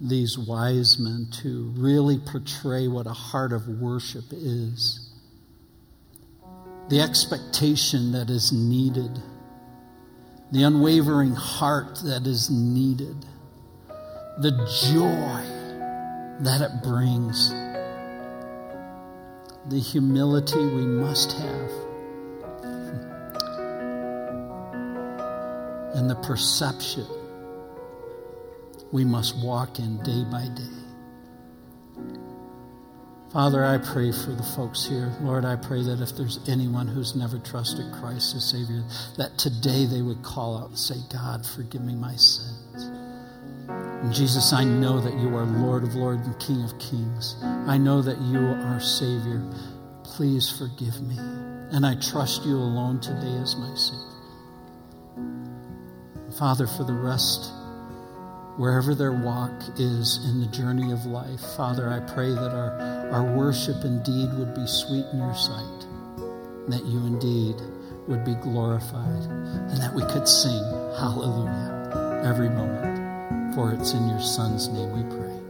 these 0.00 0.38
wise 0.38 0.98
men 0.98 1.28
to 1.30 1.70
really 1.76 2.18
portray 2.18 2.88
what 2.88 3.06
a 3.06 3.12
heart 3.12 3.52
of 3.52 3.68
worship 3.68 4.24
is. 4.32 5.10
The 6.88 7.02
expectation 7.02 8.12
that 8.12 8.30
is 8.30 8.52
needed, 8.52 9.20
the 10.50 10.62
unwavering 10.62 11.32
heart 11.32 12.00
that 12.04 12.26
is 12.26 12.48
needed, 12.48 13.26
the 14.38 14.52
joy 14.90 15.42
that 16.42 16.62
it 16.62 16.82
brings. 16.82 17.50
The 19.68 19.78
humility 19.78 20.64
we 20.64 20.86
must 20.86 21.32
have, 21.32 21.70
and 25.94 26.08
the 26.08 26.18
perception 26.22 27.06
we 28.92 29.04
must 29.04 29.36
walk 29.44 29.78
in 29.78 30.02
day 30.02 30.24
by 30.30 30.48
day. 30.54 30.86
Father, 33.32 33.64
I 33.64 33.78
pray 33.78 34.12
for 34.12 34.30
the 34.30 34.42
folks 34.42 34.86
here. 34.86 35.12
Lord, 35.20 35.44
I 35.44 35.56
pray 35.56 35.82
that 35.82 36.00
if 36.00 36.16
there's 36.16 36.38
anyone 36.48 36.86
who's 36.86 37.14
never 37.14 37.38
trusted 37.38 37.92
Christ 37.92 38.34
as 38.34 38.44
Savior, 38.48 38.82
that 39.18 39.36
today 39.36 39.84
they 39.84 40.00
would 40.00 40.22
call 40.22 40.56
out 40.56 40.68
and 40.68 40.78
say, 40.78 40.94
God, 41.12 41.44
forgive 41.44 41.82
me 41.82 41.94
my 41.94 42.14
sins. 42.16 42.84
And 43.68 44.14
Jesus, 44.14 44.52
I 44.52 44.64
know 44.64 45.00
that 45.00 45.14
you 45.18 45.36
are 45.36 45.44
Lord 45.44 45.82
of 45.82 45.96
Lords 45.96 46.26
and 46.26 46.38
King 46.38 46.62
of 46.62 46.78
Kings. 46.78 47.36
I 47.42 47.76
know 47.76 48.00
that 48.00 48.20
you 48.22 48.38
are 48.38 48.80
Savior. 48.80 49.42
Please 50.04 50.48
forgive 50.48 51.02
me. 51.02 51.18
And 51.18 51.84
I 51.84 51.96
trust 51.96 52.44
you 52.44 52.56
alone 52.56 53.00
today 53.00 53.36
as 53.42 53.56
my 53.56 53.74
Savior. 53.74 54.02
Father, 56.38 56.66
for 56.66 56.84
the 56.84 56.94
rest, 56.94 57.52
wherever 58.56 58.94
their 58.94 59.12
walk 59.12 59.52
is 59.76 60.24
in 60.24 60.40
the 60.40 60.46
journey 60.46 60.92
of 60.92 61.04
life, 61.06 61.40
Father, 61.56 61.90
I 61.90 62.00
pray 62.12 62.30
that 62.30 62.52
our, 62.52 63.10
our 63.12 63.22
worship 63.22 63.84
indeed 63.84 64.32
would 64.34 64.54
be 64.54 64.66
sweet 64.66 65.04
in 65.12 65.18
your 65.18 65.34
sight, 65.34 65.86
that 66.68 66.84
you 66.84 66.98
indeed 67.06 67.56
would 68.08 68.24
be 68.24 68.34
glorified, 68.34 69.24
and 69.24 69.76
that 69.78 69.94
we 69.94 70.02
could 70.04 70.26
sing 70.26 70.62
hallelujah 70.98 72.22
every 72.24 72.48
moment. 72.48 73.54
For 73.54 73.72
it's 73.72 73.92
in 73.92 74.08
your 74.08 74.20
Son's 74.20 74.68
name 74.68 74.92
we 74.92 75.16
pray. 75.16 75.45